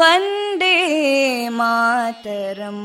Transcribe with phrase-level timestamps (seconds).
[0.00, 0.76] वन्दे
[1.58, 2.84] मातरम्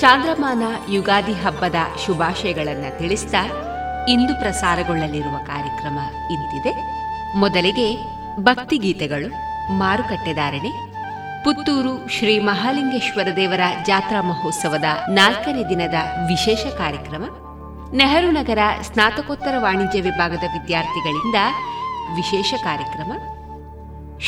[0.00, 3.42] ಚಾಂದ್ರಮಾನ ಯುಗಾದಿ ಹಬ್ಬದ ಶುಭಾಶಯಗಳನ್ನು ತಿಳಿಸ್ತಾ
[4.08, 5.98] ಇಂದು ಪ್ರಸಾರಗೊಳ್ಳಲಿರುವ ಕಾರ್ಯಕ್ರಮ
[6.32, 6.72] ಇಂತಿದೆ.
[7.36, 7.88] ಮೊದಲಿಗೆ
[8.40, 9.28] ಭಕ್ತಿಗೀತೆಗಳು
[9.78, 10.70] ಮಾರುಕಟ್ಟೆದಾರಣೆ
[11.44, 15.94] ಪುತ್ತೂರು ಶ್ರೀ ಮಹಾಲಿಂಗೇಶ್ವರ ದೇವರ ಜಾತ್ರಾ ಮಹೋತ್ಸವದ ನಾಲ್ಕನೇ ದಿನದ
[16.28, 17.24] ವಿಶೇಷ ಕಾರ್ಯಕ್ರಮ,
[17.92, 21.38] ನೆಹರು ನಗರ ಸ್ನಾತಕೋತ್ತರ ವಾಣಿಜ್ಯ ವಿಭಾಗದ ವಿದ್ಯಾರ್ಥಿಗಳಿಂದ
[22.14, 23.12] ವಿಶೇಷ ಕಾರ್ಯಕ್ರಮ,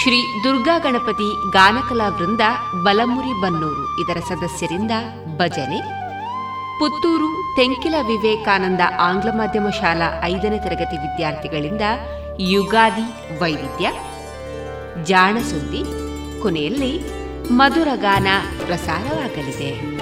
[0.01, 2.41] ಶ್ರೀ ದುರ್ಗಾ ಗಣಪತಿ ಗಾನಕಲಾ ವೃಂದ
[2.85, 4.91] ಬಲಮುರಿ ಬನ್ನೂರು ಇದರ ಸದಸ್ಯರಿಂದ
[5.39, 5.81] ಭಜನೆ.
[6.79, 11.83] ಪುತ್ತೂರು ತೆಂಕಿಲ ವಿವೇಕಾನಂದ ಆಂಗ್ಲ ಮಾಧ್ಯಮ ಶಾಲಾ ಐದನೇ ತರಗತಿ ವಿದ್ಯಾರ್ಥಿಗಳಿಂದ
[12.41, 13.91] ಯುಗಾದಿ ವೈವಿಧ್ಯ.
[15.05, 15.85] ಜಾಣಸುದ್ದಿ.
[16.43, 17.01] ಕೊನೆಯಲ್ಲಿ
[17.51, 18.27] ಮಧುರಗಾನ
[18.67, 20.02] ಪ್ರಸಾರವಾಗಲಿದೆ.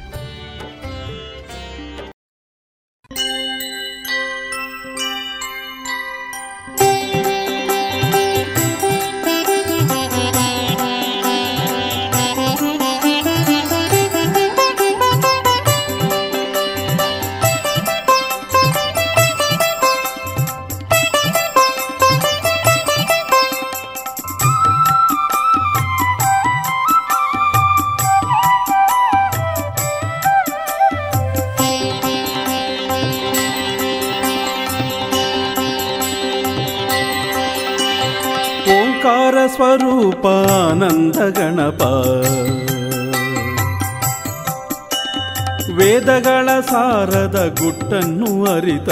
[47.47, 48.89] ಗುಟ್ಟನ್ನು ಅರಿತ.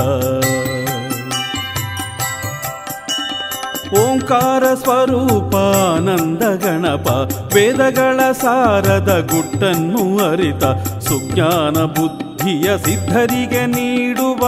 [3.99, 7.07] ಓಂಕಾರ ಸ್ವರೂಪಾನಂದ ಗಣಪ,
[7.55, 10.63] ವೇದಗಳ ಸಾರದ ಗುಟ್ಟನ್ನು ಅರಿತ,
[10.99, 14.45] ಸುಜ್ಞಾನ ಬುದ್ಧಿಯ ಸಿದ್ಧರಿಗೆ ನೀಡುವ.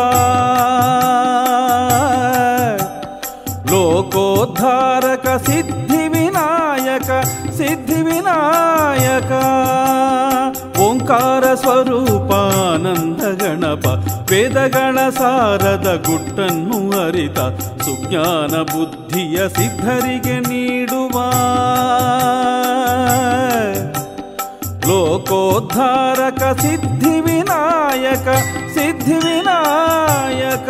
[3.72, 9.31] ಲೋಕೋದ್ಧಾರಕ ಸಿದ್ಧಿ ವಿನಾಯಕ ಸಿದ್ಧಿ ವಿನಾಯಕ.
[11.12, 13.86] ಓಂಕಾರ ಸ್ವರೂಪಾನಂದ ಗಣಪ,
[14.32, 17.39] ವೇದಗಳ ಸಾರದ ಗುಟ್ಟನ್ನು ಅರಿತ,
[17.84, 21.18] ಸುಜ್ಞಾನ ಬುದ್ಧಿಯ ಸಿದ್ಧರಿಗೆ ನೀಡುವ.
[24.88, 28.27] ಲೋಕೋದ್ಧಾರಕ ಸಿದ್ಧಿ ವಿನಾಯಕ
[28.74, 30.70] ಸಿದ್ಧಿ ವಿನಾಯಕ.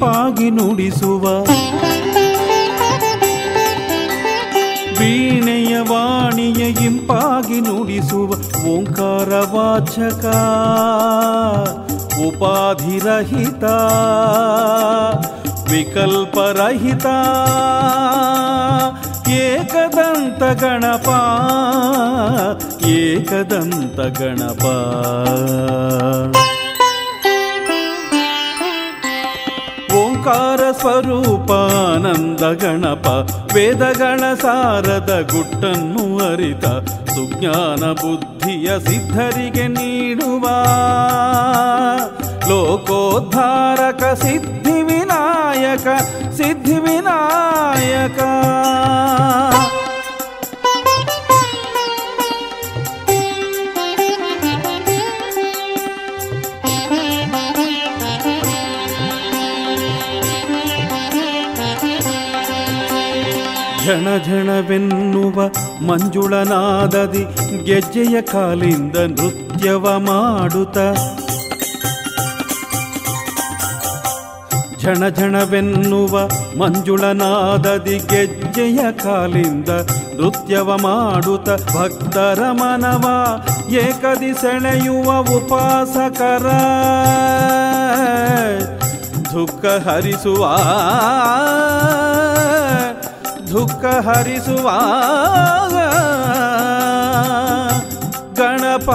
[0.00, 1.24] ಇಂಪಾಗಿ ನುಡಿಸುವ
[4.98, 8.30] ವೀಣೆಯ ವಾಣಿಯ ಇಂಪಾಗಿ ನುಡಿಸುವ
[8.74, 10.24] ಓಂಕಾರ ವಾಚಕ
[12.28, 13.64] ಉಪಾಧಿರಹಿತ
[15.72, 17.06] ವಿಕಲ್ಪರಹಿತ
[19.40, 21.08] ಏಕದಂತ ಗಣಪ
[22.98, 24.64] ಏಕದಂತ ಗಣಪ.
[30.80, 33.06] ಸ್ವರೂಪಾನಂದ ಗಣಪ
[33.54, 36.64] ವೇದಗಳ ಸಾರದ ಗುಟ್ಟನ್ನು ಅರಿತ,
[37.10, 40.44] ಸುಜ್ಞಾನ ಬುದ್ಧಿಯ ಸಿದ್ಧರಿಗೆ ನೀಡುವ.
[42.48, 45.88] ಲೋಕೋದ್ಧಾರಕ ಸಿದ್ಧಿ ವಿನಾಯಕ
[46.36, 48.20] ಸಿದ್ಧಿ ವಿನಾಯಕ
[63.88, 65.48] ಝಣ ಝಣವೆನ್ನುವ
[65.86, 67.24] ಮಂಜುಳನಾದದಿ
[67.64, 70.78] ಗೆಜ್ಜೆಯ ಕಾಲಿಂದ ನೃತ್ಯವ ಮಾಡುತ್ತ.
[74.82, 76.28] ಝಣ ಝಣವೆನ್ನುವ
[76.58, 79.68] ಮಂಜುಳನಾದದಿ ಗೆಜ್ಜೆಯ ಕಾಲಿಂದ
[80.20, 81.48] ನೃತ್ಯವ ಮಾಡುತ್ತ.
[81.48, 83.06] ಭಕ್ತರ ಮನವ
[83.70, 86.46] ಏಕದಿ ಸೆಳೆಯುವ ಉಪಾಸಕರ.
[89.32, 90.56] ದುಃಖ ಹರಿಸುವ
[93.50, 94.66] ದುಃಖ ಹರಿಸುವ
[98.38, 98.90] ಗಣಪ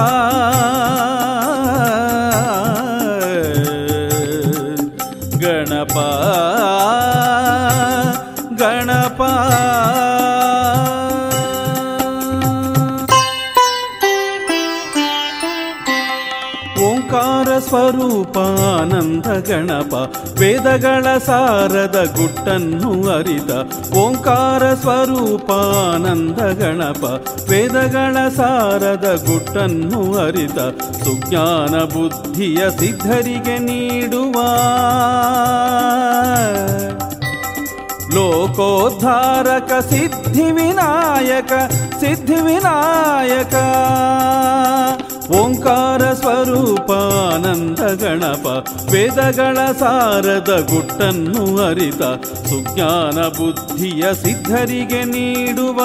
[18.83, 19.93] ಸ್ವರೂಪಾನಂದ ಗಣಪ,
[20.39, 23.51] ವೇದಗಳ ಸಾರದ ಗುಟ್ಟನ್ನು ಅರಿತ,
[23.97, 27.03] ಓಂಕಾರ ಸ್ವರೂಪಾನಂದ ಗಣಪ,
[27.49, 30.59] ವೇದಗಳ ಸಾರದ ಗುಟ್ಟನ್ನು ಅರಿತ,
[31.03, 34.41] ಸುಜ್ಞಾನ ಬುದ್ಧಿಯ ಸಿದ್ಧರಿಗೆ ನೀಡುವ.
[38.13, 41.51] ಲೋಕೋದ್ಧಾರಕ ಸಿದ್ಧಿ ವಿನಾಯಕ
[41.99, 43.53] ಸಿದ್ಧಿ ವಿನಾಯಕ.
[45.31, 52.01] ಓಂಕಾರ ಸ್ವರೂಪಾನಂದ ಗಣಪ, ವೇದಗಳ ಸಾರದ ಗುಟ್ಟನ್ನು ಅರಿತ,
[52.47, 55.79] ಸುಜ್ಞಾನ ಬುದ್ಧಿಯ ಸಿದ್ಧರಿಗೆ ನೀಡುವ.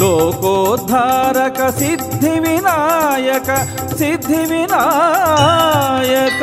[0.00, 3.50] ಲೋಕೋದ್ಧಾರಕ ಸಿದ್ಧಿ ವಿನಾಯಕ
[3.94, 6.42] ಸಿದ್ಧಿ ವಿನಾಯಕ.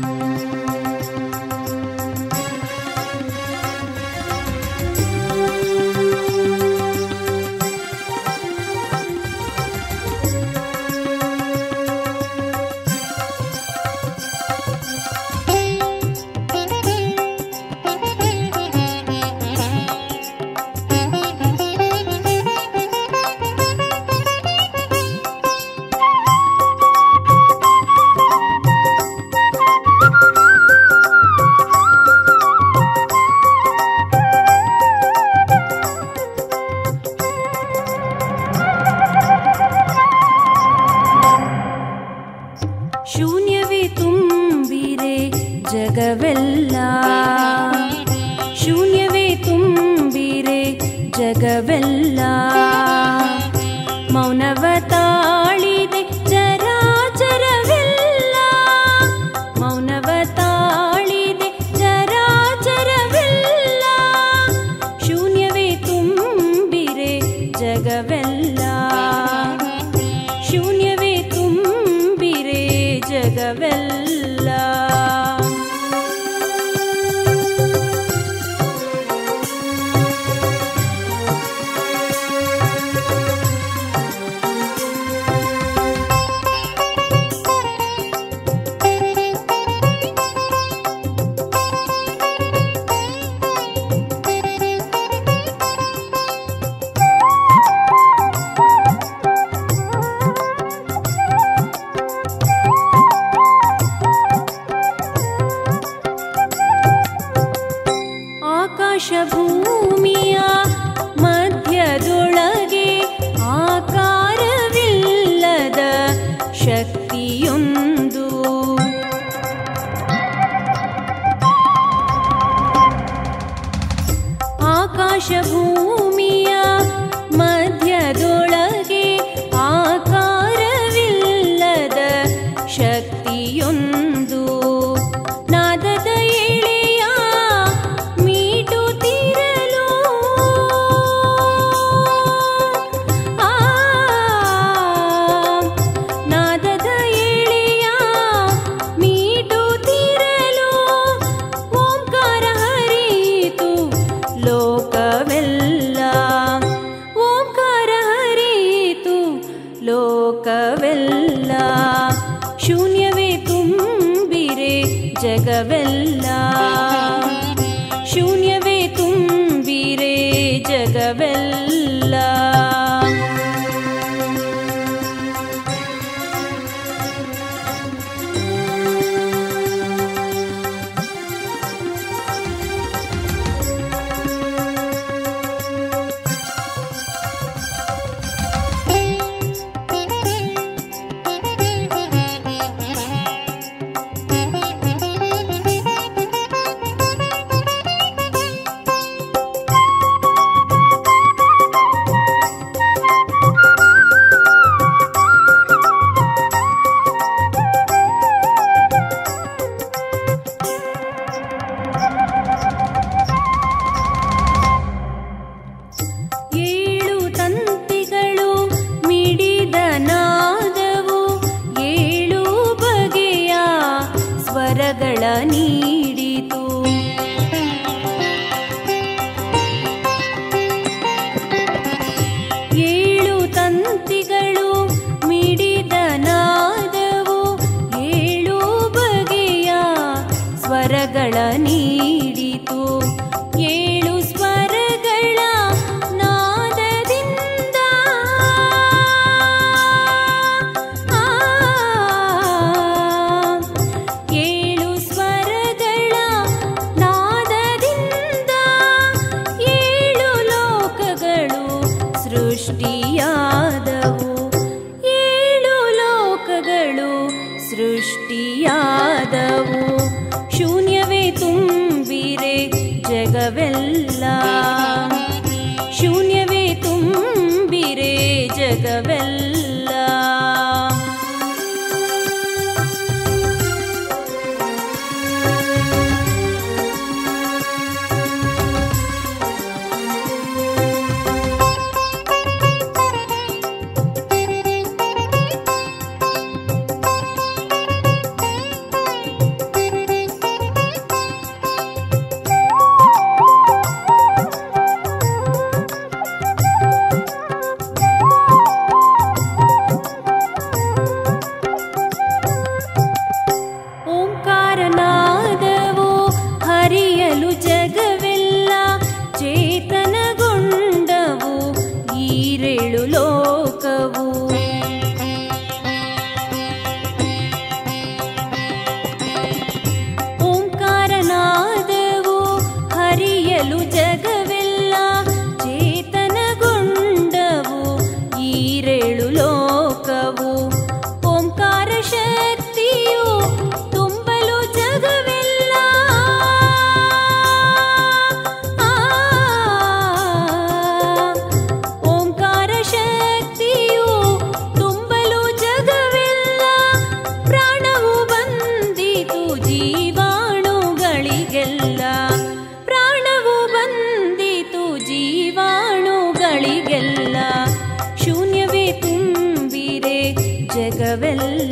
[371.11, 371.70] உலகவெல்லாம்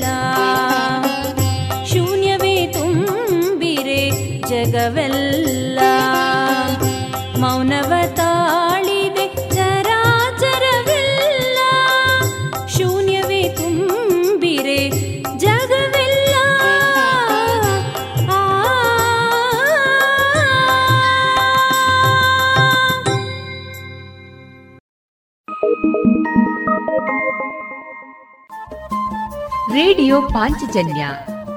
[30.10, 31.08] ರೇಡಿಯೋ ಪಾಂಚಜನ್ಯ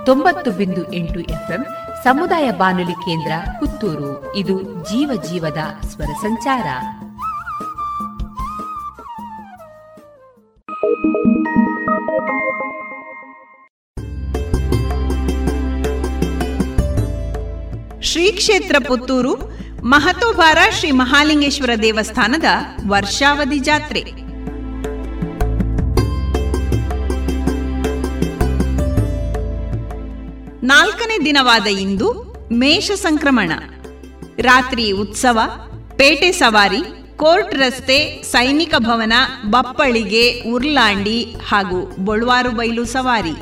[0.06, 1.64] ತೊಂಬತ್ತು ಬಿಂದು ಎಂಟು ಎಫ್ಎಂ
[2.04, 4.36] ಸಮುದಾಯ ಬಾನುಲಿ ಕೇಂದ್ರ ಪುತ್ತೂರು.
[4.36, 6.66] ಇದು ಜೀವ ಜೀವದ ಸ್ವರ ಸಂಚಾರ.
[18.02, 19.34] ಶ್ರೀ ಕ್ಷೇತ್ರ ಪುತ್ತೂರು
[19.84, 22.44] ಮಹತೋಬಾರ ಶ್ರೀ ಮಹಾಲಿಂಗೇಶ್ವರ ದೇವಸ್ಥಾನದ
[22.88, 24.21] ವರ್ಷಾವಧಿ ಜಾತ್ರೆ.
[30.72, 32.08] ನಾಲ್ಕನೇ ದಿನವಾದ ಇಂದು
[32.52, 33.52] ಮೇಷ ಸಂಕ್ರಮಣ.
[34.38, 35.38] ರಾತ್ರಿ ಉತ್ಸವ,
[35.96, 36.82] ಪೇಟೆ ಸವಾರಿ,
[37.16, 39.12] ಕೋರ್ಟ್ ರಸ್ತೆ, ಸೈನಿಕ ಭವನ,
[39.50, 43.34] ಬಪ್ಪಳಿಗೆ ಉರ್ಲಾಂಡಿ ಹಾಗೂ ಬೊಳ್ವಾರು ಬೈಲು ಸವಾರಿ.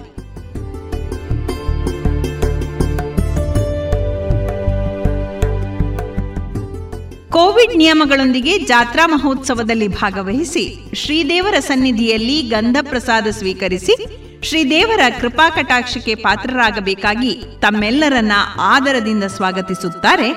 [7.30, 10.64] ಕೋವಿಡ್ ನಿಯಮಗಳೊಂದಿಗೆ ಜಾತ್ರಾ ಮಹೋತ್ಸವದಲ್ಲಿ ಭಾಗವಹಿಸಿ
[10.94, 13.94] ಶ್ರೀದೇವರ ಸನ್ನಿಧಿಯಲ್ಲಿ ಗಂಧ ಪ್ರಸಾದ ಸ್ವೀಕರಿಸಿ
[14.42, 20.28] ಶ್ರೀದೇವರ ಕೃಪಾ ಕಟಾಕ್ಷಕ್ಕೆ ಪಾತ್ರರಾಗಬೇಕಾಗಿ ತಮ್ಮೆಲ್ಲರನ್ನ ಆದರದಿಂದ ಸ್ವಾಗತಿಸುತ್ತಾರೆ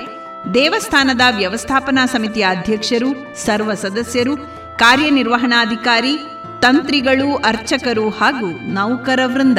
[0.54, 4.36] ದೇವಸ್ಥಾನದ ವ್ಯವಸ್ಥಾಪನಾ ಸಮಿತಿಯ ಅಧ್ಯಕ್ಷರು, ಸರ್ವ ಸದಸ್ಯರು,
[4.78, 6.18] ಕಾರ್ಯನಿರ್ವಹಣಾಧಿಕಾರಿ,
[6.60, 9.58] ತಂತ್ರಿಗಳು, ಅರ್ಚಕರು ಹಾಗೂ ನೌಕರ ವೃಂದ.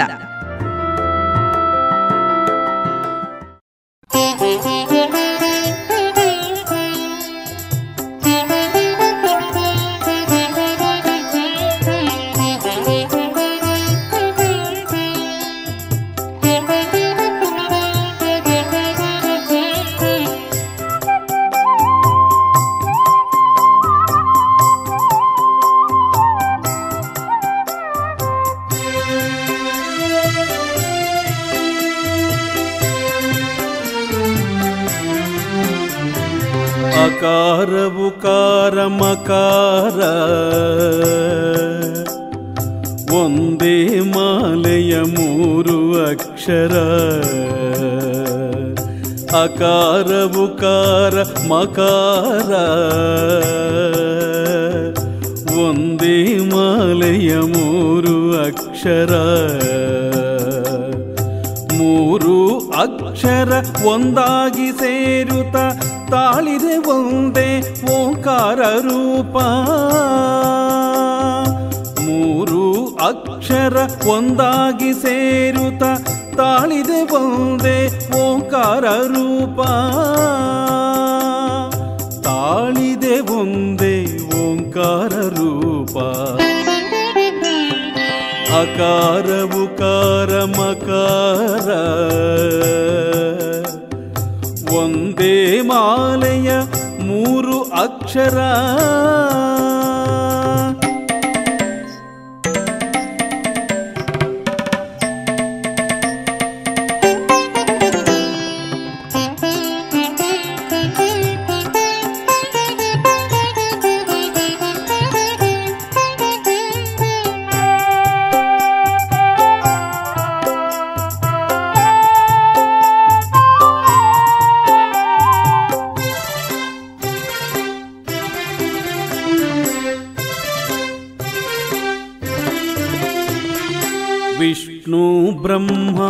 [135.45, 136.01] ಬ್ರಹ್ಮ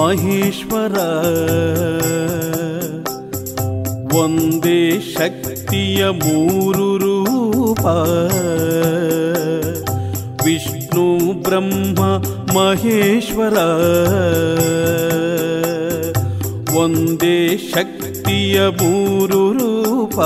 [0.00, 0.98] ಮಹೇಶ್ವರ.
[4.16, 7.86] ಒಂದೇ ಶಕ್ತಿಯ ಮೂರು ರೂಪ.
[10.46, 12.00] ವಿಷ್ಣು ಬ್ರಹ್ಮ
[12.58, 13.52] ಮಹೇಶ್ವರ.
[16.76, 20.20] ಒಂದೇ ಶಕ್ತಿಯ ಮೂರು ರೂಪ.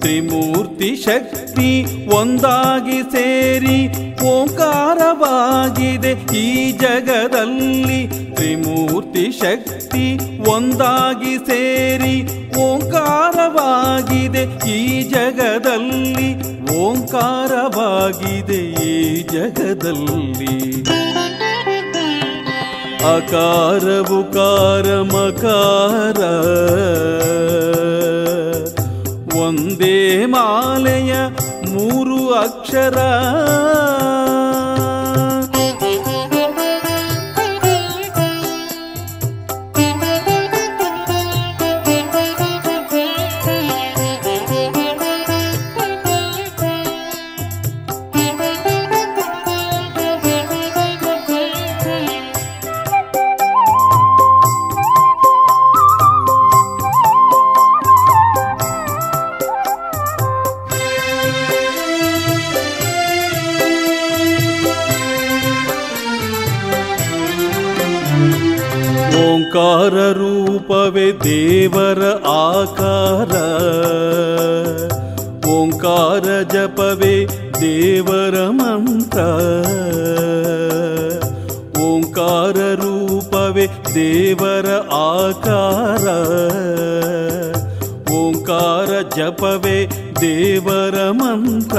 [0.00, 8.08] ತ್ರಿಮೂರ್ತಿ ಶಕ್ತಿ ಒಂದಾಗಿ ಸೇರಿ ಓಂಕಾರವಾಗಿದೆ ಈ ಜಗದಲ್ಲಿ.
[8.34, 10.18] ತ್ರಿಮೂರ್ತಿ ಶಕ್ತಿ
[10.50, 12.16] ಒಂದಾಗಿ ಸೇರಿ
[12.56, 16.52] ಓಂಕಾರವಾಗಿದೆ ಈ ಜಗದಲ್ಲಿ.
[16.76, 20.72] ಓಂಕಾರವಾಗಿದೆ ಈ ಜಗದಲ್ಲಿ.
[23.16, 26.18] ಅಕಾರವು ಕಾರಮಕಾರ.
[29.36, 31.14] ಒಂದೇ ಮಾಲೆಯ
[31.72, 33.10] ಮೂರು అక్షరా
[71.32, 73.34] ದೇವರ ಆಕಾರ
[75.52, 77.14] ಓಂಕಾರ ಜಪವೇ
[77.60, 79.18] ದೇವರ ಮಂತ್ರ
[81.84, 84.68] ಓಂಕಾರ ರೂಪವೇ ದೇವರ
[85.00, 86.06] ಆಕಾರ
[88.18, 89.78] ಓಂಕಾರ ಜಪವೇ
[90.20, 91.78] ದೇವರ ಮಂತ್ರ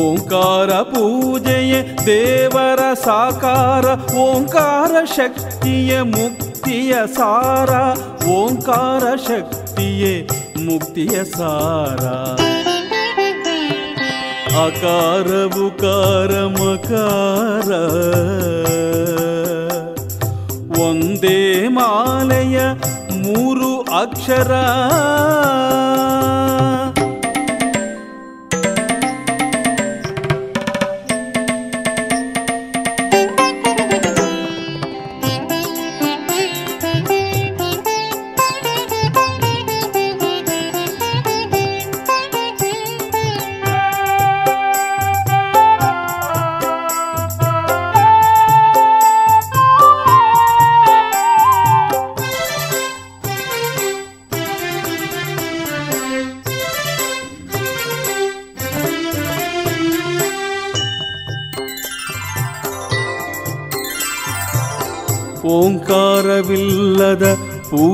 [0.00, 3.86] ಓಂಕಾರ ಪೂಜೆಯೇ ದೇವರ ಸಾಕಾರ
[4.20, 5.94] ಓಂಕಾರ ಶಕ್ತಿಯ
[6.72, 7.70] ಮುಕ್ತಿಯ ಸಾರ
[8.32, 10.12] ಓಂಕಾರ ಶಕ್ತಿಯೇ
[10.66, 12.02] ಮುಕ್ತಿಯ ಸಾರ
[14.60, 17.70] ಅಕಾರವು ಕಾರಮಕಾರ
[20.86, 21.40] ಒಂದೇ
[21.78, 22.58] ಮಾಲೆಯ
[23.24, 24.52] ಮೂರು ಅಕ್ಷರ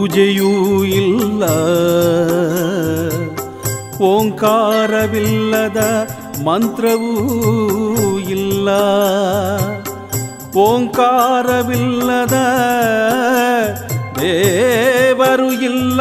[0.09, 0.51] ಪೂಜೆಯೂ
[0.99, 1.45] ಇಲ್ಲ
[4.09, 5.81] ಓಂಕಾರವಿಲ್ಲದ
[6.45, 7.15] ಮಂತ್ರವೂ
[8.35, 8.69] ಇಲ್ಲ
[10.67, 12.37] ಓಂಕಾರವಿಲ್ಲದ
[14.21, 16.01] ದೇವರು ಇಲ್ಲ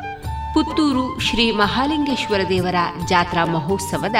[0.53, 2.75] ಪುತ್ತೂರು ಶ್ರೀ ಮಹಾಲಿಂಗೇಶ್ವರ ದೇವರ
[3.07, 4.15] ಜಾತ್ರಾ ಮಹೋತ್ಸವದ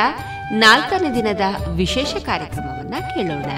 [0.51, 1.41] ನಾಲ್ಕನೇ ದಿನದ
[1.75, 3.49] ವಿಶೇಷ ಕಾರ್ಯಕ್ರಮವನ್ನು ಕೇಳೋಣ.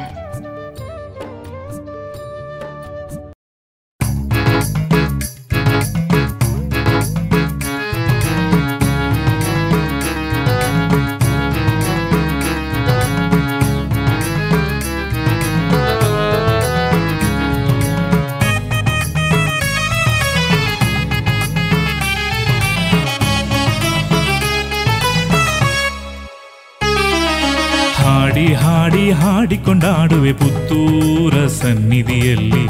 [29.93, 32.65] ಹಾಡಿಕೊಂಡಾಡುವೆ ಪುತ್ತೂರ ಸನ್ನಿಧಿಯಲ್ಲಿ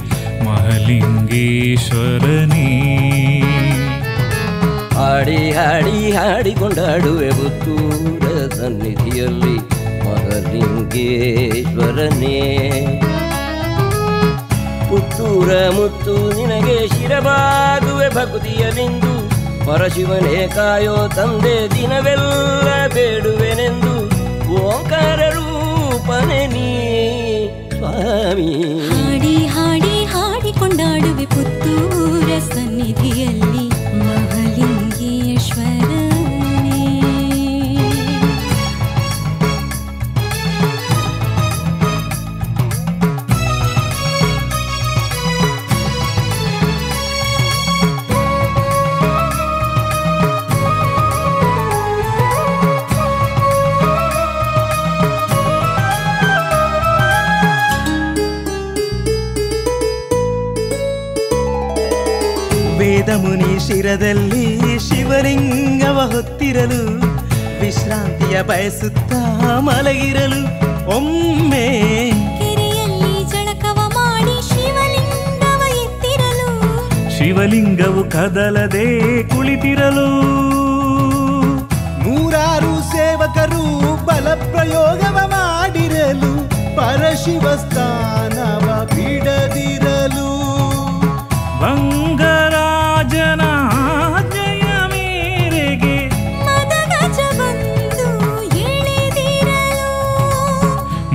[0.45, 2.67] ಮಹಲಿಂಗೇಶ್ವರನೇ.
[4.95, 9.57] ಹಾಡಿ ಹಾಡಿ, ಹಾಡಿಕೊಂಡಾಡುವೆ ಪುತ್ತೂರ ಸನ್ನಿಧಿಯಲ್ಲಿ
[10.05, 12.38] ಮಹಲಿಂಗೇಶ್ವರನೇ.
[14.89, 19.13] ಪುತ್ತೂರ ಮುತ್ತು ನಿನಗೆ ಶಿರಬಾಗುವೆ ಭಕ್ತಿಯಲಿಂದು
[19.67, 23.93] ಪರಶಿವನೇ ಕಾಯೋ ತಂದೆ ದಿನವೆಲ್ಲ ಬೇಡುವೆನೆಂದು
[24.63, 25.19] ಓಂಕಾರ
[26.06, 26.70] ರೂಪನೆ ನೀ
[27.74, 28.47] ಸ್ವಾಮಿ.
[28.89, 29.36] ಹಾಡಿ
[30.14, 33.62] ಹಾಡಿ ಕೊಂಡಾಡುವೆ ಪುತ್ತೂರ ಸನ್ನಿಧಿಯಲ್ಲಿ.
[63.14, 66.99] ಮುನಿ ಶಿರದಲ್ಲಿ ಶಿವಲಿಂಗವ ಹೊತ್ತಿರಲು
[67.61, 69.14] ವಿಶ್ರಾಂತಿಯ ಬಯಸುತ್ತ
[69.57, 70.41] ಮಲಗಿರಲು
[70.95, 71.68] ಒಮ್ಮೆ
[72.39, 76.49] ಕೆರೆಯಲ್ಲಿ ಜಳಕವ ಮಾಡಿ ಶಿವಲಿಂಗವ ಎತ್ತಿರಲು.
[77.18, 80.09] ಶಿವಲಿಂಗವು ಕದಲದೆ ಕುಳಿತಿರಲು.
[81.99, 90.30] ನೂರಾರು ಸೇವಕರು ಬಲ ಪ್ರಯೋಗವ ಮಾಡಿರಲು ಪರಶಿವ ಸ್ಥಾನವ ಬಿಡದಿರಲು.
[91.61, 92.72] ಬಂಗರಾಜನ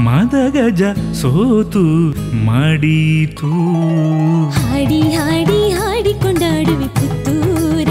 [0.04, 0.82] ಮದಗಜ
[1.14, 1.82] ಸೋತು
[2.44, 3.50] ಮಡೀತು.
[4.50, 7.88] ಹಾಡಿ ಹಾಡಿ ಹಾಡಿಕೊಂಡಾಡುವೆ ಪುತ್ತೂರ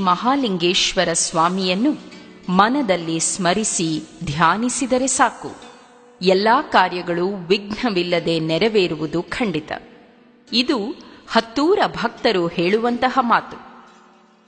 [0.00, 1.96] ಮಹಾಲಿಂಗೇಶ್ವರ ಸ್ವಾಮಿಯನ್ನು
[2.48, 5.56] ಮನದಲ್ಲಿ ಸ್ಮರಿಸಿ ಧ್ಯಾನಿಸಿದರೆ ಸಾಕು.
[6.22, 9.72] ಎಲ್ಲಾ ಕಾರ್ಯಗಳು ವಿಘ್ನವಿಲ್ಲದೆ ನೆರವೇರುವುದು ಖಂಡಿತ.
[10.52, 10.76] ಇದು
[11.28, 13.86] ಹತ್ತೂರ ಭಕ್ತರು ಹೇಳುವಂತಹ ಮಾತು.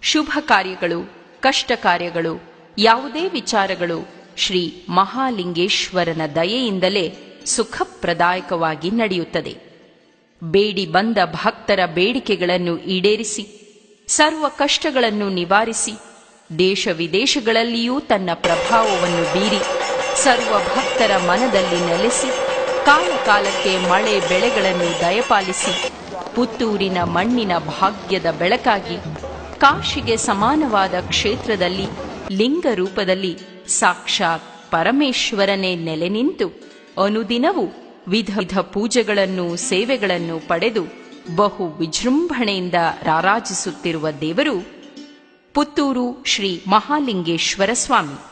[0.03, 2.43] ಶುಭ ಕಾರ್ಯಗಳು, ಕಷ್ಟ ಕಾರ್ಯಗಳು,
[2.79, 9.57] ಯಾವುದೇ ವಿಚಾರಗಳು ಶ್ರೀ ಮಹಾಲಿಂಗೇಶ್ವರನ ದಯೆಯಿಂದಲೇ ಸುಖಪ್ರದಾಯಕವಾಗಿ ನಡೆಯುತ್ತದೆ.
[10.45, 13.62] ಬೇಡಿ ಬಂದ ಭಕ್ತರ ಬೇಡಿಕೆಗಳನ್ನು ಈಡೇರಿಸಿ.
[14.09, 15.95] ಸರ್ವ ಕಷ್ಟಗಳನ್ನು ನಿವಾರಿಸಿ
[16.51, 19.63] ದೇಶ ವಿದೇಶಗಳಲ್ಲಿಯೂ ತನ್ನ ಪ್ರಭಾವವನ್ನು ಬೀರಿ
[20.15, 22.31] ಸರ್ವ ಭಕ್ತರ ಮನದಲ್ಲಿ ನೆಲೆಸಿ
[22.85, 25.75] ಕಾಲಕಾಲಕ್ಕೆ ಮಳೆ ಬೆಳೆಗಳನ್ನು ದಯಪಾಲಿಸಿ
[26.35, 28.99] ಪುತ್ತೂರಿನ ಮಣ್ಣಿನ ಭಾಗ್ಯದ ಬೆಳಕಾಗಿ
[29.61, 31.89] ಕಾಶಿಗೆ ಸಮಾನವಾದ ಕ್ಷೇತ್ರದಲ್ಲಿ
[32.31, 33.33] ಲಿಂಗ ರೂಪದಲ್ಲಿ
[33.71, 36.47] ಸಾಕ್ಷಾತ್ ಪರಮೇಶ್ವರನೇ ನೆಲೆ ನಿಂತು
[36.99, 37.65] ಅನುದಿನವೂ
[38.09, 40.85] ವಿಧ ವಿಧ ಪೂಜೆಗಳನ್ನು ಸೇವೆಗಳನ್ನು ಪಡೆದು
[41.37, 44.67] ಬಹು ವಿಜೃಂಭಣೆಯಿಂದ ರಾರಾಜಿಸುತ್ತಿರುವ ದೇವರು
[45.55, 48.32] ಪುತ್ತೂರು ಶ್ರೀ ಮಹಾಲಿಂಗೇಶ್ವರ ಸ್ವಾಮಿ.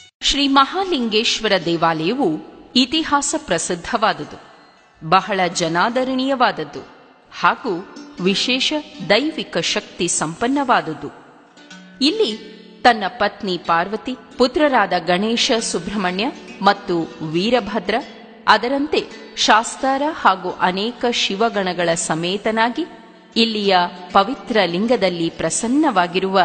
[0.21, 2.39] ಶ್ರೀ ಮಹಾಲಿಂಗೇಶ್ವರ ದೇವಾಲಯವು
[2.75, 4.39] ಇತಿಹಾಸ ಪ್ರಸಿದ್ಧವಾದುದು.
[5.09, 6.87] ಬಹಳ ಜನಾದರಣೀಯವಾದದ್ದು
[7.39, 8.73] ಹಾಗೂ ವಿಶೇಷ
[9.09, 11.13] ದೈವಿಕ ಶಕ್ತಿ ಸಂಪನ್ನವಾದುದು.
[12.01, 12.37] ಇಲ್ಲಿ
[12.83, 17.95] ತನ್ನ ಪತ್ನಿ ಪಾರ್ವತಿ, ಪುತ್ರರಾದ ಗಣೇಶ ಸುಬ್ರಹ್ಮಣ್ಯ ಮತ್ತು ವೀರಭದ್ರ,
[18.47, 19.03] ಅದರಂತೆ
[19.37, 22.85] ಶಾಸ್ತಾರ ಹಾಗೂ ಅನೇಕ ಶಿವಗಣಗಳ ಸಮೇತನಾಗಿ
[23.35, 23.77] ಇಲ್ಲಿಯ
[24.11, 26.39] ಪವಿತ್ರ ಲಿಂಗದಲ್ಲಿ ಪ್ರಸನ್ನವಾಗಿರುವ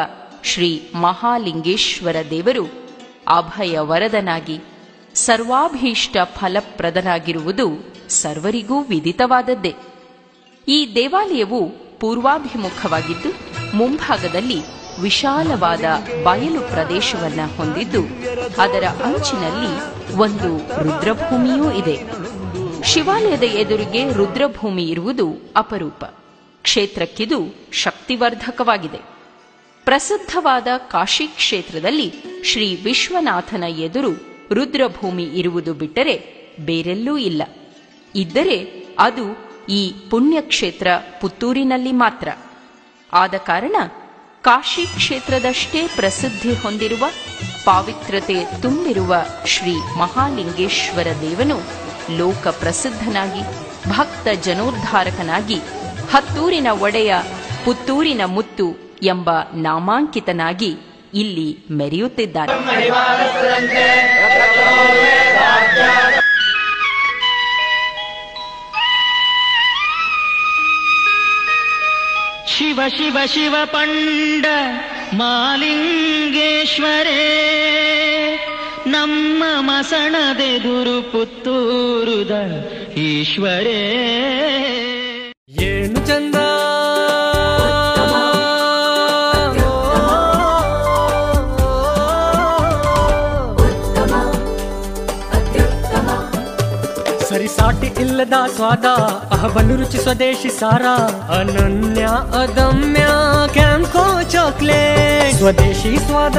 [0.45, 2.86] ಶ್ರೀ ಮಹಾಲಿಂಗೇಶ್ವರ ದೇವರು
[3.29, 4.59] ಅಭಯ ವರದನಾಗಿ
[5.14, 9.74] ಸರ್ವಾಭೀಷ್ಟ ಫಲಪ್ರದನಾಗಿರುವುದು ಸರ್ವರಿಗೂ ವಿದಿತವಾದದ್ದೇ.
[10.68, 11.68] ಈ ದೇವಾಲಯವು
[11.99, 13.29] ಪೂರ್ವಾಭಿಮುಖವಾಗಿದ್ದು,
[13.77, 14.62] ಮುಂಭಾಗದಲ್ಲಿ
[15.03, 15.85] ವಿಶಾಲವಾದ
[16.24, 18.01] ಬಯಲು ಪ್ರದೇಶವನ್ನ ಹೊಂದಿದ್ದು,
[18.62, 22.03] ಅದರ ಅಂಚಿನಲ್ಲಿ ಒಂದು ರುದ್ರಭೂಮಿಯೂ ಇದೆ.
[22.85, 26.05] ಶಿವಾಲಯದ ಎದುರಿಗೆ ರುದ್ರಭೂಮಿ ಇರುವುದು ಅಪರೂಪ.
[26.62, 29.15] ಕ್ಷೇತ್ರಕ್ಕಿದು ಶಕ್ತಿವರ್ಧಕವಾಗಿದೆ.
[29.87, 32.14] ಪ್ರಸಿದ್ಧವಾದ ಕಾಶಿ ಕ್ಷೇತ್ರದಲ್ಲಿ
[32.45, 34.12] ಶ್ರೀ ವಿಶ್ವನಾಥನ ಎದುರು
[34.53, 36.14] ರುದ್ರಭೂಮಿ ಇರುವುದು ಬಿಟ್ಟರೆ
[36.61, 37.43] ಬೇರೆಲ್ಲೂ ಇಲ್ಲ.
[38.14, 39.37] ಇದ್ದರೆ ಅದು
[39.68, 40.87] ಈ ಪುಣ್ಯಕ್ಷೇತ್ರ
[41.20, 42.28] ಪುತ್ತೂರಿನಲ್ಲಿ ಮಾತ್ರ.
[43.12, 43.76] ಆದ ಕಾರಣ
[44.43, 47.05] ಕಾಶಿ ಕ್ಷೇತ್ರದಷ್ಟೇ ಪ್ರಸಿದ್ಧಿ ಹೊಂದಿರುವ
[47.64, 49.16] ಪಾವಿತ್ರತೆ ತುಂಬಿರುವ
[49.47, 51.59] ಶ್ರೀ ಮಹಾಲಿಂಗೇಶ್ವರ ದೇವನು
[52.16, 53.41] ಲೋಕ ಪ್ರಸಿದ್ಧನಾಗಿ,
[53.91, 55.57] ಭಕ್ತ ಜನೋದ್ಧಾರಕನಾಗಿ
[56.11, 57.14] ಹತ್ತೂರಿನ ಒಡೆಯ
[57.64, 60.76] ಪುತ್ತೂರಿನ ಮುತ್ತು ಎಂಬ ನಾಮಾಂಕಿತನಾಗಿ
[61.14, 62.53] ಇಲ್ಲಿ ಮೆರೆಯುತ್ತಿದ್ದಾನೆ.
[72.49, 74.47] ಶಿವ ಶಿವ ಶಿವ ಪಂಡ
[75.14, 76.12] ಮಾಲಿಂಗೇಶ್ವರೇ
[78.86, 82.30] ನಮ್ಮ ಮಸಣದೆದುರು ಪುತ್ತೂರುದ
[82.97, 83.82] ಈಶ್ವರೇ.
[85.62, 86.34] ಏನು ಚಂದ
[97.37, 98.87] ಸರಿಸಾಟಿ ಇಲ್ಲದ ಸ್ವಾದ
[99.30, 100.84] ಅಹಬಲು ರುಚಿ ಸ್ವದೇಶಿ ಸಾರ
[101.32, 103.03] ಅನನ್ಯ ಅದಮ್ಯ
[103.53, 106.39] ಕ್ಯಾಂಕೋ ಚಾಕ್ಲೇಟ್ ಸ್ವದೇಶಿ ಸ್ವಾದ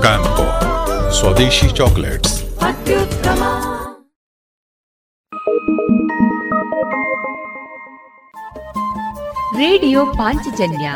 [0.00, 0.46] ಕ್ಯಾಂಪೋ
[1.12, 2.36] ಸ್ವದೇಶಿ ಚಾಕ್ಲೇಟ್ಸ್
[9.56, 10.86] ರೇಡಿಯೋ ಪಾಂಚಜನ್ಯ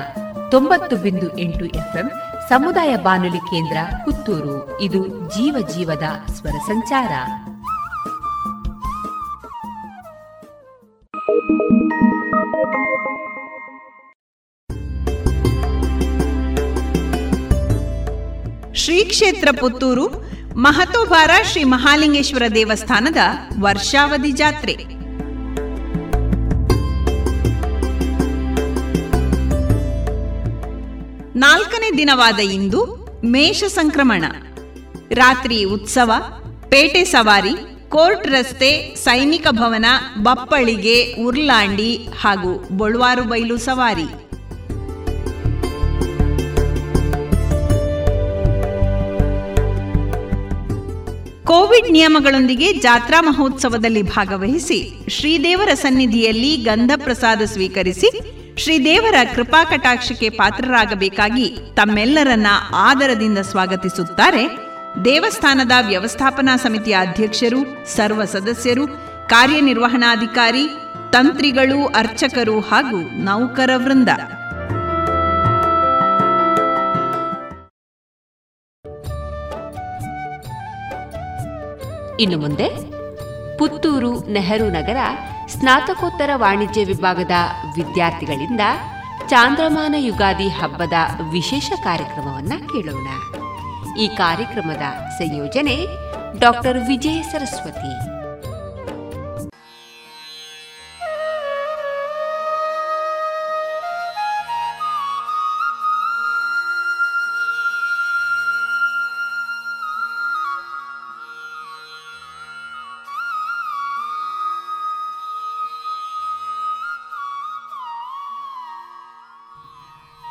[0.51, 2.09] ತೊಂಬತ್ತು ಬಿಂದು ಎಂಟು ಎಫ್ಎಂ
[2.49, 4.81] ಸಮುದಾಯ ಬಾನುಲಿ ಕೇಂದ್ರ ಪುತ್ತೂರು.
[4.81, 7.13] ಇದು ಜೀವ ಜೀವದ ಸ್ವರ ಸಂಚಾರ.
[18.75, 20.07] ಶ್ರೀ ಕ್ಷೇತ್ರ ಪುತ್ತೂರು
[20.57, 23.17] ಮಹತೋಬಾರ ಶ್ರೀ ಮಹಾಲಿಂಗೇಶ್ವರ ದೇವಸ್ಥಾನದ
[23.63, 24.98] ವರ್ಷಾವಧಿ ಜಾತ್ರೆ.
[31.39, 32.81] ನಾಲ್ಕನೇ ದಿನವಾದ ಇಂದು
[33.25, 34.25] ಮೇಷ ಸಂಕ್ರಮಣ.
[35.11, 36.13] ರಾತ್ರಿ ಉತ್ಸವ,
[36.69, 37.55] ಪೇಟೆ ಸವಾರಿ,
[37.89, 39.87] ಕೋರ್ಟ್ ರಸ್ತೆ, ಸೈನಿಕ ಭವನ,
[40.23, 44.09] ಬಪ್ಪಳಿಗೆ ಉರ್ಲಾಂಡಿ ಹಾಗೂ ಬೊಳ್ವಾರು ಬೈಲು ಸವಾರಿ.
[51.45, 62.47] ಕೋವಿಡ್ ನಿಯಮಗಳೊಂದಿಗೆ ಜಾತ್ರಾ ಮಹೋತ್ಸವದಲ್ಲಿ ಭಾಗವಹಿಸಿ ಶ್ರೀದೇವರ ಸನ್ನಿಧಿಯಲ್ಲಿ ಗಂಧ ಪ್ರಸಾದ ಸ್ವೀಕರಿಸಿ ಶ್ರೀದೇವರ ಕೃಪಾ ಕಟಾಕ್ಷಕ್ಕೆ ಪಾತ್ರರಾಗಬೇಕಾಗಿ ತಮ್ಮೆಲ್ಲರನ್ನ
[62.75, 64.45] ಆದರದಿಂದ ಸ್ವಾಗತಿಸುತ್ತಾರೆ
[65.05, 68.87] ದೇವಸ್ಥಾನದ ವ್ಯವಸ್ಥಾಪನಾ ಸಮಿತಿಯ ಅಧ್ಯಕ್ಷರು, ಸರ್ವ ಸದಸ್ಯರು,
[69.29, 70.65] ಕಾರ್ಯನಿರ್ವಹಣಾಧಿಕಾರಿ,
[71.13, 74.09] ತಂತ್ರಿಗಳು, ಅರ್ಚಕರು ಹಾಗೂ ನೌಕರ ವೃಂದ.
[82.21, 82.69] ಇನ್ನು ಮುಂದೆ
[83.59, 84.97] ಪುತ್ತೂರು ನೆಹರು ನಗರ
[85.49, 87.31] ಸ್ನಾತಕೋತ್ತರ ವಾಣಿಜ್ಯ ವಿಭಾಗದ
[87.75, 88.61] ವಿದ್ಯಾರ್ಥಿಗಳಿಂದ
[89.27, 90.93] ಚಾಂದ್ರಮಾನ ಯುಗಾದಿ ಹಬ್ಬದ
[91.31, 93.09] ವಿಶೇಷ ಕಾರ್ಯಕ್ರಮವನ್ನ ಕೇಳೋಣ.
[93.97, 95.87] ಈ ಕಾರ್ಯಕ್ರಮದ ಸಂಯೋಜನೆ
[96.39, 98.18] ಡಾಕ್ಟರ್ ವಿಜಯ ಸರಸ್ವತಿ.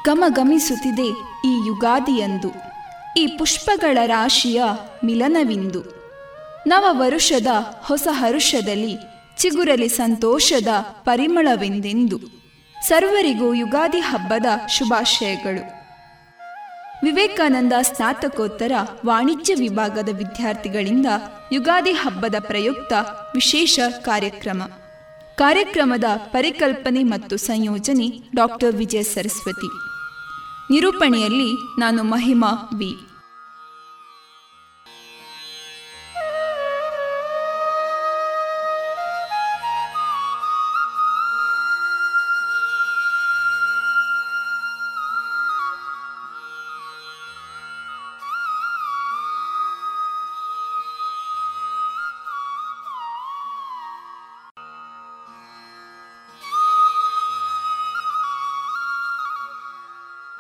[0.07, 1.07] ಗಮಗಮಿಸುತ್ತಿದೆ
[1.47, 2.51] ಈ ಯುಗಾದಿಯಂದು.
[3.17, 4.63] ಈ ಪುಷ್ಪಗಳ ರಾಶಿಯ
[5.03, 5.81] ಮಿಲನವಿಂದು.
[6.67, 7.47] ನವ ವರುಷದ
[7.83, 8.97] ಹೊಸ ಹರುಷದಲ್ಲಿ
[9.37, 12.19] ಚಿಗುರಲಿ ಸಂತೋಷದ ಪರಿಮಳವೆಂದೆಂದು.
[12.81, 15.63] ಸರ್ವರಿಗೂ ಯುಗಾದಿ ಹಬ್ಬದ ಶುಭಾಶಯಗಳು.
[17.03, 18.71] ವಿವೇಕಾನಂದ ಸ್ನಾತಕೋತ್ತರ
[19.05, 21.05] ವಾಣಿಜ್ಯ ವಿಭಾಗದ ವಿದ್ಯಾರ್ಥಿಗಳಿಂದ
[21.51, 22.93] ಯುಗಾದಿ ಹಬ್ಬದ ಪ್ರಯುಕ್ತ
[23.35, 24.63] ವಿಶೇಷ ಕಾರ್ಯಕ್ರಮ.
[25.35, 29.96] ಕಾರ್ಯಕ್ರಮದ ಪರಿಕಲ್ಪನೆ ಮತ್ತು ಸಂಯೋಜನೆ ಡಾಕ್ಟರ್ ವಿಜಯ ಸರಸ್ವತಿ.
[30.69, 32.91] ನಿರೂಪಣೆಯಲ್ಲಿ ನಾನು ಮಹಿಮಾ ವಿ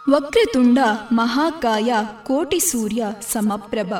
[0.09, 0.77] ವಕ್ರತುಂಡ
[1.11, 1.93] ಮಹಾಕಾಯ
[2.23, 3.93] ಕೋಟಿ ಸೂರ್ಯ ಸಮಪ್ರಭ.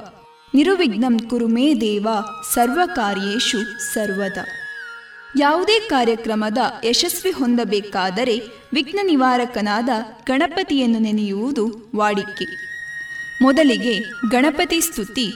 [0.53, 2.08] ನಿರುವಿಘ್ನಂ ಕುರು ಮೇ ದೇವ
[2.53, 4.38] ಸರ್ವಕಾರ್ಯೇಷು ಸರ್ವದ.
[5.39, 8.41] ಯಾವುದೇ ಕಾರ್ಯಕ್ರಮದ ಯಶಸ್ವಿ ಹೊಂದಬೇಕಾದರೆ
[8.74, 9.89] ವಿಘ್ನ ನಿವಾರಕನಾದ
[10.28, 12.45] ಗಣಪತಿಯನ್ನು ನೆನೆಯುವುದು ವಾಡಿಕೆ.
[13.41, 13.99] ಮೊದಲಿಗೆ
[14.30, 15.34] ಗಣಪತಿ ಸ್ತುತಿ.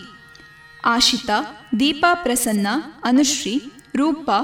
[0.85, 2.67] ಆಶಿತಾ, ದೀಪಾ ಪ್ರಸನ್ನ,
[3.03, 4.39] ಅನುಶ್ರೀ, ರೂಪಾ,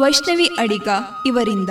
[0.00, 0.88] ವೈಷ್ಣವಿ ಅಡಿಗ
[1.26, 1.70] ಇವರಿಂದ.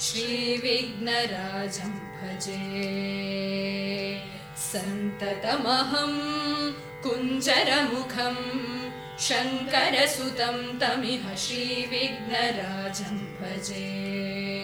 [0.00, 2.90] श्रीविघ्नराजं भजे।
[4.56, 6.12] सन्ततमहं
[7.02, 8.36] कुञ्जरमुखं
[9.18, 14.59] शङ्करसुतं तमिह श्रीविघ्नराजं भजे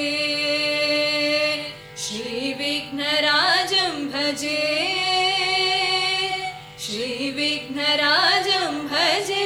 [1.97, 4.91] श्रीविघ्नराजं भजे
[6.91, 9.45] श्रीविघ्नराजं भजे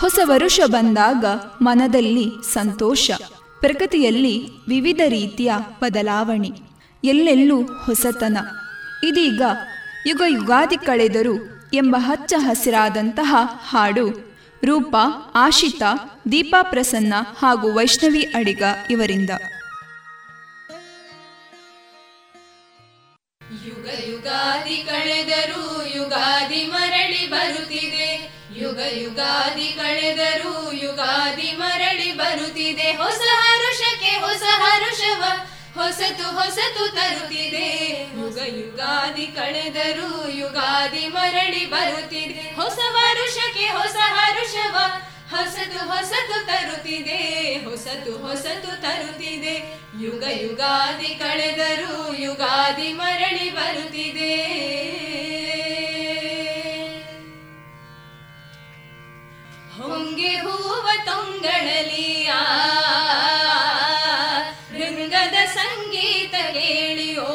[0.00, 1.24] ಹೊಸ ವರುಷ ಬಂದಾಗ
[1.62, 3.10] ಮನದಲ್ಲಿ ಸಂತೋಷ,
[3.60, 6.50] ಪ್ರಕೃತಿಯಲ್ಲಿ ವಿವಿಧ ರೀತಿಯ ಬದಲಾವಣೆ,
[7.04, 8.36] ಎಲ್ಲೆಲ್ಲೂ ಹೊಸತನ.
[9.08, 9.42] ಇದೀಗ
[10.06, 11.36] ಯುಗ ಯುಗಾದಿ ಕಳೆದರು
[11.74, 13.34] ಎಂಬ ಹಚ್ಚ ಹಸಿರಾದಂತಹ
[13.68, 14.33] ಹಾಡು
[14.64, 14.96] ರೂಪ,
[15.34, 19.30] ಆಶಿತಾ, ದೀಪಾ ಪ್ರಸನ್ನ ಹಾಗೂ ವೈಷ್ಣವಿ ಅಡಿಗ ಇವರಿಂದ.
[23.66, 28.34] ಯುಗ ಯುಗಾದಿ ಕಳೆದರು ಯುಗಾದಿ ಮರಳಿ ಬರುತ್ತಿದೆ.
[28.56, 32.92] ಯುಗ ಯುಗಾದಿ ಕಳೆದರೂ ಯುಗಾದಿ ಮರಳಿ ಬರುತ್ತಿದೆ.
[32.92, 35.22] ಹೊಸ ಹರುಷಕ್ಕೆ ಹೊಸ ಹರುಷವ
[35.74, 37.68] ಹೊಸತು ಹೊಸತು ತರುತ್ತಿದೆ.
[38.20, 42.40] ಯುಗ ಯುಗಾದಿ ಕಳೆದರೂ ಯುಗಾದಿ ಮರಳಿ ಬರುತ್ತಿದೆ.
[42.56, 44.76] ಹೊಸ ವರುಷಕ್ಕೆ ಹೊಸ ಹರುಷವ
[45.30, 47.18] ಹೊಸತು ಹೊಸತು ತರುತ್ತಿದೆ.
[47.64, 49.54] ಹೊಸತು ಹೊಸತು ತರುತ್ತಿದೆ.
[50.00, 54.34] ಯುಗ ಯುಗಾದಿ ಕಳೆದರೂ ಯುಗಾದಿ ಮರಳಿ ಬರುತ್ತಿದೆ.
[59.76, 62.40] ಹೊಂಗೆ ಹೂವ ತೊಂಗಳಲಿಯಾ
[66.34, 67.28] ಕೇಳಿಯೋ?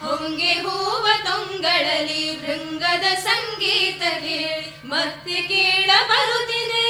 [0.00, 6.86] ಹೊಂಗೆ ಹೂವ ತೊಂಗಳಲಿ ಭೃಂಗದ ಸಂಗೀತ ಕೇಳಿ ಮತ್ತೆ ಕೇಳ ಬರುತ್ತಿದೆ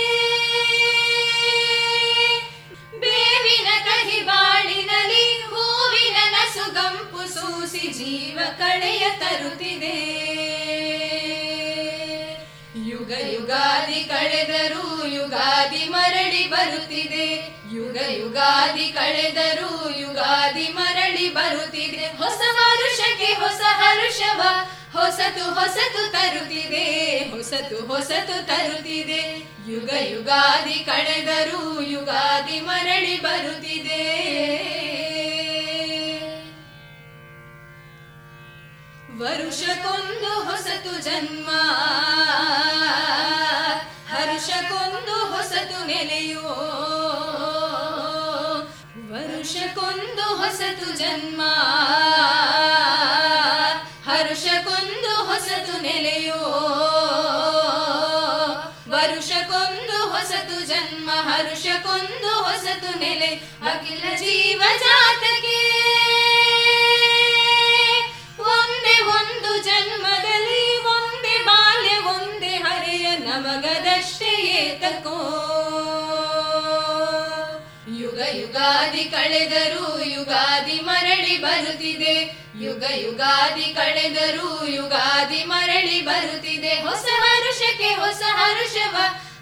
[3.01, 9.97] ಬೇವಿನ ಕಹಿ ಬಾಳಿನಲ್ಲಿ ಹೂವಿನ ನಸುಗಂಪು ಸೂಸಿ ಜೀವ ಕಳೆಯ ತರುತ್ತಿದೆ.
[13.05, 17.27] ಯುಗ ಯುಗಾದಿ ಕಳೆದರೂ ಯುಗಾದಿ ಮರಳಿ ಬರುತ್ತಿದೆ.
[17.73, 22.07] ಯುಗ ಯುಗಾದಿ ಕಳೆದರೂ ಯುಗಾದಿ ಮರಳಿ ಬರುತ್ತಿದೆ.
[22.07, 24.41] ಹೊಸ ವರುಷಕ್ಕೆ ಹೊಸ ಹರುಷವ,
[24.99, 27.19] ಹೊಸತು ಹೊಸತು ತರುತ್ತಿದೆ.
[27.19, 29.23] ಹೊಸತು ಹೊಸತು ತರುತ್ತಿದೆ.
[29.69, 34.05] ಯುಗ ಯುಗಾದಿ ಕಳೆದರೂ ಯುಗಾದಿ ಮರಳಿ ಬರುತ್ತಿದೆ.
[39.19, 41.49] ವರುಷಕ್ಕೊಂದು ಹೊಸತು ಜನ್ಮ.
[44.15, 46.41] ಹರುಷಕ್ಕೊಂದು ಹೊಸತು ನೆಲೆಯೋ.
[49.13, 51.43] ವರುಷಕ್ಕೊಂದು ಹೊಸತು ಜನ್ಮ.
[54.11, 56.41] ಹರುಷಕ್ಕೊಂದು ಹೊಸತು ನೆಲೆಯೋ.
[58.89, 61.11] ವರುಷಕ್ಕೊಂದು ಹೊಸತು ಜನ್ಮ.
[61.13, 63.27] ಹರುಷಕ್ಕೊಂದು ಹೊಸತು ನೆಲೆ.
[63.71, 65.75] ಅಖಿಲ ಜೀವ ಜಾತಕ್ಕೆ
[69.65, 75.19] ಜನ್ಮದಲ್ಲಿ ಒಂದೇ ಬಾಲ್ಯ, ಒಂದೇ ಹರಿಯ ನಮಗದಷ್ಟೇ ಏತಕೋ.
[78.01, 82.17] ಯುಗ ಯುಗಾದಿ ಕಳೆದರೂ ಯುಗಾದಿ ಮರಳಿ ಬರುತ್ತಿದೆ.
[82.61, 86.75] ಯುಗ ಯುಗಾದಿ ಕಳೆದರೂ ಯುಗಾದಿ ಮರಳಿ ಬರುತ್ತಿದೆ.
[86.89, 88.97] ಹೊಸ ಹರುಷಕ್ಕೆ ಹೊಸ ಹರುಷವ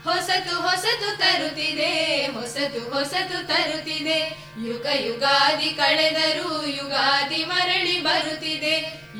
[0.06, 1.90] ಹೊಸತು ಹೊಸತು ತರುತ್ತಿದೆ,
[2.36, 4.18] ಹೊಸತು ಹೊಸತು ತರುತ್ತಿದೆ.
[4.68, 8.74] ಯುಗ ಯುಗಾದಿ ಕಳೆದರೂ ಯುಗಾದಿ ಮರಳಿ ಬರುತ್ತಿದೆ.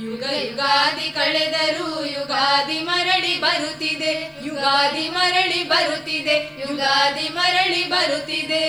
[0.05, 4.13] ಯುಗ ಯುಗಾದಿ ಕಳೆದರೂ ಯುಗಾದಿ ಮರಳಿ ಬರುತ್ತಿದೆ.
[4.47, 8.67] ಯುಗಾದಿ ಮರಳಿ ಬರುತ್ತಿದೆ, ಯುಗಾದಿ ಮರಳಿ ಬರುತ್ತಿದೆ.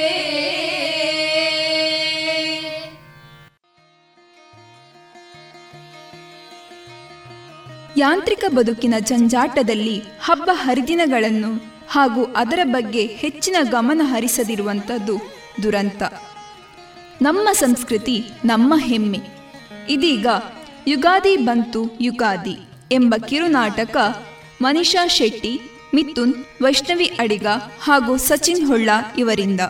[7.98, 15.22] ಯಾಂತ್ರಿಕ ಬದುಕಿನ ಜಂಜಾಟದಲ್ಲಿ ಹಬ್ಬ ಹರಿದಿನಗಳನ್ನು ಹಾಗೂ ಅದರ ಬಗ್ಗೆ ಹೆಚ್ಚಿನ ಗಮನ ಹರಿಸದಿರುವಂಥದ್ದು
[15.64, 16.04] ದುರಂತ.
[17.22, 19.20] ನಮ್ಮ ಸಂಸ್ಕೃತಿ, ನಮ್ಮ ಹೆಮ್ಮೆ.
[19.90, 20.28] ಇದೀಗ
[20.88, 22.58] ಯುಗಾದಿ ಬಂತು ಯುಗಾದಿ
[22.92, 23.98] ಎಂಬ ಕಿರುನಾಟಕ
[24.62, 25.62] ಮನಿಷಾ ಶೆಟ್ಟಿ,
[25.96, 27.48] ಮಿಥುನ್, ವೈಷ್ಣವಿ ಅಡಿಗ
[27.82, 29.62] ಹಾಗೂ ಸಚಿನ್ ಹೊಳ್ಳ ಇವರಿಂದ.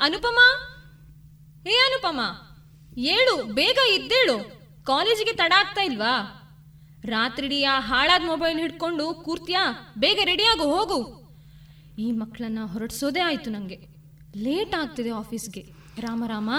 [0.00, 0.38] ಅನುಪಮ?
[1.68, 2.20] ಹೇ ಅನುಪಮ,
[2.98, 4.38] ಏಳು, ಬೇಗ ಇದ್ದೇಳು
[4.84, 6.42] ಕಾಲೇಜಿಗೆ ತಡ ಆಗ್ತಾ ಇಲ್ವಾ?
[7.06, 9.94] ರಾತ್ರಿಡೀ ಆ ಹಾಳಾದ ಮೊಬೈಲ್ ಹಿಡ್ಕೊಂಡು ಕೂರ್ತಿಯಾ?
[9.98, 11.26] ಬೇಗ ರೆಡಿಯಾಗು ಹೋಗು.
[11.98, 13.78] ಈ ಮಕ್ಕಳನ್ನ ಹೊರಡಿಸೋದೇ ಆಯ್ತು ನಂಗೆ.
[14.36, 15.60] ಲೇಟ್ ಆಗ್ತಿದೆ ಆಫೀಸ್ಗೆ.
[16.00, 16.50] ರಾಮ ರಾಮ.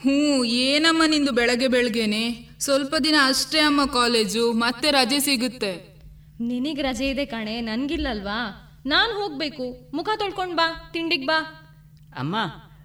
[0.00, 5.98] ಹ್ಞೂ ಏನಮ್ಮ ನಿಂದು ಬೆಳಗ್ಗೆ ಬೆಳಗ್ಗೆನೆ ಸ್ವಲ್ಪ ದಿನ ಅಷ್ಟೇ ಅಮ್ಮ ಕಾಲೇಜು ಮತ್ತೆ ರಜೆ ಸಿಗುತ್ತೆ.
[6.40, 8.68] ನಿನಗ್ ರಜೆ ಇದೆ ಕಣೆ ನನ್ಗಿಲ್ಲಲ್ವಾ?
[8.86, 9.96] ನಾನ್ ಹೋಗ್ಬೇಕು.
[9.96, 11.68] ಮುಖ ತೊಳ್ಕೊಂಡ್ ಬಾ ತಿಂಡಿಗ್ ಬಾ.
[12.18, 12.36] ಅಮ್ಮ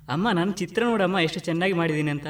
[0.09, 2.27] ಅಮ್ಮ ನಾನು ಚಿತ್ರ ನೋಡಮ್ಮ ಎಷ್ಟು ಚೆನ್ನಾಗಿ ಮಾಡಿದ್ದೀನಿ ಅಂತ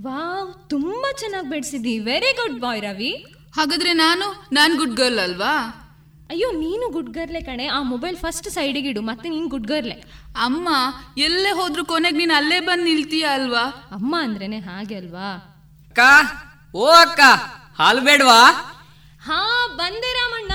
[0.00, 1.98] ವಾವ್ ತುಂಬಾ ಚೆನ್ನಾಗಿ ಬಿಡಿಸಿದಿ.
[1.98, 3.26] Very good boy Ravi.
[3.56, 5.82] ಹಾಗಾದ್ರೆ ನಾನು ನಾನ್ ಗುಡ್ ಗರ್ಲ್ ಅಲ್ವಾ?
[6.30, 7.66] ಅಯ್ಯೋ ನೀನು ಗುಡ್ ಗರ್ಲೆ ಕಣೆ.
[7.66, 10.04] ಆ ಮೊಬೈಲ್ ಫಸ್ಟ್ ಸೈಡಿಗೆ ಇಡು ಮತ್ತೆ ನೀನ್ ಗುಡ್ ಗರ್ಲೆ
[10.40, 10.68] ಅಮ್ಮ
[11.18, 13.88] ಎಲ್ಲೇ ಹೋದ್ರು ಕೊನೆಗೆ ನೀನ್ ಅಲ್ಲೇ ಬಂದು ನಿಲ್ತೀಯ ಅಲ್ವಾ?
[13.92, 15.28] ಅಮ್ಮ ಅಂದ್ರೇನೆ ಹಾಗೆ ಅಲ್ವಾ?
[15.88, 16.00] ಅಕ್ಕ
[16.74, 17.20] ಓ ಅಕ್ಕ
[17.78, 18.40] ಹಾಲು ಬೇಡ್ವಾ?
[19.22, 20.52] ಹಾ ಬಂದೆ ರಾಮಣ್ಣ.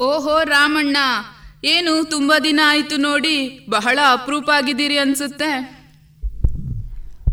[0.00, 0.96] ಓಹೋ ರಾಮಣ್ಣ
[1.64, 5.75] ಏನು ತುಂಬಾ ದಿನ ಆಯ್ತು ನೋಡಿ ಬಹಳ ಅಪರೂಪ ಆಗಿದ್ದೀರಿ ಅನ್ಸುತ್ತೆ.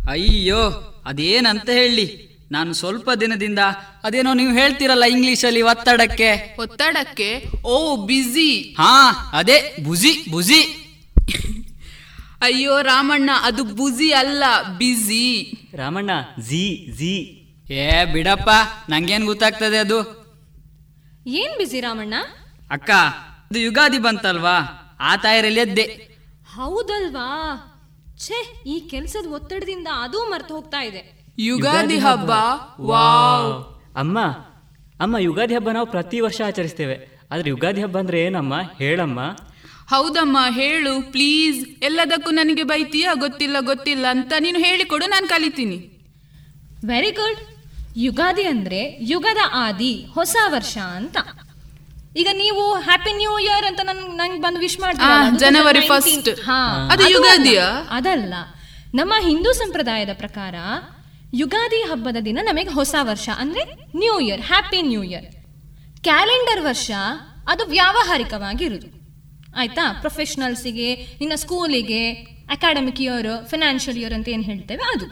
[0.10, 0.62] ಅಯ್ಯೋ
[1.06, 2.34] ಅದೇನಂತ ಹೇಳಿ.
[2.52, 3.60] ನಾನು ಸ್ವಲ್ಪ ದಿನದಿಂದ
[4.04, 6.56] ಅದೇನೋ ನೀವು ಹೇಳ್ತಿರಲ್ಲ ಇಂಗ್ಲಿಷಲ್ಲಿ ಒತ್ತಡಕ್ಕೆ?
[6.60, 7.50] ಒತ್ತಡಕ್ಕೆ?
[7.64, 10.62] ಓ ಬಿಸಿ ಹಾ ಅದೇ ಬುಜಿ ಬುಜಿ
[12.42, 14.44] ಅಯ್ಯೋ ರಾಮಣ್ಣ ಅದು ಬುಜಿ ಅಲ್ಲ
[14.78, 17.14] ಬಿಸಿ ರಾಮಣ್ಣ ಜಿ ಜಿ
[17.72, 18.50] ಏ ಬಿಡಪ್ಪ
[18.90, 20.00] ನಂಗೇನ್ ಗೊತ್ತಾಗ್ತದೆ ಅದು?
[21.28, 22.14] ಏನ್ ಬಿಸಿ ರಾಮಣ್ಣ?
[22.72, 22.90] ಅಕ್ಕ
[23.52, 24.56] ಇದು ಯುಗಾದಿ ಬಂತಲ್ವಾ?
[25.00, 25.84] ಆ ತಾಯರಲ್ಲಿ ಎದ್ದೆ.
[26.56, 27.73] ಹೌದಲ್ವಾ?
[28.26, 31.26] ಛೇ ಈ ಕೆಲ್ಸದ ಒತ್ತಡದಿಂದ ಅದೂ ಮರ್ತು ಹೋಗ್ತಾ ಇದೆ.
[31.40, 32.30] ಯುಗಾದಿ ಹಬ್ಬ.
[32.82, 33.82] ವಾವ್.
[33.96, 34.20] ಅಮ್ಮ
[35.00, 37.20] ಅಮ್ಮ ಯುಗಾದಿ ಹಬ್ಬ ನಾವು ಪ್ರತಿ ವರ್ಷ ಆಚರಿಸ್ತೇವೆ.
[37.32, 38.54] ಆದ್ರೆ ಯುಗಾದಿ ಹಬ್ಬ ಅಂದ್ರೆ ಏನಮ್ಮ?
[38.80, 39.20] ಹೇಳಮ್ಮ.
[39.90, 43.14] ಹೌದಮ್ಮ ಹೇಳು ಪ್ಲೀಸ್ ಎಲ್ಲದಕ್ಕೂ ನನಗೆ ಬೈತೀಯಾ?
[43.14, 45.90] ಗೊತ್ತಿಲ್ಲ ಗೊತ್ತಿಲ್ಲ ಅಂತ ನೀನು ಹೇಳಿಕೊಡು ನಾನು ಕಲಿತೀನಿ.
[46.88, 47.40] ವೆರಿ ಗುಡ್
[47.98, 51.18] ಯುಗಾದಿ ಅಂದ್ರೆ ಯುಗದ ಆದಿ ಹೊಸ ವರ್ಷ ಅಂತ.
[52.16, 56.08] ಈಗ ನೀವು ಹ್ಯಾಪಿ ನ್ಯೂ ಇಯರ್ ಅಂತ ನನ್ ನಂಗೆ ಬಂದು ವಿಶ್ ಮಾಡ್ತೀರಾ ಜನವರಿ first.
[56.92, 57.62] ಅದು ಯುಗಾದಿಯ?
[57.90, 58.34] ಅದಲ್ಲ.
[58.94, 60.56] ನಮ್ಮ ಹಿಂದೂ ಸಂಪ್ರದಾಯದ ಪ್ರಕಾರ
[61.34, 63.62] ಯುಗಾದಿ ಹಬ್ಬದ ದಿನ ನಮಗೆ ಹೊಸ ವರ್ಷ ಅಂದ್ರೆ
[63.96, 65.28] new year happy new year
[66.04, 66.90] calendar ವರ್ಷ
[67.48, 68.88] ಅದು ವ್ಯಾವಹಾರಿಕವಾಗಿರುವುದು
[69.56, 69.94] ಆಯ್ತಾ?
[70.00, 70.88] ಪ್ರೊಫೆಷನಲ್ಸಿಗೆ
[71.20, 72.04] ನಿನ್ನ ಸ್ಕೂಲಿಗೆ
[72.50, 75.06] ಅಕಾಡೆಮಿಕ್ ಇಯರ್ ಫಿನಾನ್ಷಿಯಲ್ ಇಯರ್ ಅಂತ ಏನು ಹೇಳ್ತೇವೆ ಅದು.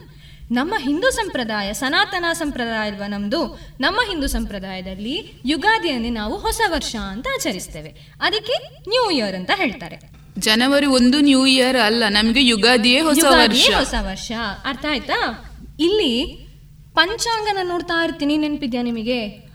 [0.51, 7.27] ನಮ್ಮ ಹಿಂದೂ ಸಂಪ್ರದಾಯ ಸನಾತನ ಸಂಪ್ರದಾಯ ಅಲ್ವಾ ನಮ್ದು ನಮ್ಮ ಹಿಂದೂ ಸಂಪ್ರದಾಯದಲ್ಲಿ ಯುಗಾದಿಯನ್ನೇ ನಾವು ಹೊಸ ವರ್ಷ ಅಂತ
[7.33, 7.89] ಆಚರಿಸ್ತೇವೆ.
[8.21, 8.53] ಅದಕ್ಕೆ
[8.89, 10.11] ನ್ಯೂ ಇಯರ್ ಅಂತ ಹೇಳ್ತಾರೆ.
[10.37, 13.69] ಜನವರಿ ಒಂದು ನ್ಯೂ ಇಯರ್ ಅಲ್ಲ ನಮಗೆ ಯುಗಾದಿಯೇ ಹೊಸ ವರ್ಷ.
[13.75, 14.31] ಹೊಸ ವರ್ಷ.
[14.65, 15.45] ಅರ್ಥ ಆಯ್ತಾ?
[15.79, 16.41] ಇಲ್ಲಿ
[16.95, 19.50] ಪಂಚಾಂಗನ ನೋಡ್ತಾ ಇರ್ತೀನಿ ನೆನಪಿದ್ಯಾ ನಿಮಗೆ.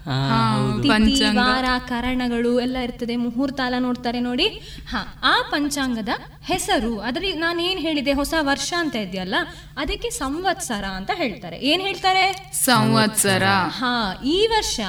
[1.36, 3.16] ವಾರ ಕರಣಗಳು ಎಲ್ಲ ಇರ್ತದೆ.
[3.16, 4.48] ಮುಹೂರ್ತ ಎಲ್ಲ ನೋಡ್ತಾರೆ ನೋಡಿ.
[4.90, 6.08] ಹಾ ಆ ಪಂಚಾಂಗದ
[6.44, 7.00] ಹೆಸರು.
[7.00, 8.12] ಅದ್ರಲ್ಲಿ ನಾನು ಏನ್ ಹೇಳಿದೆ?
[8.12, 9.34] ಹೊಸ ವರ್ಷ ಅಂತ ಇದೆಯಲ್ಲ?
[9.76, 11.58] ಅದಕ್ಕೆ ಸಂವತ್ಸರ ಅಂತ ಹೇಳ್ತಾರೆ.
[11.58, 12.50] ಏನ್ ಹೇಳ್ತಾರೆ?
[12.52, 13.42] ಸಂವತ್ಸರ.
[13.68, 14.80] ಹಾ ಈ ವರ್ಷ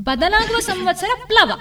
[0.00, 1.52] ಬದಲಾಗುವ ಸಂವತ್ಸರ ಪ್ಲವ.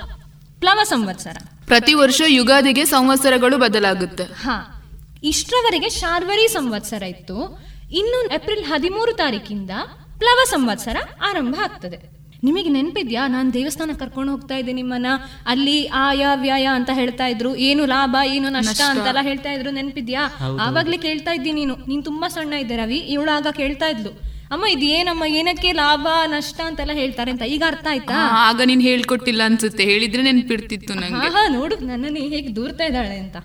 [0.59, 1.37] ಪ್ಲವ ಸಂವತ್ಸರ.
[1.65, 4.23] ಪ್ರತಿ ವರ್ಷ ಯುಗಾದಿಗೆ ಸಂವತ್ಸರಗಳು ಬದಲಾಗುತ್ತೆ.
[4.23, 4.85] ಹಾ
[5.23, 7.59] ಇಷ್ಟರವರೆಗೆ ಶಾರ್ವರಿ ಸಂವತ್ಸರ ಇತ್ತು.
[7.91, 9.71] ಇನ್ನು ಏಪ್ರಿಲ್ ಹದಿಮೂರು ತಾರೀಕಿಂದ
[10.17, 12.16] ಪ್ಲವ ಸಂವತ್ಸರ ಆರಂಭ ಆಗ್ತದೆ.
[12.43, 13.27] ನಿಮಗೆ ನೆನಪಿದ್ಯಾ?
[13.27, 15.05] ನಾನು ದೇವಸ್ಥಾನ ಕರ್ಕೊಂಡು ಹೋಗ್ತಾ ಇದ್ದೆ ನಿಮ್ಮನ್ನ
[15.47, 17.55] ಅಲ್ಲಿ ಆಯ ವ್ಯಯ ಅಂತ ಹೇಳ್ತಾ ಇದ್ರು.
[17.55, 18.81] ಏನು ಲಾಭ ಏನು ನಷ್ಟ.
[18.81, 19.71] ಅಂತೆಲ್ಲ ಹೇಳ್ತಾ ಇದ್ರು.
[19.71, 20.21] ನೆನಪಿದ್ಯಾ.
[20.61, 21.75] ಆವಾಗ್ಲೇ ಕೇಳ್ತಾ ಇದ್ದಿ ನೀನು.
[21.75, 22.97] ನೀನ್ ತುಂಬಾ ಸಣ್ಣ ಇದ್ದೆ ರವಿ.
[22.97, 24.09] ಇವಳಾಗ ಕೇಳ್ತಾ ಇದ್ಲು.
[24.51, 27.41] ಅಮ್ಮ ಇದು ಏನಮ್ಮ ಏನಕ್ಕೆ ಲಾಭ ನಷ್ಟ ಅಂತೆಲ್ಲ ಹೇಳ್ತಾರೆ ಅಂತ.
[27.41, 28.13] ಈಗ ಅರ್ಥ ಆಯ್ತಾ?
[28.49, 29.83] ಆಗ ನೀನ್ ಹೇಳ್ಕೊಟ್ಟಿಲ್ಲ ಅನ್ಸುತ್ತೆ.
[29.83, 31.27] ಹೇಳಿದ್ರೆ ನೆನ್ಪಿಡ್ತಿತ್ತು ನಂಗೆ.
[31.27, 31.75] ಹಾ ನೋಡು.
[31.75, 33.35] ನನ್ನನ್ನು ಹೇಗೆ ದೂರ್ತಾ ಇದ್ದಾಳೆ ಅಂತ.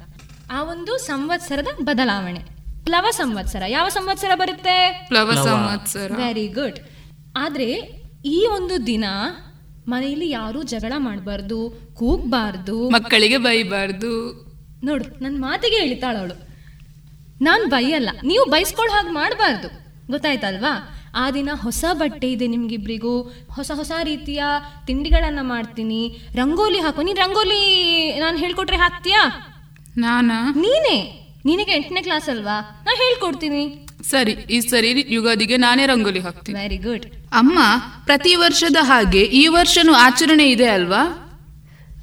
[0.53, 2.40] ಆ ಒಂದು ಸಂವತ್ಸರದ ಬದಲಾವಣೆ.
[2.84, 3.62] ಪ್ಲವ ಸಂವತ್ಸರ.
[3.68, 5.05] ಯಾವ ಸಂವತ್ಸರ ಬರುತ್ತೆ?
[5.09, 5.32] ಪ್ಲವ.
[5.32, 6.12] ಸಂವತ್ಸರ.
[6.16, 6.78] ವೆರಿ ಗುಡ್
[7.36, 9.05] ಆದ್ರೆ ಈ ಒಂದು ದಿನ
[9.89, 12.91] ಮನೆಯಲ್ಲಿ ಯಾರೂ ಜಗಳ ಮಾಡಬಾರ್ದು ಕೂಗ್ಬಾರ್ದು.
[12.91, 14.43] ಮಕ್ಕಳಿಗೆ ಬೈಬಾರ್ದು.
[14.85, 16.53] ನೋಡು ನನ್ನ ಮಾತಿಗೆ ಅವಳು.
[17.43, 19.68] ನಾನು ಬೈಯಲ್ಲ ನೀವು ಬೈಸ್ಕೊಳ್ಳೋ ಹಾಗೆ ಮಾಡಬಾರ್ದು.
[20.11, 20.99] ಗೊತ್ತಾಯ್ತಲ್ವಾ?
[21.14, 23.23] ಆ ದಿನ ಹೊಸ ಬಟ್ಟೆ ಇದೆ ನಿಮ್ಗಿಬ್ರಿಗೂ.
[23.51, 24.43] ಹೊಸ ಹೊಸ ರೀತಿಯ
[24.87, 26.20] ತಿಂಡಿಗಳನ್ನ ಮಾಡ್ತೀನಿ.
[26.35, 27.03] ರಂಗೋಲಿ ಹಾಕು.
[27.03, 29.31] ನೀನ್ ರಂಗೋಲಿ ನಾನು ಹೇಳ್ಕೊಟ್ರೆ ಹಾಕ್ತೀಯಾ?
[29.97, 30.51] ನಾನಾ?
[30.51, 31.18] ನೀನೇ.
[31.45, 32.83] ನಿನಗೆ ಎಂಟನೇ ಕ್ಲಾಸ್ ಅಲ್ವಾ?
[32.85, 33.87] ನಾ ಹೇಳ್ಕೊಡ್ತೀನಿ.
[34.03, 36.61] ಸರಿ ಈ ಸರಿ ಯುಗಾದಿಗೆ ನಾನೇ ರಂಗೋಲಿ ಹಾಕ್ತೀನಿ.
[36.61, 37.07] ವೆರಿ ಗುಡ್
[37.41, 37.59] ಅಮ್ಮ
[38.07, 41.03] ಪ್ರತಿ ವರ್ಷದ ಹಾಗೆ ಈ ವರ್ಷನೂ ಆಚರಣೆ ಇದೆ ಅಲ್ವಾ?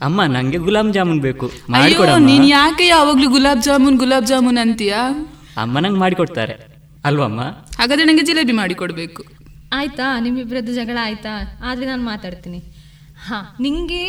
[0.08, 1.48] ಅಮ್ಮ ನಂಗೆ ಗುಲಾಬ್ ಜಾಮೂನ್ ಬೇಕು.
[1.80, 5.02] ಅಯ್ಯೋ ನೀನ್ ಯಾಕೆ ಯಾವಾಗ್ಲೂ ಗುಲಾಬ್ ಜಾಮೂನ್ ಗುಲಾಬ್ ಜಾಮೂನ್ ಅಂತೀಯಾ?
[5.64, 6.56] ಅಮ್ಮ ನಂಗೆ ಮಾಡಿಕೊಡ್ತಾರೆ
[7.10, 7.42] ಅಲ್ವಮ್ಮ
[7.80, 9.22] ಹಾಗಾದ್ರೆ ನಂಗೆ ಜಿಲೇಬಿ ಮಾಡಿ ಕೊಡ್ಬೇಕು.
[9.80, 10.06] ಆಯ್ತಾ?
[10.26, 11.34] ನಿಮ್ಮಿಬ್ಬರದ್ದು ಜಗಳ ಆಯ್ತಾ?
[11.70, 12.60] ಆದ್ರೆ ನಾನು ಮಾತಾಡ್ತೀನಿ.
[13.28, 14.04] ಹಾ ನಿಂಗೆ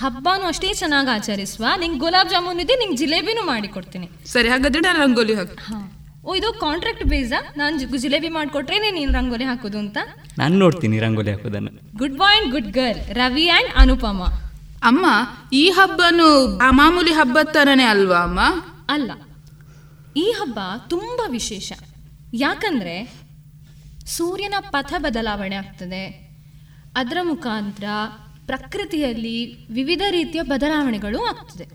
[0.00, 1.64] ಹಬ್ಬನೂ ಅಷ್ಟೇ ಚೆನ್ನಾಗಿ ಆಚರಿಸುವ.
[1.82, 5.54] ನಿಂಗೆ ಗುಲಾಬ್ ಜಾಮೂನ್ ಇದೆ ನಿಂಗೆ ಜಿಲೇಬಿನೂ ಮಾಡಿಕೊಡ್ತೀನಿ ಸರಿ ಹಾಗಾದ್ರೆ ನಾನು ರಂಗೋಲಿ ಹಾಕ್
[6.24, 9.98] ಓ ಇದು ಕಾಂಟ್ರಾಕ್ಟ್ ಬೇಸಾ ನಾನು ಜಿಲೇಬಿ ಮಾಡಿಕೊಟ್ರೇನೆ ನೀನು ರಂಗೋಲಿ ಹಾಕೋದು ಅಂತ?
[10.38, 11.98] ನಾನು ನೋಡ್ತೀನಿ rangoli ಹಾಕೋದನ್ನು.
[11.98, 14.22] Good boy and good girl Ravi and Anupama.
[14.82, 15.06] ಅಮ್ಮ
[15.52, 18.40] ಈ ಹಬ್ಬನು ಆ ಮಾಮೂಲಿ ಹಬ್ಬದ ತರನೇ ಅಲ್ವಾ ಅಮ್ಮ?
[18.88, 19.10] ಅಲ್ಲ
[20.16, 20.58] ಈ ಹಬ್ಬ
[20.88, 21.72] ತುಂಬಾ ವಿಶೇಷ.
[22.34, 23.12] ಯಾಕಂದ್ರೆ
[24.06, 26.30] ಸೂರ್ಯನ ಪಥ ಬದಲಾವಣೆ ಆಗ್ತದೆ.
[26.96, 27.84] ಅದರ ಮುಖಾಂತರ
[28.46, 31.66] ಪ್ರಕೃತಿಯಲ್ಲಿ ವಿವಿಧ ರೀತಿಯ ಬದಲಾವಣೆಗಳು ಆಗ್ತದೆ.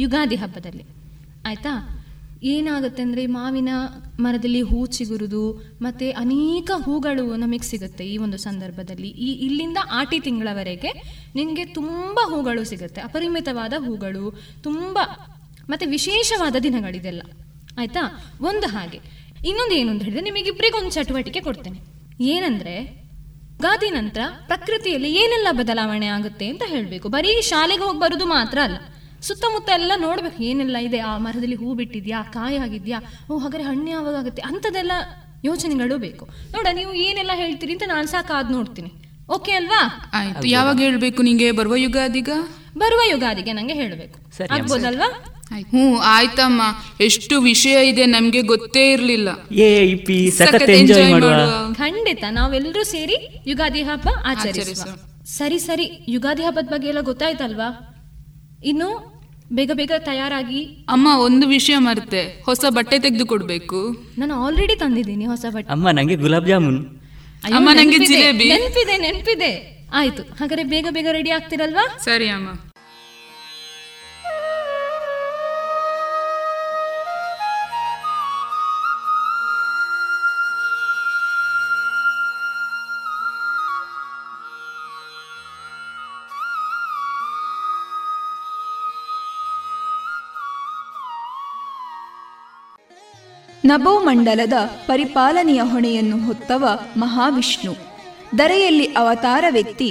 [0.00, 0.84] ಯುಗಾದಿ ಹಬ್ಬದಲ್ಲಿ.
[1.46, 1.97] ಆಯ್ತಾ?
[2.42, 3.68] ಏನಾಗುತ್ತೆ ಅಂದರೆ ಮಾವಿನ
[4.20, 9.08] ಮರದಲ್ಲಿ ಹೂ ಚಿಗುರುದು, ಮತ್ತು ಅನೇಕ ಹೂಗಳು ನಮಗೆ ಸಿಗುತ್ತೆ ಈ ಒಂದು ಸಂದರ್ಭದಲ್ಲಿ.
[9.08, 10.88] ಈ ಇಲ್ಲಿಂದ ಆಟಿ ತಿಂಗಳವರೆಗೆ
[11.34, 14.98] ನಿಮಗೆ ತುಂಬ ಹೂಗಳು ಸಿಗುತ್ತೆ, ಅಪರಿಮಿತವಾದ ಹೂಗಳು, ತುಂಬ,
[15.68, 17.22] ಮತ್ತು ವಿಶೇಷವಾದ ದಿನಗಳಿದೆಲ್ಲ.
[17.78, 18.22] ಆಯಿತಾ?
[18.40, 19.00] ಒಂದು ಹಾಗೆ.
[19.48, 21.80] ಇನ್ನೊಂದು ಏನು ಅಂತ ಹೇಳಿದ್ರೆ ನಿಮಗಿಬ್ಬರಿಗೊಂದು ಚಟುವಟಿಕೆ ಕೊಡ್ತೇನೆ.
[22.20, 23.08] ಏನಂದರೆ,
[23.60, 27.08] ಗಾದಿ ನಂತರ ಪ್ರಕೃತಿಯಲ್ಲಿ ಏನೆಲ್ಲ ಬದಲಾವಣೆ ಆಗುತ್ತೆ ಅಂತ ಹೇಳಬೇಕು.
[27.08, 28.76] ಬರೀ ಶಾಲೆಗೆ ಹೋಗಿ ಬರೋದು ಮಾತ್ರ ಅಲ್ಲ.
[29.22, 30.98] ಸುತ್ತಮುತ್ತ ಎಲ್ಲ ನೋಡ್ಬೇಕು ಏನೆಲ್ಲ ಇದೆ?
[30.98, 32.22] ಆ ಮರದಲ್ಲಿ ಹೂ ಬಿಟ್ಟಿದ್ಯಾ?
[32.22, 32.98] ಕಾಯಿ ಆಗಿದ್ಯಾ?
[33.30, 34.42] ಓ ಹಾಗಾದ್ರೆ ಹಣ್ಣು ಯಾವಾಗ ಆಗುತ್ತೆ?
[34.42, 34.92] ಅಂಥದ್ದೆಲ್ಲ
[35.44, 36.28] ಯೋಚನೆಗಳು ಬೇಕು.
[36.52, 38.92] ನೋಡ ನೀವು ಏನೆಲ್ಲ ಹೇಳ್ತೀರಿ ಅಂತ ನಾನು ಸಾಕಾದ್ ನೋಡ್ತೀನಿ.
[39.30, 40.10] ಓಕೆ ಅಲ್ವಾ?
[40.12, 40.48] ಆಯ್ತು.
[40.48, 41.50] ಯಾವಾಗ ಹೇಳ್ಬೇಕು ನಿಂಗೆ?
[41.50, 42.28] ಬರುವ ಯುಗಾದಿಗ?
[42.78, 44.44] ಬರುವ ಯುಗಾದಿಗೆ ನಂಗೆ ಹೇಳಬೇಕು.
[44.50, 45.24] ಆಗ್ಬೋದಲ್ವಾ?
[45.52, 46.62] ಹ್ಞೂ ಆಯ್ತಮ್ಮ.
[47.00, 49.28] ಎಷ್ಟು ವಿಷಯ ಇದೆ ನಮ್ಗೆ ಗೊತ್ತೇ ಇರ್ಲಿಲ್ಲ.
[51.74, 54.98] ಖಂಡಿತ ನಾವೆಲ್ಲರೂ ಸೇರಿ ಯುಗಾದಿ ಹಬ್ಬ ಆಚರಿಸುವ.
[55.26, 56.04] ಸರಿ ಸರಿ.
[56.08, 57.94] ಯುಗಾದಿ ಹಬ್ಬದ ಬಗ್ಗೆ ಎಲ್ಲ ಗೊತ್ತಾಯ್ತಲ್ವಾ?
[58.64, 59.18] ಇನ್ನು
[59.52, 62.42] ಬೇಗ ಬೇಗ ತಯಾರಾಗಿ ಅಮ್ಮ ಒಂದು ವಿಷಯ ಮರ್ತೆ.
[62.46, 65.72] ಹೊಸ ಬಟ್ಟೆ ತೆಗೆದು ಕೊಡ್ಬೇಕು ನಾನು ಆಲ್ರೆಡಿ ತಂದಿದ್ದೀನಿ ಹೊಸ ಬಟ್ಟೆ.
[65.72, 66.86] ಅಮ್ಮ ನಂಗೆ ಗುಲಾಬ್ ಜಾಮೂನ್.
[67.54, 68.48] ಅಮ್ಮ, ನಂಗೆ ಜಿಲೇಬಿ.
[68.48, 69.84] ನೆನ್ಪಿದೆ ನೆನ್ಪಿದೆ.
[69.92, 71.98] ಆಯ್ತು ಹಾಗಾದ್ರೆ ಬೇಗ ಬೇಗ ರೆಡಿ ಆಗ್ತಿರಲ್ವಾ?
[72.04, 72.48] ಸರಿ ಅಮ್ಮ.
[93.68, 94.52] ನಭೋಮಂಡಲದ
[94.86, 96.64] ಪರಿಪಾಲನೆಯ ಹೊಣೆಯನ್ನು ಹೊತ್ತವ
[96.96, 97.72] ಮಹಾವಿಷ್ಣು.
[98.38, 99.88] ದರೆಯಲ್ಲಿ ಅವತಾರ ವ್ಯಕ್ತಿ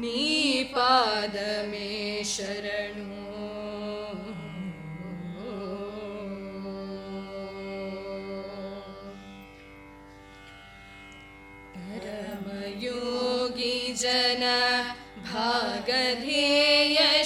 [0.00, 3.12] नीपादमे शरणु।
[11.76, 14.42] परमयोगी जन
[15.32, 17.21] भागधेय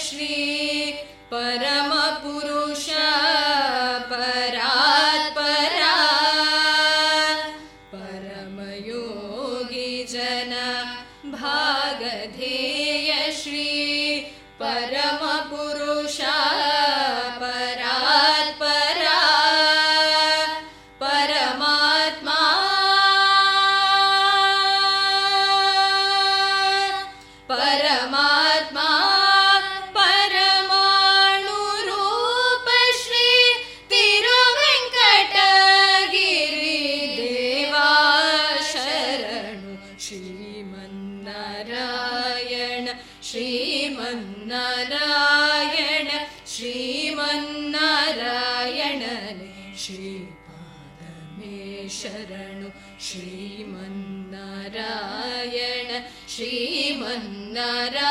[57.56, 58.05] Nara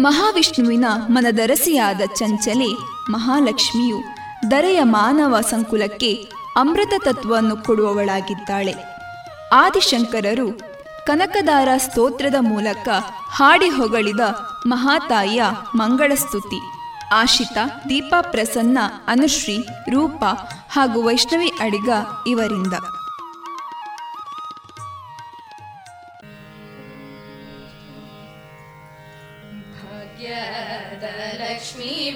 [0.00, 2.68] ಮಹಾವಿಷ್ಣುವಿನ ಮನದರಸಿಯಾದ ಚಂಚಲೆ
[3.10, 4.02] ಮಹಾಲಕ್ಷ್ಮಿಯು
[4.50, 8.74] ದರೆಯ ಮಾನವ ಸಂಕುಲಕ್ಕೆ ಅಮೃತ ತತ್ವವನ್ನು ಕೊಡುವವಳಾಗಿದ್ದಾಳೆ.
[9.52, 10.60] ಆದಿಶಂಕರರು
[11.06, 12.88] ಕನಕದಾರ ಸ್ತೋತ್ರದ ಮೂಲಕ
[13.28, 14.20] ಹಾಡಿ ಹೊಗಳಿದ
[14.66, 15.42] ಮಹಾತಾಯಿಯ
[15.74, 16.60] ಮಂಗಳಸ್ತುತಿ.
[17.14, 18.78] ಆಶಿತಾ, ದೀಪಾ ಪ್ರಸನ್ನ,
[19.08, 20.24] ಅನುಶ್ರೀ, ರೂಪ
[20.70, 21.88] ಹಾಗೂ ವೈಷ್ಣವಿ ಅಡಿಗ
[22.26, 22.72] ಇವರಿಂದ.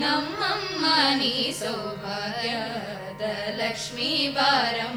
[0.00, 2.52] नमं मानि सौभाग्य
[4.36, 4.96] वारं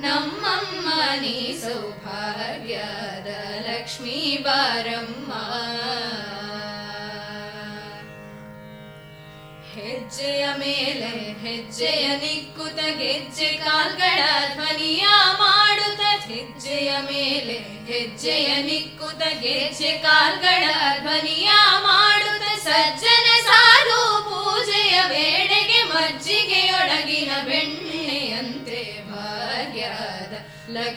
[0.00, 0.88] ನಮ್ಮಮ್ಮ
[1.20, 3.28] ನೀ ಸೌಭಾಗ್ಯದ
[3.66, 5.30] ಲಕ್ಷ್ಮೀ ಬಾರಮ್ಮ.
[9.74, 11.10] ಹೆಜ್ಜೆಯ ಮೇಲೆ
[11.42, 14.20] ಹೆಜ್ಜೆಯ ನಿಕ್ಕುತ ಗೆಜ್ಜೆ ಕಾಲ್ಗಳ
[14.54, 15.04] ಧ್ವನಿಯ
[15.40, 17.56] ಮಾಡುತ್ತ ಹೆಜ್ಜೆಯ ಮೇಲೆ
[17.92, 20.64] ಹೆಜ್ಜೆಯ ನಿಕ್ಕುತ ಗೆಜ್ಜೆ ಕಾಲ್ಗಳ
[21.00, 21.50] ಧ್ವನಿಯ
[21.84, 23.17] ಮಾಡುತ್ತ ಸಜ್ಜನ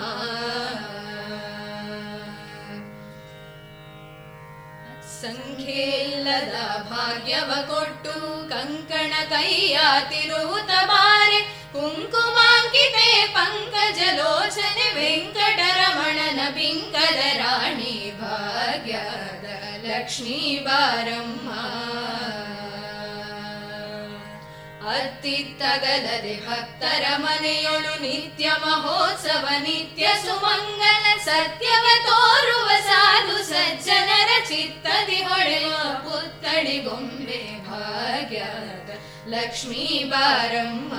[5.22, 6.55] ಸಂಖ್ಯೆ ಇಲ್ಲದ
[6.91, 8.13] ಭಾಗ್ಯವ ಕೊಟ್ಟು
[8.49, 9.78] ಕಂಕಣ ಕೈಯ
[10.09, 11.39] ತಿರುವುತ ಬಾರೆ
[11.74, 19.47] ಕುಂಕುಮಾಂಕಿತೆ ಪಂಕಜಲೋಚನೆ ವೆಂಕಟರಮಣನ ಬಿಂಕದ ರಾಣಿ ಭಾಗ್ಯದ
[19.88, 21.49] ಲಕ್ಷ್ಮೀ ಬಾರಮ್ಮ
[24.91, 37.43] ಅತ್ತಿತ್ತಗಲದೆ ಭಕ್ತರ ಮನೆಯೊಳು ನಿತ್ಯ ಮಹೋತ್ಸವ, ನಿತ್ಯ ಸುಮಂಗಲ ಸತ್ಯವ ತೋರುವ ಸಾಧು ಸಜ್ಜನರ ಚಿತ್ತದಿ ಹೊಳೆಯುವ ಪುತ್ತಳಿ ಗೊಂಬೆ
[37.68, 38.91] ಭಾಗ್ಯದ
[39.28, 40.93] ಲಕ್ಷ್ಮೀ ಬಾರಮ್ಮ.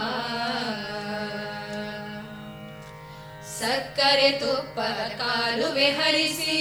[3.59, 4.79] ಸಕ್ಕರೆ ತುಪ್ಪ
[5.19, 6.57] ಕಾಲುವೆ ಹರಿಸಿ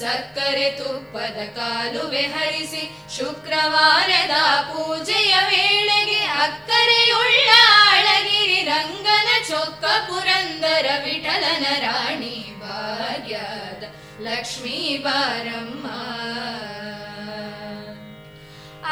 [0.00, 2.82] ಸಕ್ಕರೆ ತುಪ್ಪದ ಕಾಲುವೆ ಹರಿಸಿ
[3.16, 4.34] ಶುಕ್ರವಾರದ
[4.70, 7.50] ಪೂಜೆಯ ವೇಳೆಗೆ ಅಕ್ಕರೆಯುಳ್ಳ
[7.90, 13.84] ಅಳಗಿರಿ ರಂಗನ ಚೊಕ್ಕ ಪುರಂದರ ವಿಠಲನ ರಾಣಿ ಭಾಗ್ಯದ
[14.20, 15.86] ಲಕ್ಷ್ಮೀ ಬಾರಮ್ಮ.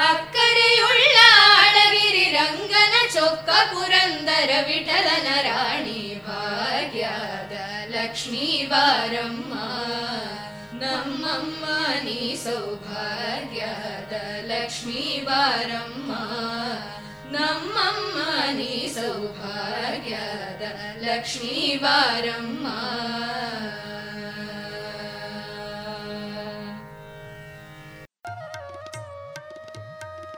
[0.09, 1.17] ಅಕ್ಕರೆಯುಳ್ಳ
[1.59, 7.55] ಅಳಗಿರಿ ರಂಗನ ಚೊಕ್ಕ ಪುರಂದರ ವಿಠಲನ ರಾಣಿ ಭಾಗ್ಯದ
[7.97, 9.53] ಲಕ್ಷ್ಮೀ ಬಾರಮ್ಮ.
[10.85, 11.65] ನಮ್ಮಮ್ಮ,
[12.05, 14.13] ನೀ ಸೌಭಾಗ್ಯದ
[14.47, 16.13] ಲಕ್ಷ್ಮೀ ಬಾರಮ್ಮ.
[17.33, 18.17] ನಮ್ಮಮ್ಮ,
[18.53, 20.63] ನೀ ಸೌಭಾಗ್ಯದ
[21.01, 22.67] ಲಕ್ಷ್ಮೀ ಬಾರಮ್ಮ.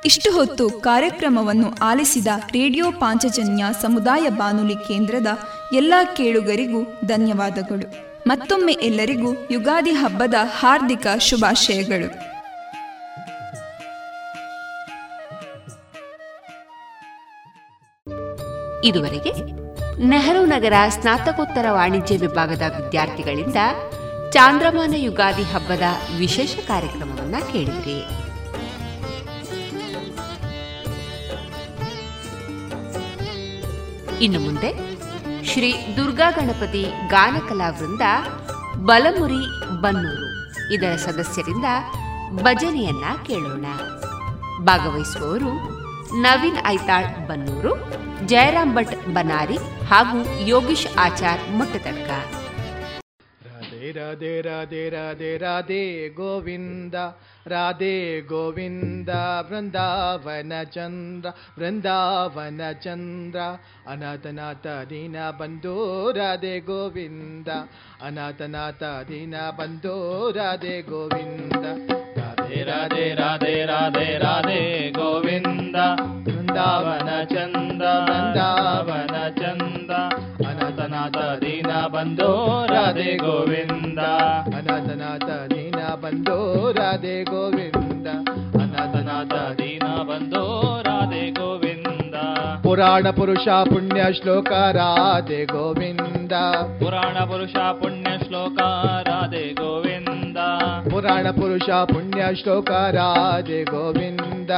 [0.04, 5.26] ಇಷ್ಟು ಹೊತ್ತು ಕಾರ್ಯಕ್ರಮವನ್ನು ಆಲಿಸಿದ ರೇಡಿಯೋ ಪಾಂಚಜನ್ಯ ಸಮುದಾಯ ಬಾನುಲಿ ಕೇಂದ್ರದ
[5.74, 8.05] ಎಲ್ಲ ಕೇಳುಗರಿಗೂ ಧನ್ಯವಾದಗಳು.
[8.26, 12.08] ಮತ್ತೊಮ್ಮೆ ಎಲ್ಲರಿಗೂ ಯುಗಾದಿ ಹಬ್ಬದ ಹಾರ್ದಿಕ ಶುಭಾಶಯಗಳು.
[18.84, 19.32] ಇದುವರೆಗೆ
[20.04, 23.56] ನೆಹರು ನಗರ ಸ್ನಾತಕೋತ್ತರ ವಾಣಿಜ್ಯ ವಿಭಾಗದ ವಿದ್ಯಾರ್ಥಿಗಳಿಂದ
[24.32, 25.82] ಚಾಂದ್ರಮಾನ ಯುಗಾದಿ ಹಬ್ಬದ
[26.18, 27.98] ವಿಶೇಷ ಕಾರ್ಯಕ್ರಮವನ್ನ ಕೇಳಿದ್ರಿ.
[34.24, 34.95] ಇನ್ನು ಮುಂದೆ
[35.46, 38.00] ಶ್ರೀ ದುರ್ಗಾ ಗಣಪತಿ ಗಾನಕಲಾ ಕಲಾವೃಂದ
[38.84, 39.42] ಬಲಮುರಿ
[39.80, 40.28] ಬನ್ನೂರು.
[40.74, 41.64] ಇದರ ಸದಸ್ಯರಿಂದ
[42.30, 43.66] ಭಜನೆಯನ್ನ ಕೇಳೋಣ.
[44.64, 45.52] ಭಾಗವಹಿಸುವವರು
[46.20, 47.72] ನವೀನ್ ಐತಾಳ್ ಬನ್ನೂರು,
[48.26, 49.56] ಜಯರಾಮ್ ಭಟ್ ಬನಾರಿ
[49.88, 52.10] ಹಾಗೂ ಯೋಗೀಶ್ ಆಚಾರ್ ಮೊಟ್ಟತಡ್ಕ
[53.92, 55.82] रे राधे राधे राधे
[56.16, 56.94] गोविन्द
[57.48, 59.10] राधे गोविन्द
[59.50, 63.40] वृन्दावनचन्द्र वृन्दावनचन्द्र
[63.78, 65.76] वृन्दावन चन्द्र बन्धो
[66.16, 69.96] राधे गोविन्द अनन्तनाथ दीन बन्धो
[70.36, 71.64] राधे गोविन्द
[72.18, 74.60] राधे राधे राधे राधे राधे
[74.96, 75.76] गोविन्द
[76.26, 79.94] वृन्दावनचन्द्र वृन्दावनचन्द्र
[80.40, 81.55] वृन्दावन
[81.86, 83.98] ಬಂಧೋ ರಾಧೆ ಗೋವಿಂದ.
[84.56, 88.06] ಅನಾಥನಾಥ ದೀನ ಬಂದೋ ರಾಧೆ ಗೋವಿಂದ.
[88.62, 92.14] ಅನಾಥನಾಥ ದೀನ ಬಂದೋ ರಾಧೆ ಗೋವಿಂದ.
[92.62, 96.32] ಪುರಾಣ ಪುರುಷ ಪುಣ್ಯ ಶ್ಲೋಕ ರಾಧೆ ಗೋವಿಂದ.
[96.78, 98.60] ಪುರಾಣ ಪುರುಷ ಪುಣ್ಯ ಶ್ಲೋಕ
[99.08, 99.95] ರಾಧೆ ಗೋವಿಂದ.
[100.96, 104.50] ಪುರಾಣ ಪುರುಷ ಪುಣ್ಯ ಶ್ಲೋಕ ರಾಧೆ ಗೋವಿಂದ.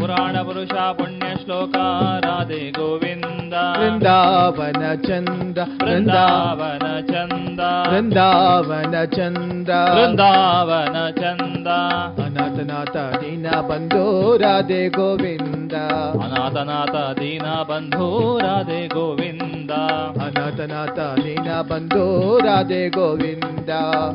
[0.00, 1.76] ಪುರಾಣ ಪುರುಷ ಪುಣ್ಯ ಶ್ಲೋಕ
[2.24, 3.52] ರಾಧೆ ಗೋವಿಂದ.
[3.52, 7.60] ವೃಂದಾವನ ಚಂದ ವೃಂದಾವನ ಚಂದ.
[7.88, 9.68] ವೃಂದಾವನ ಚಂದ.
[9.68, 11.66] ವೃಂದಾವನ ಚಂದ.
[12.20, 15.72] ಅನಾಥನಾಥ ದೀನ ಬಂಧು ರಾಧೆ ಗೋವಿಂದ.
[16.12, 19.70] ಅನಾಥನಾಥ ದೀನ ಬಂಧು ರಾಧೆ ಗೋವಿಂದ.
[20.22, 23.70] ಅನಾಥನಾಥ ದೀನ ಬಂಧು ರಾಧೆ ಗೋವಿಂದ.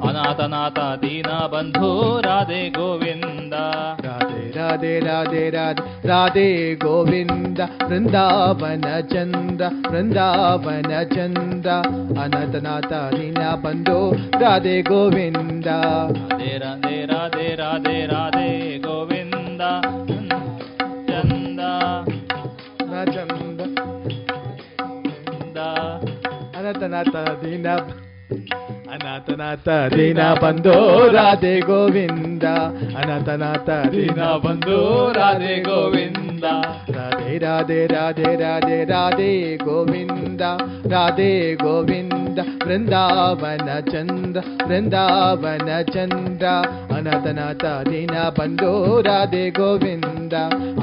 [0.09, 3.53] ಅನಾಥನಾಥ ದೀನ ಬಂಧು ರಾಧೆ ಗೋವಿಂದ.
[4.03, 11.69] ರಾಧೆ ರಾಧೆ ರಾಧೆ ರಾಧೆ ರಾಧೆ ಗೋವಿಂದ ಬೃಂದಾವನ ಚಂದ್ರ ಬೃಂದಾವನ ಚಂದ್ರ
[12.21, 15.65] ಅನಂತನಾಥ ದೀನ ಬಂಧೋ ರಾಧೆ ಗೋವಿಂದ.
[15.65, 19.61] ರಾಧೆ ರಾಧೆ ರಾಧೆ ರಾಧೆ ರಾಧೆ ಗೋವಿಂದ
[21.07, 21.59] ಚಂದ
[23.05, 23.59] ಚಂದ
[26.57, 27.67] ಅನಂತನಾಥ ದೀನ
[28.91, 32.43] ಅನಾಥನಾಥ ದೀನ ಬಂದೋ ರಾಧೆ ಗೋವಿಂದ.
[32.97, 36.43] ಅನಾಥನಾಥ ದೀನ ಬಂದೋ ರಾಧೆ ಗೋವಿಂದ.
[36.89, 40.41] ರಾಧೆ ರಾಧೆ ರಾಧೆ ರಾಧೆ ರಾಧೆ ಗೋವಿಂದ.
[40.91, 46.45] ರಾಧೆ ಗೋವಿಂದ ಬೃಂದಾವನ ಚಂದ್ರ ಬೃಂದಾವನ ಚಂದ್ರ.
[46.95, 50.33] ಅನಾಥನಾಥ ದೀನ ಬಂದೋ ರಾಧೆ ಗೋವಿಂದ.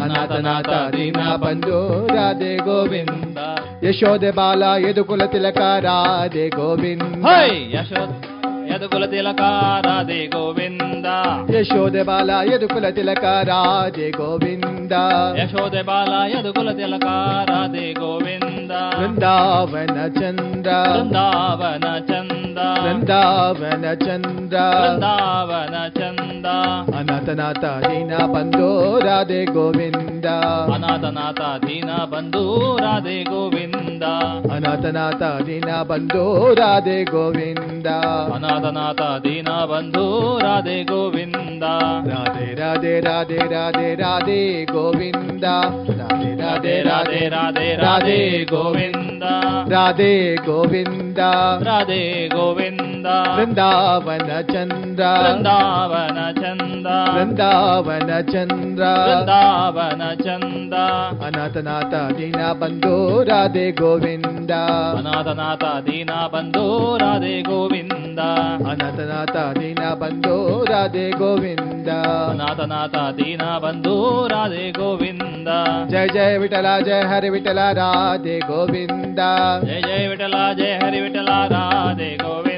[0.03, 3.39] ಅನಾಥನಾಥ ದೀನ ಬಂದೋ ರಾಧೆ ಗೋವಿಂದ.
[3.85, 7.25] ಯಶೋದೆ ಬಾಲ ಎದುಕುಲ ತಿಲಕ, ರಾಧೆ ಗೋವಿಂದ.
[7.99, 8.38] ಹೈ ಯಶೋದ್
[8.75, 9.41] ಯದುಕುಲ ತಿಲಕ
[9.87, 11.07] ರಾಧೆ ಗೋವಿಂದ.
[11.55, 14.93] ಯಶೋದೆ ಬಾಲ ಯದುಕುಲ ತಿಲಕ ರಾಧೆ ಗೋವಿಂದ.
[15.37, 17.05] ಯಶೋದೆ ಬಾಲ ಯದುಕುಲ ತಿಲಕ
[17.51, 18.71] ರಾಧೆ ಗೋವಿಂದ.
[18.71, 20.71] ಬೃಂದಾವನ ಚಂದ್ರ.
[20.71, 24.59] ಬೃಂದಾವನ ಚಂದ ಬೃಂದಾವನ ಚಂದ್ರ.
[24.59, 26.47] ಬೃಂದಾವನ ಚಂದ
[26.95, 30.25] ಅನಾಥನಾಥ ದೀನ ಬಂದು ರಾಧೆ ಗೋವಿಂದ.
[30.75, 34.03] ಅನಾಥನಾಥ ದೀನ ಬಂಧು ರಾಧೆ ಗೋವಿಂದ.
[34.53, 37.87] ಅನಾಥನಾಥ ದೀನ ಬಂದು ರಾಧೆ ಗೋವಿಂದ.
[37.87, 41.63] ಅನಾಥನಾಥ ದೀನ ಬಂಧು ರಾಧೆ ಗೋವಿಂದ.
[42.09, 45.45] ರಾಧೆ ರಾಧೆ ರಾಧೆ ರಾಧೆ ರಾಧೆ ಗೋವಿಂದ.
[45.99, 49.23] ರಾಧೆ ರಾಧೆ ರಾಧೆ ರಾಧೆ ರಾಧೆ ಗೋವಿಂದ.
[49.73, 51.19] ರಾಧೆ ಗೋವಿಂದ.
[51.63, 53.07] ರಾಧೆ ಗೋವಿಂದ.
[53.07, 55.05] ಬೃಂದಾವನ ಚಂದ್ರ.
[55.05, 56.87] ಬೃಂದಾವನ ಚಂದ.
[56.87, 58.85] ಬೃಂದಾವನ ಚಂದ್ರ.
[58.85, 60.75] ಬೃಂದಾವನ ಚಂದ.
[61.25, 64.51] ಅನಾಥನಾಥ ದೀನ ಬಂಧೋ ರಾಧೆ ಗೋವಿಂದ.
[64.99, 68.19] ಅನಾಥನಾಥ ದೀನ ಬಂಧು ರಾಧೆ ಗೋವಿಂದ.
[68.55, 71.89] ಅನಾಥನಾಥ ದೀನ ಬಂಧು ರಾಧೆ ಗೋವಿಂದ.
[72.31, 75.49] ಅನಾಥನಾಥ ದೀನ ಬಂಧು ರಾಧೆ ಗೋವಿಂದ.
[75.89, 79.19] ಜಯ ಜಯ ವಿಠಲ ಜಯ ಹರಿ ವಿಠಲ ರಾಧೆ ಗೋವಿಂದ.
[79.65, 82.58] ಜಯ ಜಯ ವಿಠಲ ಜಯ ಹರಿ ವಿಠಲ ರಾಧೆ ಗೋವಿಂದ.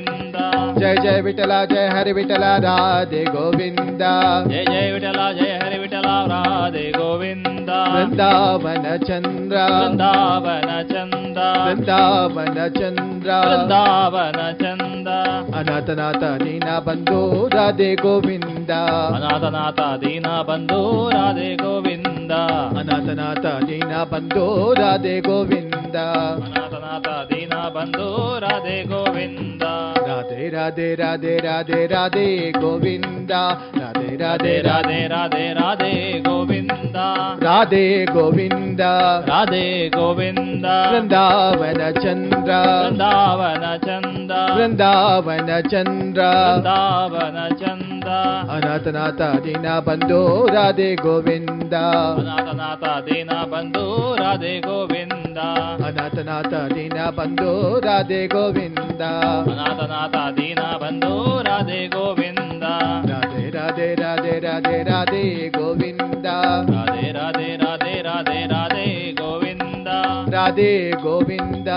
[0.80, 4.02] ಜಯ ಜಯ ವಿಠಲ ಜಯ ಹರಿ ವಿಠಲ ರಾಧೆ ಗೋವಿಂದ.
[4.48, 7.70] ಜಯ ಜಯ ವಿಠಲ ಜಯ ಹರಿ ವಿಠಲ ರಾಧೆ ಗೋವಿಂದ.
[7.70, 9.56] ಬೃಂದಾವನ ಚಂದ್ರ.
[9.56, 13.30] ಬೃಂದಾವನ ಚಂದ ಬೃಂದಾವನ ಚಂದ್ರ.
[13.30, 15.08] ಬೃಂದಾವನ ಚಂದ
[15.54, 18.70] ಅನಾಥನಾಥ ದೀನ ಬಂಧೋ ರಾಧೆ ಗೋವಿಂದ.
[18.70, 22.32] ಅನಾಥನಾಥ ದೀನ ಬಂಧು ರಾಧೆ ಗೋವಿಂದ.
[22.78, 25.96] ಅನಾಥನಾಥ ದೀನ ಬಂಧೋ ರಾಧೆ ಗೋವಿಂದ.
[25.96, 29.62] ಅನಾಥನಾಥ ದೀನ ಬಂಧು Radhe Govinda.
[30.06, 33.58] Radhe Radhe Radhe Radhe Radhe Govinda.
[33.74, 36.22] Radhe Radhe Radhe Radhe Radhe.
[36.22, 37.36] Govinda.
[37.40, 39.24] Radhe Govinda.
[39.26, 40.74] Radhe Govinda.
[40.92, 42.60] Vrindavana Chandra.
[42.86, 44.40] Vrindavana Chandra.
[44.54, 46.30] Vrindavana Chandra.
[46.62, 48.20] Vrindavana Chandra.
[48.54, 50.22] Anathanatha Dina Bandhu
[50.54, 51.84] Radhe Govinda.
[52.20, 55.48] Anathanatha Dina Bandhu Radhe Govinda.
[55.88, 59.10] Anathanatha Dina Bandhu Radhe Govinda.
[59.50, 61.12] Anathanatha Dina ಬಂಧು
[61.42, 62.64] ರಾಧೆ ಗೋವಿಂದ
[63.10, 66.26] ರಾಧೆ ರಾಧೆ ರಾಧೆ ರಾಧೆ ರಾಧೆ ಗೋವಿಂದ
[66.70, 69.88] ರಾಧೆ ರಾಧೆ ರಾಧೆ ರಾಧೆ ರಾಧೆ ಗೋವಿಂದ
[70.34, 70.72] ರಾಧೆ
[71.02, 71.68] ಗೋವಿಂದ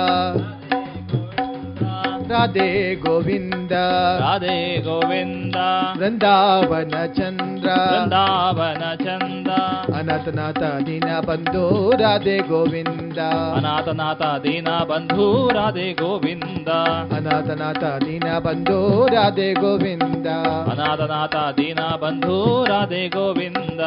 [2.34, 3.72] ರಾಧೆ ಗೋವಿಂದ.
[4.20, 5.56] ರಾಧೆ ಗೋವಿಂದ.
[6.00, 7.70] ಬೃಂದಾವನ ಚಂದ್ರ.
[7.70, 9.48] ಬೃಂದಾವನ ಚಂದ
[9.96, 13.18] ಅನಾಥನಾಥ ದೀನ ಬಂಧೋ ರಾಧೆ ಗೋವಿಂದ.
[13.58, 16.68] ಅನಾಥನಾಥ ದೀನ ಬಂಧು ರಾಧೆ ಗೋವಿಂದ.
[17.14, 20.28] ಅನಾಥನಾಥ ದೀನ ಬಂಧೋ ರಾಧೆ ಗೋವಿಂದ.
[20.72, 23.80] ಅನಾಥನಾಥ ದೀನ ಬಂಧು ರಾಧೆ ಗೋವಿಂದ.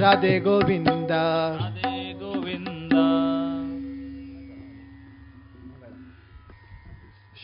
[0.00, 1.10] ರಾಧೆ ಗೋವಿಂದ.
[1.10, 2.92] ರಾಧೆ ಗೋವಿಂದ.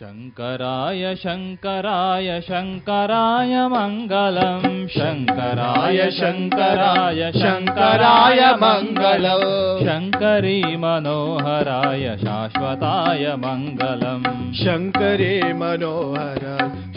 [0.00, 9.44] शङ्कराय शङ्कराय शङ्कराय मङ्गलम् शङ्कराय शङ्कराय शङ्कराय मङ्गलम्
[9.88, 14.24] शङ्करी मनोहराय शाश्वताय मङ्गलम्
[14.62, 16.46] शङ्करे मनोहर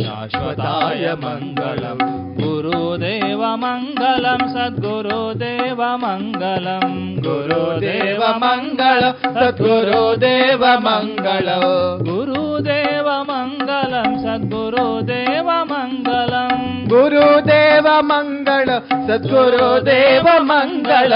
[0.03, 2.07] शाश्वताय मङ्गलम्
[2.39, 6.97] गुरुदेव मङ्गलम् सद्गुरुदेव मङ्गलम्
[7.27, 8.13] गुरुदेव
[12.93, 13.07] ेव
[15.69, 18.69] मङ्गलम् गुरुदेवमङ्गल
[19.07, 21.13] सद्गुरुदेवमङ्गल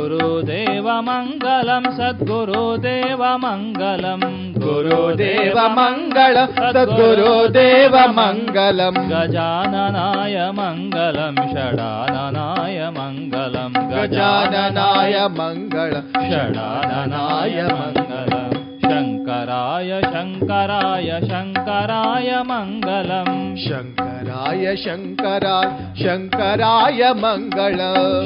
[0.00, 4.22] गुरुदेवमङ्गलं सद्गुरुदेवमङ्गलं
[4.64, 15.94] गुरुदेवमङ्गल सद्गुरुदेवमङ्गलं गजाननाय मङ्गलं षडाननाय मङ्गलं गजाननाय मङ्गल
[16.28, 25.68] षडाननाय मङ्गलम् शङ्कराय शङ्कराय शङ्कराय मङ्गलम् शङ्कराय शङ्कराय
[26.02, 27.80] शङ्कराय मङ्गल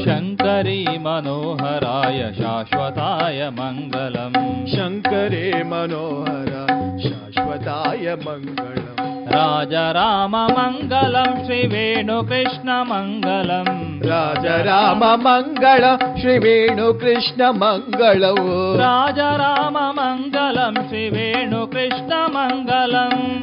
[0.07, 4.39] शङ्करे मनोहराय शाश्वताय मङ्गलम्
[4.75, 6.79] शङ्करे मनोहराय
[7.09, 13.75] शाश्वताय मङ्गलम् राजराममङ्गलं श्रीवेणुकृष्णमङ्गलम्
[14.11, 15.85] राजराममङ्गल
[16.21, 18.33] श्रीवेणुकृष्णमङ्गलौ
[18.81, 22.95] राजराममङ्गल मङ्गलं वेणुकृष्ण राजराममङ्गल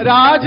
[0.07, 0.45] राज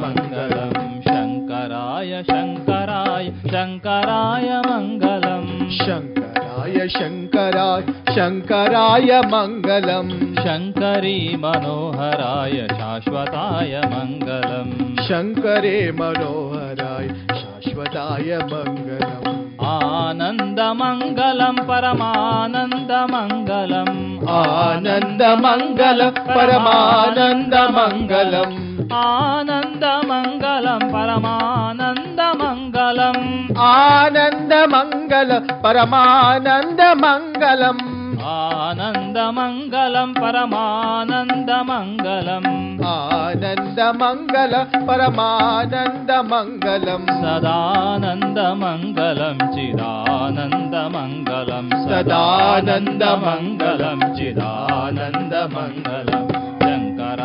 [0.00, 1.23] मङ्गलम् श्रीवेणुकृष्ण
[1.54, 7.82] शङ्कराय शङ्कराय शङ्कराय मङ्गलम्। शङ्कराय शङ्कराय
[8.14, 10.10] शङ्कराय मङ्गलम्।
[10.44, 14.72] शङ्करि मनोहराय शाश्वताय मङ्गलम्।
[15.08, 17.08] शङ्करे मनोहराय
[17.38, 19.40] शाश्वताय मङ्गलम्।
[19.70, 30.92] आनन्दमङ्गलं परमानन्दमङ्गलम्। आनन्दमङ्गल परमानन्दमङ्गलम्। ஆனந்தமங்கலம்.
[30.92, 33.54] பரமானந்தமங்கலம்.
[33.54, 37.78] ஆனந்தமங்கலம் பரமானந்தமங்கலம்.
[38.26, 42.78] ஆனந்தமங்கலம் பரமானந்தமங்கலம்.
[42.84, 47.06] ஆனந்தமங்கலம் பரமானந்தமங்கலம்.
[47.06, 49.38] சதானந்தமங்கலம்.
[49.38, 51.70] சிதானந்தமங்கலம்.
[51.70, 56.43] சதானந்தமங்கலம் சிதானந்தமங்கலம்.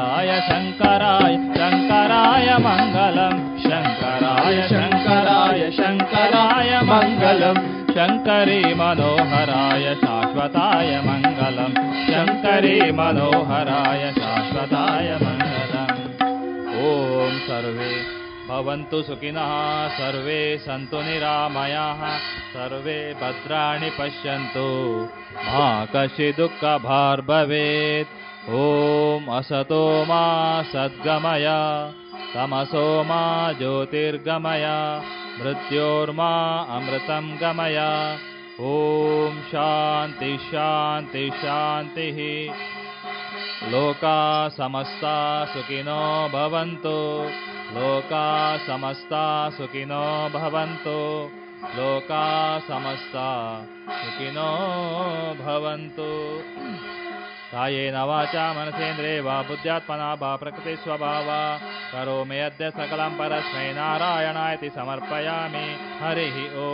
[0.10, 7.60] शङ्कराय शङ्कराय शङ्कराय मङ्गलम् शङ्कराय शङ्कराय शङ्कराय मङ्गलम्
[7.95, 11.76] शङ्करि मनोहराय शाश्वताय मङ्गलम्
[12.07, 15.94] शङ्करि मनोहराय शाश्वताय मङ्गलम्।
[16.86, 17.94] ॐ सर्वे
[18.49, 19.52] भवन्तु सुखिनः
[19.99, 22.02] सर्वे सन्तु निरामयाः
[22.56, 24.68] सर्वे भद्राणि पश्यन्तु।
[25.49, 26.98] मा कशिदुःखभार्भवेत्
[28.48, 30.24] ॐ असतो मा
[30.64, 31.48] सद्गमय
[32.34, 34.66] तमसो मा ज्योतिर्गमय
[35.40, 36.30] मृत्योर्मा
[36.76, 37.78] अमृतं गमय।
[38.60, 42.20] ॐ शान्ति शान्ति शान्तिः।
[43.72, 46.98] लोका समस्ता सुखिनो भवन्तु
[47.76, 48.26] लोका
[48.57, 50.98] समस्ता सुखिनो भवन्तु
[51.78, 52.26] लोका
[52.60, 53.28] समस्ता
[53.90, 54.49] सुखिनो
[55.44, 56.10] भवन्तु।
[57.51, 61.30] ಪರಮಾನಂದ ವಾಚ ಮಾ ಮಾ ಮಾ ವಾ ಬುದ್ಧ್ಯಾತ್ಮನಾ ವಾ ಪ್ರಕೃತಿ ಸ್ವಭಾವ.
[61.91, 65.76] ಕರೋಮಿ ಅದ್ಯ ಸಕಲಂ ಪರಸ್ಮೈ ನಾರಾಯಣಾಯತಿ ಸಮರ್ಪಯಾಮಿ.
[65.99, 66.69] ಹರಿ ಓ.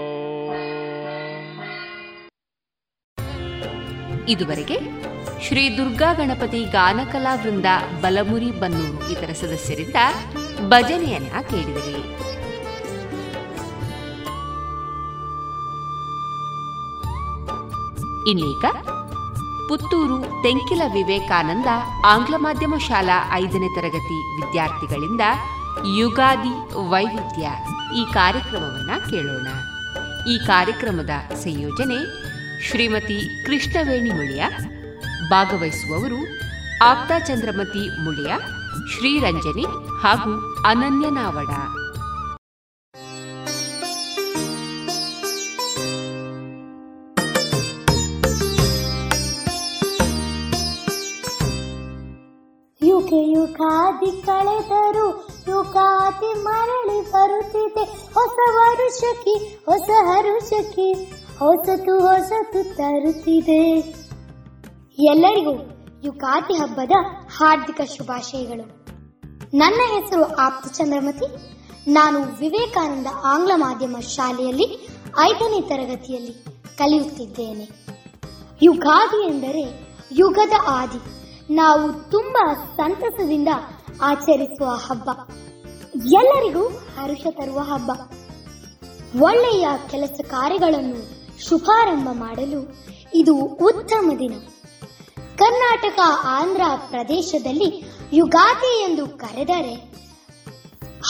[4.28, 4.80] ಇದುವರೆಗೆ
[5.48, 7.66] ಶ್ರೀ ದುರ್ಗಾ ಗಣಪತಿ ಗಾನಕಲಾ ವೃಂದ
[8.02, 9.96] ಬಲಮುರಿ ಬನ್ನೂರು ಇತರ ಸದಸ್ಯರಿಂದ
[10.68, 12.26] ಭಜನೆಯನ್ನ ಕೇಳಿದಿರಿ.
[18.30, 18.66] ಇನ್ನೀಗ
[19.70, 21.66] ಪುತ್ತೂರು ತೆಂಕಿಲ ವಿವೇಕಾನಂದ
[22.06, 25.22] ಆಂಗ್ಲ ಮಾಧ್ಯಮ ಶಾಲಾ ಐದನೇ ತರಗತಿ ವಿದ್ಯಾರ್ಥಿಗಳಿಂದ
[25.98, 26.54] ಯುಗಾದಿ
[26.90, 27.48] ವೈವಿಧ್ಯ
[27.96, 29.48] ಈ ಕಾರ್ಯಕ್ರಮವನ್ನ ಕೇಳೋಣ.
[30.30, 32.00] ಈ ಕಾರ್ಯಕ್ರಮದ ಸಂಯೋಜನೆ
[32.70, 34.44] ಶ್ರೀಮತಿ ಕೃಷ್ಣವೇಣಿ ಮುಳಿಯ,
[35.30, 36.22] ಭಾಗವಹಿಸುವವರು
[36.84, 38.32] ಆಪ್ತಾ ಚಂದ್ರಮತಿ ಮುಳಿಯ,
[38.94, 39.66] ಶ್ರೀರಂಜನಿ
[40.02, 41.10] ಹಾಗೂ ಅನನ್ಯ
[53.06, 57.84] ಯುಗ ಯುಗಾದಿ ಕಳೆದರು ಯುಗಾದಿ ಮರಳಿ ಬರುತ್ತಿದೆ.
[58.14, 59.34] ಹೊಸ ವರುಷಕ್ಕೆ,
[59.66, 60.94] ಹೊಸ ಹರುಷಕ್ಕೆ,
[61.40, 63.76] ಹೊಸತು ಹೊಸತು ತರುತ್ತಿದೆ.
[65.00, 65.52] ಎಲ್ಲರಿಗೂ
[66.04, 66.92] ಯುಗಾದಿ ಹಬ್ಬದ
[67.38, 68.86] ಹಾರ್ದಿಕ ಶುಭಾಶಯಗಳು.
[69.58, 71.56] ನನ್ನ ಹೆಸರು ಆಪ್ತ ಚಂದ್ರಮತಿ.
[71.92, 74.88] ನಾನು ವಿವೇಕಾನಂದ ಆಂಗ್ಲ ಮಾಧ್ಯಮ ಶಾಲೆಯಲ್ಲಿ
[75.20, 76.46] ಐದನೇ ತರಗತಿಯಲ್ಲಿ
[76.78, 77.70] ಕಲಿಯುತ್ತಿದ್ದೇನೆ.
[78.64, 81.15] ಯುಗಾದಿ ಎಂದರೆ ಯುಗದ ಆದಿ.
[81.50, 83.48] ನಾವು ತುಂಬಾ ಸಂತಸದಿಂದ
[84.02, 85.10] ಆಚರಿಸುವ ಹಬ್ಬ.
[85.96, 87.92] ಎಲ್ಲರಿಗೂ ಹರುಷ ತರುವ ಹಬ್ಬ.
[89.22, 92.76] ಒಳ್ಳೆಯ ಕೆಲಸ ಕಾರ್ಯಗಳನ್ನು ಶುಭಾರಂಭ ಮಾಡಲು
[93.14, 94.34] ಇದು ಉತ್ತಮ ದಿನ.
[95.36, 99.74] ಕರ್ನಾಟಕ ಆಂಧ್ರ ಪ್ರದೇಶದಲ್ಲಿ ಯುಗಾದಿ ಎಂದು ಕರೆದರೆ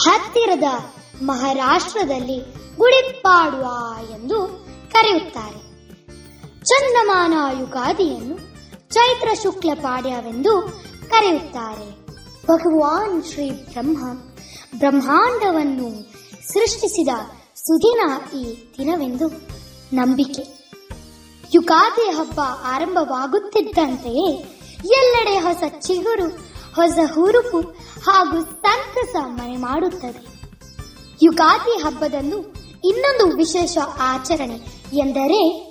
[0.06, 0.64] ಹತ್ತಿರದ
[1.22, 2.38] ಮಹಾರಾಷ್ಟ್ರದಲ್ಲಿ
[2.76, 5.66] ಗುಡಿಪಾಡ್ವಾ ಎಂದು ಕರೆಯುತ್ತಾರೆ.
[6.64, 8.55] ಚಂದಮಾನ ಯುಗಾದಿಯನ್ನು
[8.90, 12.06] ಚೈತ್ರ ಶುಕ್ಲ ಪಾಡ್ಯವೆಂದು ಕರೆಯುತ್ತಾರೆ.
[12.46, 14.12] ಭಗವಾನ್ ಶ್ರೀ ಬ್ರಹ್ಮ,
[14.78, 16.12] ಬ್ರಹ್ಮಾಂಡವನ್ನು
[16.52, 17.08] ಸೃಷ್ಟಿಸಿದ
[17.54, 18.00] ಸುದಿನ
[18.36, 19.28] ಈ ದಿನವೆಂದು
[19.92, 20.42] ನಂಬಿಕೆ.
[21.54, 24.30] ಯುಗಾದಿ ಹಬ್ಬ ಆರಂಭವಾಗುತ್ತಿದ್ದಂತೆಯೇ
[24.84, 26.28] ಎಲ್ಲೆಡೆ ಹೊಸ ಚಿಗುರು,
[26.74, 27.60] ಹೊಸ ಹುರುಪು
[28.06, 30.26] ಹಾಗೂ ಸಂತಸ ಮನೆ ಮಾಡುತ್ತದೆ.
[31.22, 32.38] ಯುಗಾದಿ ಹಬ್ಬದಂದು
[32.84, 34.56] ಇನ್ನೊಂದು ವಿಶೇಷ ಆಚರಣೆ
[34.92, 35.66] ಎಂದರೆ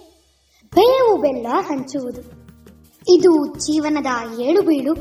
[0.75, 2.34] ಬೇವು ಬೆಲ್ಲ ಹಂಚುವುದು.
[3.07, 4.95] ಇದು ಜೀವನದ ಏಳು ಬೀಳು.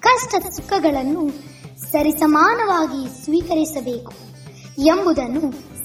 [0.00, 1.30] ಕಷ್ಟ ಸುಖಗಳನ್ನು
[1.92, 4.12] ಸರಿಸಮಾನವಾಗಿ ಸ್ವೀಕರಿಸಬೇಕು
[4.78, 5.40] ಎಂಬುದನ್ನು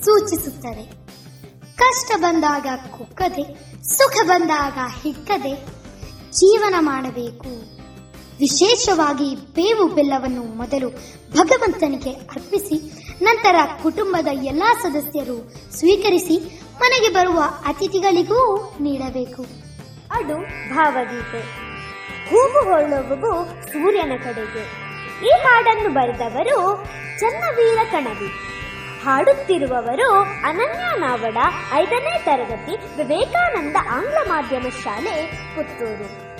[0.05, 1.05] ಸೂಚಿಸುತ್ತದೆ.
[1.77, 3.43] ಕಷ್ಟ ಬಂದಾಗ ಕುಕ್ಕದೆ
[3.83, 5.55] ಸುಖ ಬಂದಾಗ ಹಿಕ್ಕದೆ
[6.31, 7.81] ಜೀವನ ಮಾಡಬೇಕು.
[8.39, 10.89] ವಿಶೇಷವಾಗಿ ಬೇವು ಬೆಲ್ಲವನ್ನು ಮೊದಲು
[11.37, 12.91] ಭಗವಂತನಿಗೆ ಅರ್ಪಿಸಿ,
[13.23, 19.60] ನಂತರ ಕುಟುಂಬದ ಎಲ್ಲಾ ಸದಸ್ಯರು ಸ್ವೀಕರಿಸಿ ಮನೆಗೆ ಬರುವ ಅತಿಥಿಗಳಿಗೂ ನೀಡಬೇಕು.
[20.11, 20.41] ಅದು
[20.75, 21.39] ಭಾವಗೀತೆ.
[22.29, 24.91] ಹೂವು ಸೂರ್ಯನ ಕಡೆಗೆ.
[25.25, 26.85] ಈ ಹಾಡನ್ನು ಬರೆದವರು
[27.19, 28.27] ಚನ್ನವೀರ ಕಣವಿ.
[29.05, 31.37] ಹಾಡುತ್ತಿರುವವರು ಅನನ್ಯ ನಾವಡ,
[31.73, 36.30] ಐದನೇ ತರಗತಿ ವಿವೇಕಾನಂದ ಆಂಗ್ಲ ಮಾಧ್ಯಮ ಶಾಲೆ, ಪುತ್ತೂರು.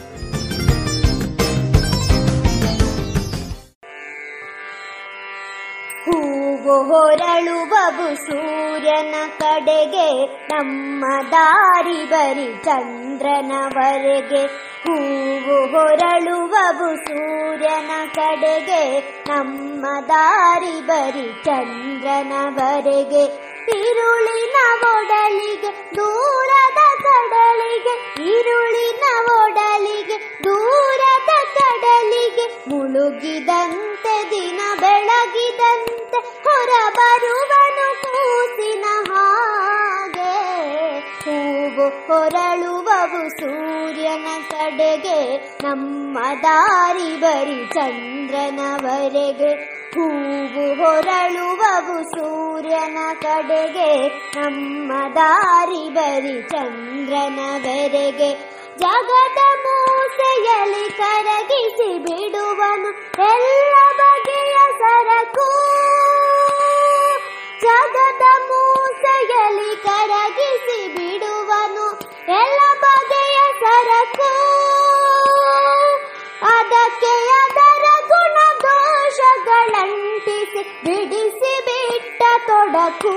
[6.62, 14.44] ಹೂವು ಹೊರಳುವವು ಸೂರ್ಯನ ಕಡೆಗೆ, ನಮ್ಮ ದಾರಿ ಬರಿ ಚಂದ್ರನವರೆಗೆ.
[14.84, 18.84] ಹೂವು ಹೊರಳುವವು ಸೂರ್ಯನ ಕಡೆಗೆ,
[19.30, 23.51] ನಮ್ಮ ದಾರಿ ಬರಿ ಚಂದ್ರನವರೆಗೆ.
[23.66, 27.94] ತಿರುಳಿನ ಒಡಲಿಗೆ, ದೂರದ ಕಡಲಿಗೆ
[28.38, 40.34] ಇರುಳಿನ ಒಡಲಿಗೆ, ದೂರದ ಕಡಲಿಗೆ, ಮುಳುಗಿದಂತೆ, ದಿನ ಬೆಳಗಿದಂತೆ ಹೊರ ಬರುವನು ಕೂಸಿನ ಹಾಗೆ.
[41.24, 45.20] ಹೂವು ಹೊರಳುವವು ಸೂರ್ಯನ ಕಡೆಗೆ,
[45.64, 49.81] ನಮ್ಮ ದಾರಿ ಬರಿ ಚಂದ್ರನವರೆಗೆ.
[49.94, 58.30] ಹೂವು ಹೊರಳುವವು ಸೂರ್ಯನ ಕಡೆಗೆ, ನಮ್ಮ ದಾರಿ ಬರಿ ಚಂದ್ರನವರೆಗೆ
[58.78, 62.92] ಜಗದ ಮೂಸೆಯಲ್ಲಿ ಕರಗಿಸಿ ಬಿಡುವನು
[63.24, 65.48] ಎಲ್ಲ ಬಗೆಯ ಸರಕು.
[67.62, 71.88] ಜಗದ ಮೂಸೆಯಲ್ಲಿ ಕರಗಿಸಿ ಬಿಡುವನು
[72.42, 74.32] ಎಲ್ಲ ಬಗೆಯ ಸರಕು.
[76.56, 77.12] ಅದಕ್ಕೆ
[77.54, 77.71] ಗುಣ
[79.62, 83.14] ದೋಷಗಳಂಟಿಸಿ ಬಿಡಿಸಿ ಬಿಟ್ಟ ತೊಡಕು.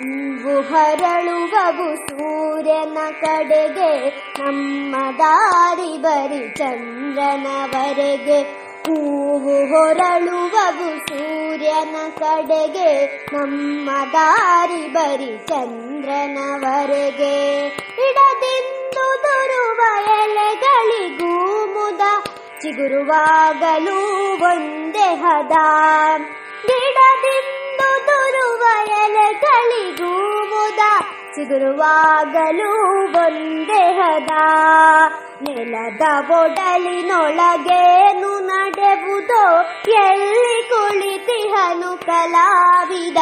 [0.00, 3.92] ಇವು ಹರಳುವವು ಸೂರ್ಯನ ಕಡೆಗೆ,
[4.40, 8.42] ನಮ್ಮ ದಾರಿ ಬರಿ ಚಂದ್ರನವರೆಗೆ.
[8.82, 17.36] ಹೂವು ಹೊರಳುವವು ಸೂರ್ಯನ ಕಡೆಗೆ, ನಮ್ಮ ದಾರಿ ಬರಿ ಚಂದ್ರನವರೆಗೆ.
[18.10, 19.06] ಇಡದಿಂದು
[20.20, 22.00] ಎಲೆಗಳಿಗೂ ಮುದ
[22.60, 23.96] ಚಿಗುರುವಾಗಲೂ
[24.36, 25.52] ಒಂದೇ ಹದ.
[26.66, 30.80] ಗಿಡದಿಂದು ದುರುವ ಎಲೆಗಳಿಗೂ ಮುದ.
[31.40, 34.30] ಚಿಗುರುವಾಗಲೂ ಒಂದೇ ಹದ.
[35.42, 43.16] ನೆಲದ ಒಡಲಿನೊಳಗೇನು ನಡೆವುದೋ ಎಲ್ಲಿ ಕುಳಿತಿಹನು ಕಲಾವಿದ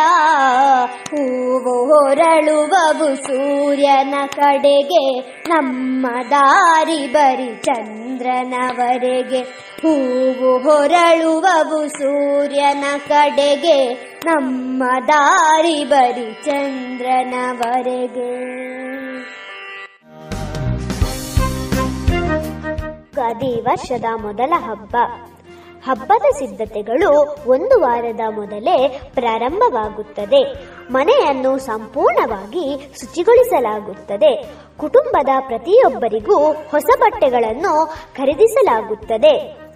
[1.11, 9.69] ಹೂವು ಹೊರಳುವವು ಸೂರ್ಯನ ಕಡೆಗೆ, ನಮ್ಮ ದಾರಿ ಬರಿ ಚಂದ್ರನವರೆಗೆ.
[9.83, 13.95] ಹೂವು ಹೊರಳುವವು ಸೂರ್ಯನ ಕಡೆಗೆ,
[14.27, 18.08] ನಮ್ಮ ದಾರಿ ಬರಿ ಚಂದ್ರನವರೆಗೆ.
[22.99, 24.97] ಯುಗಾದಿ ವರ್ಷದ ಮೊದಲ ಹಬ್ಬ.
[25.87, 30.53] ಹಬ್ಬದ ಸಿದ್ಧತೆಗಳು ಒಂದು ವಾರದ ಮೊದಲೇ ಪ್ರಾರಂಭವಾಗುತ್ತದೆ.
[30.93, 34.53] ಮನೆಯನ್ನು ಸಂಪೂರ್ಣವಾಗಿ ಶುಚಿಗೊಳಿಸಲಾಗುತ್ತದೆ.
[34.79, 37.87] ಕುಟುಂಬದ ಪ್ರತಿಯೊಬ್ಬರಿಗೂ ಹೊಸ ಬಟ್ಟೆಗಳನ್ನು
[38.17, 39.69] ಖರೀದಿಸಲಾಗುತ್ತದೆ.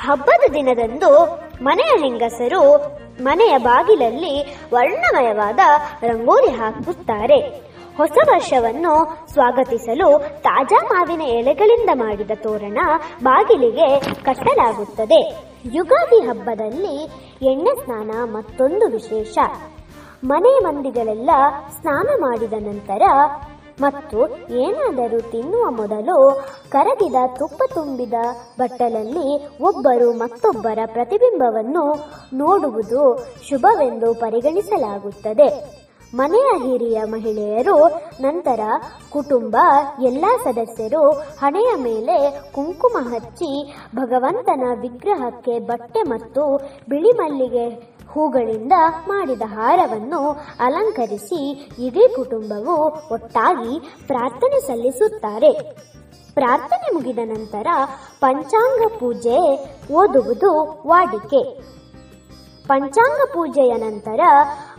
[0.00, 5.58] ಹಬ್ಬದ ದಿನದಂದು ಮನೆಯ ಹೆಂಗಸರು ಮನೆಯ ಬಾಗಿಲಲ್ಲಿ ವರ್ಣಮಯವಾದ
[6.02, 7.67] ರಂಗೋಲಿ ಹಾಕುತ್ತಾರೆ.
[7.98, 8.92] ಹೊಸ ವರ್ಷವನ್ನು
[9.32, 12.78] ಸ್ವಾಗತಿಸಲು ತಾಜಾ ಮಾವಿನ ಎಲೆಗಳಿಂದ ಮಾಡಿದ ತೋರಣ
[13.22, 15.20] ಬಾಗಿಲಿಗೆ ಕಟ್ಟಲಾಗುತ್ತದೆ.
[15.74, 16.96] ಯುಗಾದಿ ಹಬ್ಬದಲ್ಲಿ
[17.42, 19.38] ಎಣ್ಣೆ ಸ್ನಾನ ಮತ್ತೊಂದು ವಿಶೇಷ.
[20.24, 21.30] ಮನೆ ಮಂದಿಗಳೆಲ್ಲ
[21.80, 23.02] ಸ್ನಾನ ಮಾಡಿದ ನಂತರ
[23.80, 24.20] ಮತ್ತು
[24.52, 26.16] ಏನಾದರೂ ತಿನ್ನುವ ಮೊದಲು
[26.70, 28.14] ಕರಗಿದ ತುಪ್ಪ ತುಂಬಿದ
[28.58, 29.26] ಬಟ್ಟಲಲ್ಲಿ
[29.60, 31.84] ಒಬ್ಬರು ಮತ್ತೊಬ್ಬರ ಪ್ರತಿಬಿಂಬವನ್ನು
[32.34, 33.02] ನೋಡುವುದು
[33.50, 35.77] ಶುಭವೆಂದು ಪರಿಗಣಿಸಲಾಗುತ್ತದೆ.
[36.14, 37.88] ಮನೆಯ ಹಿರಿಯ ಮಹಿಳೆಯರು,
[38.20, 38.60] ನಂತರ
[39.10, 39.56] ಕುಟುಂಬ,
[40.02, 46.56] ಎಲ್ಲ ಸದಸ್ಯರು ಹಣೆಯ ಮೇಲೆ ಕುಂಕುಮ ಹಚ್ಚಿ ಭಗವಂತನ ವಿಗ್ರಹಕ್ಕೆ ಬಟ್ಟೆ ಮತ್ತು
[46.88, 47.68] ಬಿಳಿ ಮಲ್ಲಿಗೆ
[48.08, 48.72] ಹೂಗಳಿಂದ
[49.08, 50.30] ಮಾಡಿದ ಹಾರವನ್ನು
[50.60, 52.74] ಅಲಂಕರಿಸಿ ಇಡೀ ಕುಟುಂಬವು
[53.12, 55.52] ಒಟ್ಟಾಗಿ ಪ್ರಾರ್ಥನೆ ಸಲ್ಲಿಸುತ್ತಾರೆ.
[56.34, 57.66] ಪ್ರಾರ್ಥನೆ ಮುಗಿದ ನಂತರ
[58.20, 59.38] ಪಂಚಾಂಗ ಪೂಜೆ
[59.92, 61.77] ಓದುವುದು ವಾಡಿಕೆ.
[62.68, 64.20] ಪಂಚಾಂಗ ಪೂಜೆಯ ನಂತರ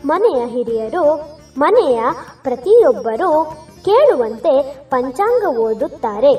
[0.06, 1.04] ಮನೆಯ ಹಿರಿಯರು,
[1.58, 2.00] ಮನೆಯ
[2.44, 3.30] ಪ್ರತಿಯೊಬ್ಬರು
[3.86, 4.54] ಕೇಳುವಂತೆ
[4.90, 6.34] ಪಂಚಾಂಗ ಓದುತ್ತಾರೆ.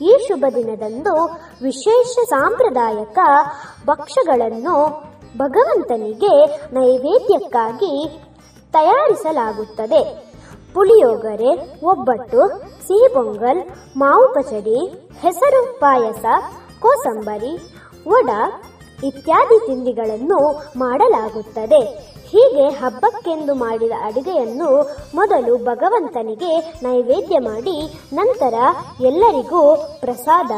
[0.00, 1.14] ಈ ಶುಭ ದಿನದಂದು
[1.62, 3.18] ವಿಶೇಷ ಸಾಂಪ್ರದಾಯಕ
[3.86, 4.76] ಭಕ್ಷ್ಯಗಳನ್ನು
[5.38, 6.34] ಭಗವಂತನಿಗೆ
[6.74, 7.92] ನೈವೇದ್ಯಕ್ಕಾಗಿ
[8.72, 10.02] ತಯಾರಿಸಲಾಗುತ್ತದೆ.
[10.74, 11.50] ಪುಳಿಯೋಗರೆ,
[11.82, 12.40] ಒಬ್ಬಟ್ಟು
[12.86, 13.60] ಸಿಹಿ ಪೊಂಗಲ್
[13.96, 14.78] ಮಾವು ಪಚಡಿ,
[15.22, 16.24] ಹೆಸರು ಪಾಯಸ,
[16.82, 17.54] ಕೋಸಂಬರಿ,
[18.08, 18.30] ವಡ
[19.04, 22.08] ಇತ್ಯಾದಿ ತಿಂಡಿಗಳನ್ನು ಮಾಡಲಾಗುತ್ತದೆ.
[22.28, 24.82] ಹೀಗೆ ಹಬ್ಬಕ್ಕೆಂದು ಮಾಡಿದ ಅಡಿಗೆಯನ್ನು
[25.14, 28.54] ಮೊದಲು ಭಗವಂತನಿಗೆ ನೈವೇದ್ಯ ಮಾಡಿ, ನಂತರ
[29.00, 30.50] ಎಲ್ಲರಿಗೂ ಪ್ರಸಾದ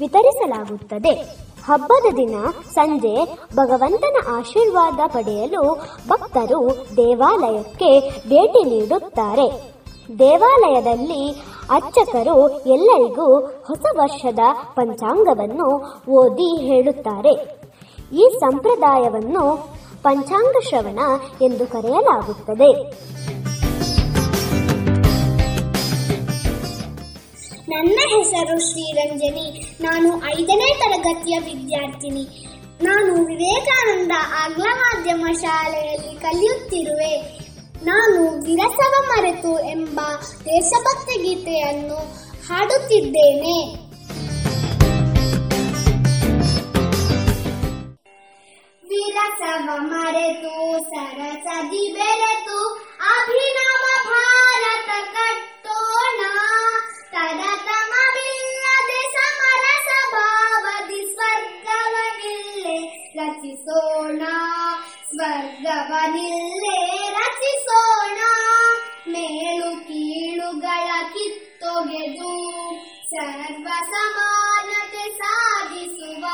[0.00, 1.38] ವಿತರಿಸಲಾಗುತ್ತದೆ.
[1.66, 2.34] ಹಬ್ಬದ ದಿನ
[2.72, 3.24] ಸಂಜೆ
[3.56, 5.74] ಭಗವಂತನ ಆಶೀರ್ವಾದ ಪಡೆಯಲು
[6.08, 9.78] ಭಕ್ತರು ದೇವಾಲಯಕ್ಕೆ ಭೇಟಿ ನೀಡುತ್ತಾರೆ.
[10.18, 11.30] ದೇವಾಲಯದಲ್ಲಿ
[11.70, 14.38] ಅರ್ಚಕರು ಎಲ್ಲರಿಗೂ ಹೊಸ ವರ್ಷದ
[14.74, 17.58] ಪಂಚಾಂಗವನ್ನು ಓದಿ ಹೇಳುತ್ತಾರೆ.
[18.12, 19.72] ಈ ಸಂಪ್ರದಾಯವನ್ನು
[20.02, 20.98] ಪಂಚಾಂಗ ಶ್ರವಣ
[21.42, 22.90] ಎಂದು ಕರೆಯಲಾಗುತ್ತದೆ.
[27.68, 29.76] ನನ್ನ ಹೆಸರು ಶ್ರೀರಂಜನಿ.
[29.80, 32.44] ನಾನು ಐದನೇ ತರಗತಿಯ ವಿದ್ಯಾರ್ಥಿನಿ.
[32.82, 34.10] ನಾನು ವಿವೇಕಾನಂದ
[34.44, 37.38] ಆಂಗ್ಲ ಮಾಧ್ಯಮ ಶಾಲೆಯಲ್ಲಿ ಕಲಿಯುತ್ತಿರುವೆ.
[37.84, 40.00] ನಾನು ವಿರಸವ ಮರೆತು ಎಂಬ
[40.44, 41.96] ದೇಶಭಕ್ತಿ ಗೀತೆಯನ್ನು
[42.48, 43.87] ಹಾಡುತ್ತಿದ್ದೇನೆ.
[48.97, 50.55] ವಿರಸವ ಮರೆತು
[50.89, 52.57] ಸರಸದಿ ಬೆರೆತು
[53.09, 56.21] ಅಭಿನವ ಭಾರತ ಕಟ್ಟೋಣ
[57.13, 62.77] ತರತಮವಿಲ್ಲದೆ ಸಮರಸ ಭಾವದಿ ಸ್ವರ್ಗವನಿಲ್ಲೇ
[63.17, 64.21] ರಚಿಸೋಣ
[65.09, 66.79] ಸ್ವರ್ಗವನಿಲ್ಲೇ
[67.17, 68.19] ರಚಿಸೋಣ
[69.07, 70.89] ಮೇಲು ಕೀಳುಗಳ
[71.57, 72.31] ಕಿತ್ತೊಗೆದು
[73.11, 76.25] ಸರ್ವ ಸಮಾನತೆ ಸಾಧಿಸುವ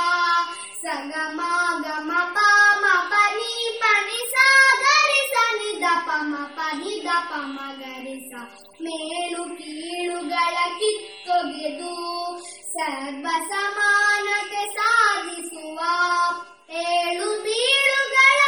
[0.84, 8.32] ಸಗಮಾಗಮ ಪಾಮ ಪನಿ ಪನಿ ಸಾಗರಿಸ ನಿದ ಪಮ ಪನಿ ದ ಪಮ ಗರಿಸ
[8.84, 11.94] ಮೇಲು ಕೀಳುಗಳ ಕಿತ್ತೊಗೆದು
[12.76, 15.80] ಸರ್ವ ಸಮಾನತೆ ಸಾಧಿಸುವ
[16.86, 18.40] ಏಳು ಬೀಳುಗಳ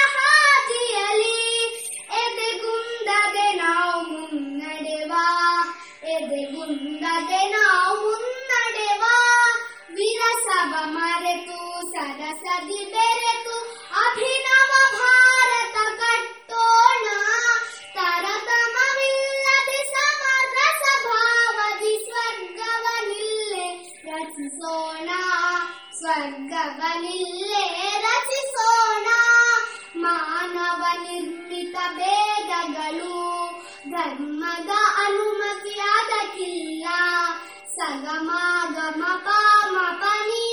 [10.66, 11.58] ವಿರಸವ ಮರೆತು
[11.92, 13.56] ಸರಸದಿ ಬೆರೆತು
[14.02, 17.06] ಅಭಿನವ ಭಾರತ ಕಟ್ಟೋಣ
[17.98, 23.68] ತರತಮವಿಲ್ಲದೆ ಸಮರಸ ಭಾವದಿ ಸ್ವರ್ಗವನಿಲ್ಲೇ
[24.08, 25.10] ರಚಿಸೋಣ
[26.02, 27.66] ಸ್ವರ್ಗವನಿಲ್ಲೇ
[28.08, 29.08] ರಚಿಸೋಣ
[30.04, 33.16] ಮಾನವ ನಿರ್ಮಿತ ಭೇದಗಳು
[33.94, 34.72] ಧರ್ಮದ
[35.06, 36.88] ಅನುಮತಿಯಾಗಕ್ಕಿಲ್ಲ
[37.76, 40.44] ಸಗಮಾಗಮ ಪಾಮ ಪನಿ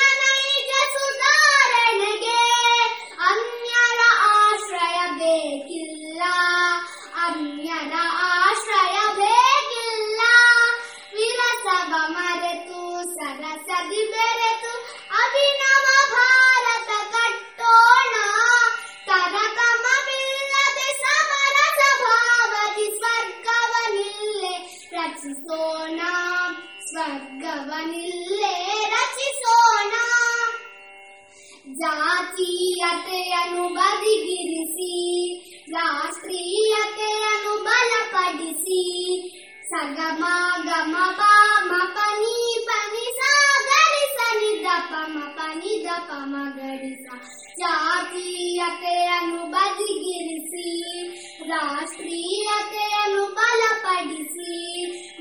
[41.00, 42.32] ಸಗಮಾಗಮ ಪಾಮ ಪನಿ
[42.66, 47.06] ಪನಿ ಸಾಗರಿಸ ನಿದ ಪಮ ಪನಿ ದ ಪಮ ಗರಿಸ
[47.60, 50.66] ಜಾತೀಯತೆಯನ್ನು ಬದಿಗಿರಿಸಿ
[51.52, 54.52] ರಾಷ್ಟ್ರೀಯತೆಯನ್ನು ಬಲಪಡಿಸಿ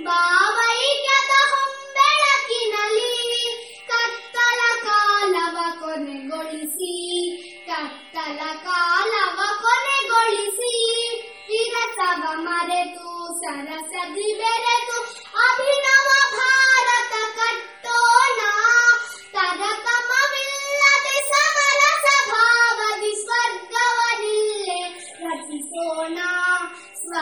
[0.07, 3.13] ಭಾವೈಕ್ಯದ ಹೊಂಬೆಳಕಿನಲ್ಲಿ
[3.91, 6.93] ಕತ್ತಲ ಕಾಲವ ಕೊನೆಗೊಳಿಸಿ
[7.69, 10.75] ಕತ್ತಲ ಕಾಲವ ಕೊನೆಗೊಳಿಸಿ
[11.49, 13.09] ವಿರಸವ ಮರೆತು
[13.39, 14.68] ಸರಸದಿ ಬೆರೆತು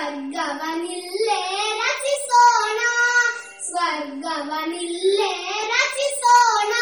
[0.05, 1.41] ಸ್ವರ್ಗವನಿಲ್ಲೇ
[1.79, 2.79] ರಚಿಸೋಣ ಸ್ವರ್ಗವನಿಲ್ಲೇ
[3.69, 5.31] ಸ್ವರ್ಗವನಿಲ್ಲೇ
[5.71, 6.73] ರಚಿಸೋಣ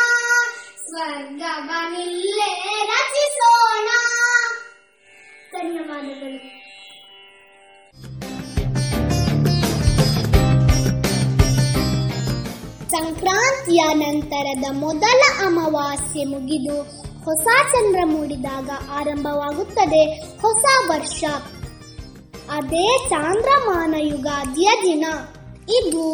[0.85, 2.51] ಸ್ವರ್ಗವನಿಲ್ಲೇ
[2.91, 3.89] ರಚಿಸೋಣ
[5.53, 6.39] ಧನ್ಯವಾದಗಳು
[13.66, 16.82] ಸಂಕ್ರಾಂತಿಯ ನಂತರದ ಮೊದಲ ಅಮಾವಾಸ್ಯೆ ಮುಗಿದು
[17.24, 20.02] ಹೊಸ ಚಂದ್ರ ಮೂಡಿದಾಗ ಆರಂಭವಾಗುತ್ತದೆ
[20.42, 21.24] ಹೊಸ ವರ್ಷ.
[22.50, 25.06] ಅದೇ ಚಾಂದ್ರಮಾನ ಯುಗಾದಿಯ ದಿನ.
[25.68, 26.04] ಇದು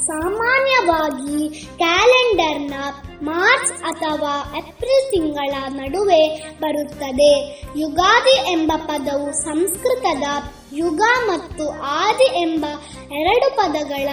[0.00, 2.74] ಸಾಮಾನ್ಯವಾಗಿ ಕ್ಯಾಲೆಂಡರ್ನ
[3.22, 7.62] ಮಾರ್ಚ್ ಅಥವಾ ಏಪ್ರಿಲ್ ತಿಂಗಳ ನಡುವೆ ಬರುತ್ತದೆ.
[7.76, 10.22] ಯುಗಾದಿ ಎಂಬ ಪದವು ಸಂಸ್ಕೃತದ
[10.72, 12.66] ಯುಗ ಮತ್ತು ಆದಿ ಎಂಬ
[13.12, 14.08] ಎರಡು ಪದಗಳ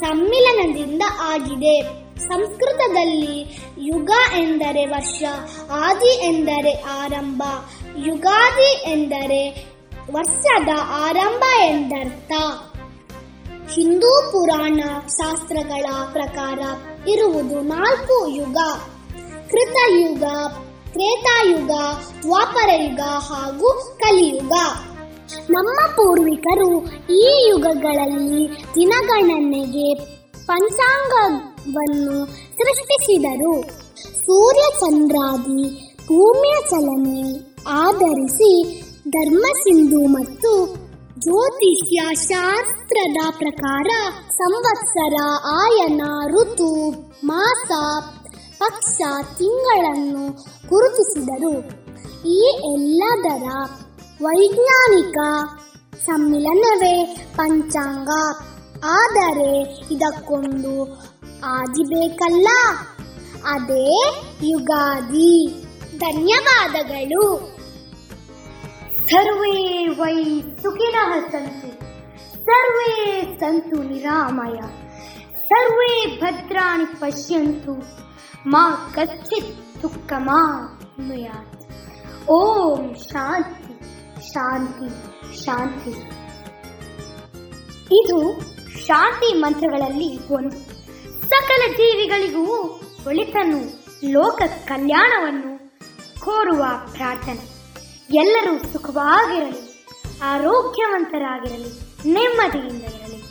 [0.00, 1.82] ಸಮ್ಮಿಲನದಿಂದ ಆಗಿದೆ.
[2.18, 5.22] ಸಂಸ್ಕೃತದಲ್ಲಿ ಯುಗ ಎಂದರೆ ವರ್ಷ,
[5.70, 7.42] ಆದಿ ಎಂದರೆ ಆರಂಭ,
[7.96, 9.66] ಯುಗಾದಿ ಎಂದರೆ
[10.12, 12.32] ವರ್ಷದ ಆರಂಭ ಎಂದರ್ಥ.
[13.70, 16.58] ಹಿಂದೂ ಪುರಾಣ ಶಾಸ್ತ್ರಗಳ ಪ್ರಕಾರ
[17.08, 18.58] ಇರುವುದು ನಾಲ್ಕು ಯುಗ.
[19.50, 20.24] ಕೃತಯುಗ,
[20.90, 21.70] ತ್ರೇತಾಯುಗ
[22.22, 24.52] ದ್ವಾಪರ ಯುಗ ಹಾಗೂ ಕಲಿಯುಗ.
[25.50, 29.94] ನಮ್ಮ ಪೂರ್ವಿಕರು ಈ ಯುಗಗಳಲ್ಲಿ ದಿನಗಣನೆಗೆ
[30.46, 33.62] ಪಂಚಾಂಗವನ್ನು ಸೃಷ್ಟಿಸಿದರು.
[34.00, 40.74] ಸೂರ್ಯ ಚಂದ್ರಾದಿ ಭೂಮಿಯ ಚಲನೆ ಆಧರಿಸಿ ಧರ್ಮಸಿಂಧು ಮತ್ತು
[41.20, 43.86] ಜ್ಯೋತಿಷ್ಯ ಶಾಸ್ತ್ರದ ಪ್ರಕಾರ
[44.32, 45.14] ಸಂವತ್ಸರ,
[45.54, 46.90] ಆಯನ, ಋತು,
[47.26, 47.70] ಮಾಸ,
[48.58, 49.00] ಪಕ್ಷ,
[49.38, 50.32] ತಿಂಗಳನ್ನು
[50.68, 51.80] ಗುರುತಿಸಿದರು.
[52.28, 52.40] ಈ
[52.74, 53.46] ಎಲ್ಲದರ
[54.22, 55.18] ವೈಜ್ಞಾನಿಕ
[55.98, 58.08] ಸಮ್ಮಿಲನವೇ ಪಂಚಾಂಗ.
[58.84, 59.62] ಆದರೆ
[59.94, 60.84] ಇದಕ್ಕೊಂದು
[61.44, 62.48] ಆದಿ ಬೇಕಲ್ಲ.
[63.44, 65.64] ಅದೇ ಯುಗಾದಿ.
[65.98, 67.38] ಧನ್ಯವಾದಗಳು.
[69.10, 71.80] ಸರ್ವೇ ವೈ ಸುಖಿನಃ ಸಂತು
[72.44, 74.60] ಸರ್ವೇ ಸಂತು ನಿರಾಮಯ.
[75.48, 77.72] ಸರ್ವೇ ಭದ್ರಾಣಿ ಪಶ್ಯಂತು.
[78.46, 80.78] ಮಾ ಕಚ್ಚಿತ್ ಮಾ
[82.28, 83.59] ಓಂ ಶಾಂತಿ.
[84.34, 84.88] ಶಾಂತಿ
[85.44, 85.90] ಶಾಂತಿ.
[88.04, 88.40] ಇದು
[88.86, 90.50] ಶಾಂತಿ ಮಂತ್ರಗಳಲ್ಲಿ ಒಂದು
[91.22, 93.80] ಸಕಲ ಜೀವಿಗಳಿಗೂ ಒಳಿತನ್ನು
[94.12, 95.58] ಲೋಕ ಕಲ್ಯಾಣವನ್ನು
[96.20, 97.60] ಕೋರುವ ಪ್ರಾರ್ಥನೆ.
[98.18, 99.86] ಎಲ್ಲರೂ ಸುಖವಾಗಿರಲಿ,
[100.22, 101.80] ಆರೋಗ್ಯವಂತರಾಗಿರಲಿ,
[102.12, 103.24] ನೆಮ್ಮದಿಯಿಂದ ಇರಲಿ.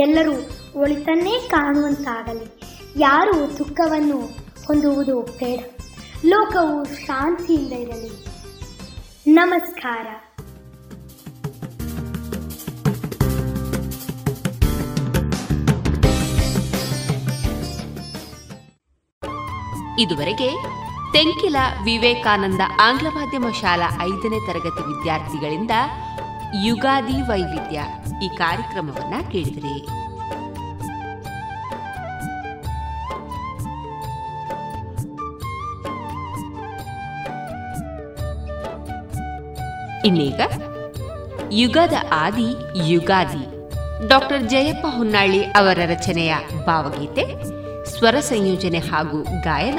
[0.00, 0.32] ಎಲ್ಲರೂ
[0.80, 2.60] ಒಳಿತನ್ನೇ ಕಾಣುವಂತಾಗಲಿ.
[2.96, 4.20] ಯಾರು ದುಃಖವನ್ನು
[4.66, 5.60] ಹೊಂದುವುದು ಬೇಡ.
[6.26, 8.24] ಲೋಕವು ಶಾಂತಿಯಿಂದ ಇರಲಿ.
[9.26, 10.06] ನಮಸ್ಕಾರ.
[19.98, 20.48] ಇದುವರೆಗೆ
[21.12, 25.70] ತೆಂಕಿಲ ವಿವೇಕಾನಂದ ಆಂಗ್ಲ ಮಾಧ್ಯಮ ಶಾಲಾ ಐದನೇ ತರಗತಿ ವಿದ್ಯಾರ್ಥಿಗಳಿಂದ
[26.64, 27.82] ಯುಗಾದಿ ವೈವಿಧ್ಯ
[28.24, 30.02] ಈ ಕಾರ್ಯಕ್ರಮವನ್ನ ಕೇಳಿದರೆ.
[40.06, 40.40] ಇನ್ನೀಗ
[41.50, 42.56] ಯುಗದ ಆದಿ
[42.86, 43.72] ಯುಗಾದಿ
[44.08, 46.34] ಡಾಕ್ಟರ್ ಜಯಪ್ಪ ಹೊನ್ನಾಳಿ ಅವರ ರಚನೆಯ
[46.66, 47.51] ಭಾವಗೀತೆ
[48.02, 49.78] ಸ್ವರ ಸಂಯೋಜನೆ ಹಾಗೂ ಗಾಯನ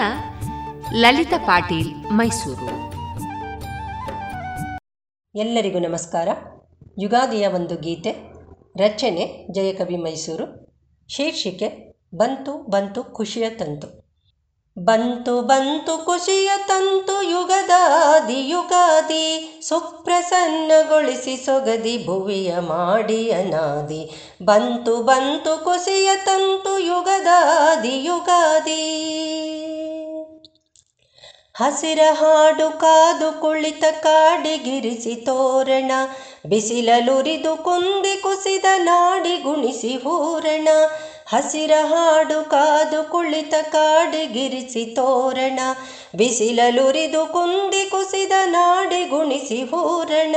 [0.91, 2.93] ಲಲಿತಾ ಪಾಟೀಲ್, ಮೈಸೂರು.
[5.35, 6.27] ಎಲ್ಲರಿಗೂ ನಮಸ್ಕಾರ.
[6.99, 8.11] ಯುಗಾದಿಯ ಒಂದು ಗೀತೆ,
[8.77, 10.75] ರಚನೆ, ಜಯಕವಿ ಮೈಸೂರು.
[11.07, 14.02] ಶೀರ್ಷಿಕೆ, ಬಂತು ಬಂತು ಖುಷಿಯ ತಂತು.
[14.77, 24.11] ಬಂತು ಬಂತು ಖುಷಿಯ ತಂತು ಯುಗದಾದಿ ಯುಗಾದಿ, ಸುಪ್ರಸನ್ನಗೊಳಿಸಿ ಸೊಗದಿ ಭುವಿಯ ಮಾಡಿ ಅನಾದಿ
[24.43, 28.81] ಬಂತು ಬಂತು ಖುಷಿಯ ತಂತು ಯುಗದಾದಿ ಯುಗಾದಿ.
[31.55, 35.91] ಹಸಿರ ಹಾಡು ಕಾದು ಕುಳಿತ ಕಾಡಿಗಿರಿಸಿ ತೋರಣ,
[36.45, 40.67] ಬಿಸಿಲಲುರಿದು ಕುಂದಿ ಕುಸಿದ ನಾಡಿ ಗುಣಿಸಿ ಹೂರಣ.
[41.27, 45.59] ಹಸಿರ ಹಾಡು ಕಾದು ಕುಳಿತ ಕಾಡಿಗಿರಿಸಿ ತೋರಣ
[46.15, 50.35] ಬಿಸಿಲಲುರಿದು ಕುಂದಿ ಕುಸಿದ ನಾಡಿ ಗುಣಿಸಿ ಹೂರಣ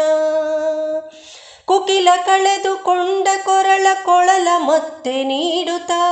[1.66, 6.02] ಕುಕಿಲ ಕಳೆದುಕೊಂಡ ಕೊರಳ ಕೊಳಲ ಮತ್ತೆ ನೀಡುತ್ತಾ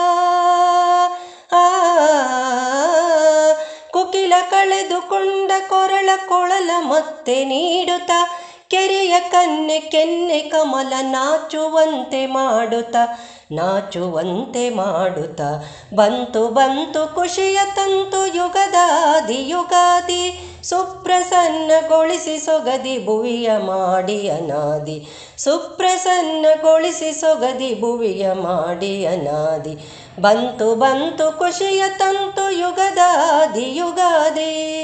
[3.92, 8.10] ಕುಕಿಲ ಕಳೆದುಕೊಂಡ ಕೊರಳ ಕೊಳಲ ಮತ್ತೆ ನೀಡುತ್ತ
[8.68, 12.96] ಕೆರೆಯ ಕನ್ನೆ ಕೆನ್ನೆ ಕಮಲ ನಾಚುವಂತೆ ಮಾಡುತ್ತ
[13.52, 15.40] ನಾಚುವಂತೆ ಮಾಡುತ್ತ.
[15.94, 25.06] ಬಂತು ಬಂತು ಖುಷಿಯ ತಂತು ಯುಗದಾದಿ ಯುಗಾದಿ, ಸುಪ್ರಸನ್ನಗೊಳಿಸಿ ಸೊಗದಿ ಭುವಿಯ ಮಾಡಿ ಅನಾದಿ
[25.38, 29.78] ಸುಪ್ರಸನ್ನಗೊಳಿಸಿ ಸೊಗದಿ ಭುವಿಯ ಮಾಡಿ ಅನಾದಿ
[30.20, 34.80] ಬಂತು ಬಂತು ಖುಷಿಯ ತಂತು ಯುಗದಾದಿ ಯುಗಾದಿ.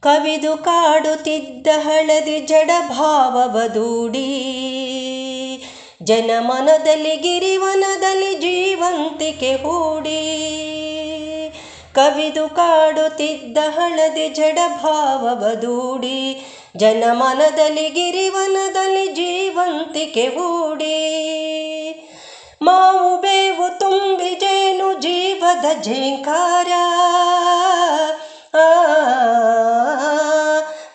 [0.00, 4.48] ಕವಿದು ಕಾಡುತ್ತಿದ್ದ ಹಳದಿ ಜಡ ಭಾವವ ದೂಡಿ
[6.00, 10.20] ಜನಮನದಲ್ಲಿ ಗಿರಿವನದಲ್ಲಿ ಜೀವಂತಿಕೆ ಹೂಡಿ
[11.94, 16.18] ಕವಿದು ಕಾಡುತ್ತಿದ್ದ ಹಳದಿ ಜಡಭಾವ ಬದೂಡಿ
[16.76, 20.98] ಜನಮನದಲ್ಲಿ ಗಿರಿವನದಲ್ಲಿ ಜೀವಂತಿಕೆ ಹೂಡಿ
[22.62, 26.70] ಮಾವು ಬೇವು ತುಂಬಿ ಜೇನು ಜೀವದ ಜೇಂಕಾರ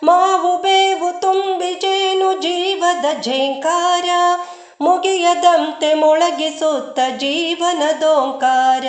[0.04, 4.08] ಮಾವು ಬೇವು ತುಂಬಿ ಜೇನು ಜೀವದ ಝೇಂಕಾರ
[4.80, 8.86] ಮುಗಿಯದಂತೆ ಮೊಳಗಿಸುತ್ತ ಜೀವನದೋಂಕಾರ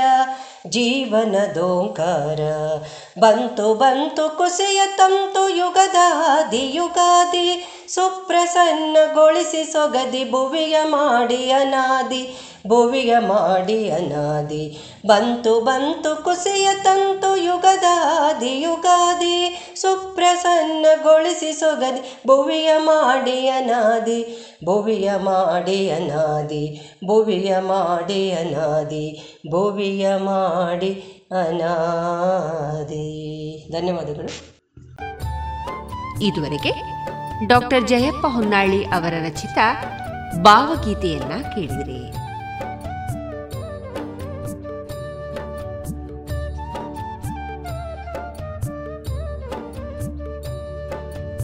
[0.68, 2.40] ಜೀವನದೋಂಕಾರ
[3.20, 7.48] ಬಂತು ಬಂತು ಕುಸಿಯ ತಂತು ಯುಗದ ಆದಿ ಯುಗಾದಿ
[7.90, 12.36] ಸುಪ್ರಸನ್ನಗೊಳಿಸಿ ಸೊಗದಿ ಭುವಿಯ ಮಾಡಿ ಅನಾದಿ
[12.68, 14.64] ಭುವಿಯ ಮಾಡಿ ಅನಾದಿ
[15.06, 24.22] ಬಂತು ಬಂತು ಕುಸಿಯ ತಂತು ಯುಗದಾದಿ ಯುಗಾದಿ, ಸುಪ್ರಸನ್ನಗೊಳಿಸಿ ಸೊಗದಿ, ಭುವಿಯ ಮಾಡಿಯ ಅನಾದಿ
[24.66, 30.92] ಭುವಿಯ ಮಾಡಿಯ ಅನಾದಿ ಭುವಿಯ ಮಾಡಿಯ ಅನಾದಿ ಭುವಿಯ ಮಾಡಿ
[31.48, 33.06] ಅನಾದಿ.
[33.72, 34.56] ಧನ್ಯವಾದಗಳು.
[36.24, 36.72] ಇದುವರೆಗೆ
[37.48, 39.58] ಡಾಕ್ಟರ್ ಜಯಪ್ಪ ಹೊನ್ನಾಳಿ ಅವರ ರಚಿತ
[40.42, 42.05] ಭಾವಗೀತೆಯನ್ನ ಕೇಳಿದಿರಿ.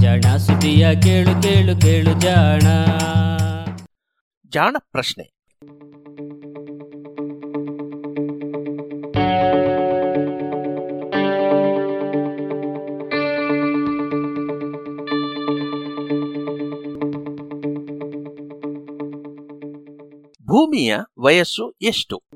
[0.00, 2.60] ಜಾಣ ಸುದಿಯ ಕೇಳು ಕೇಳು ಕೇಳು ಜಾಣ.
[4.48, 5.38] ಜಾಣ ಪ್ರಶ್ನೆ.
[20.46, 22.27] ಭೂಮಿಯ ವಯಸ್ಸು ಎಷ್ಟು?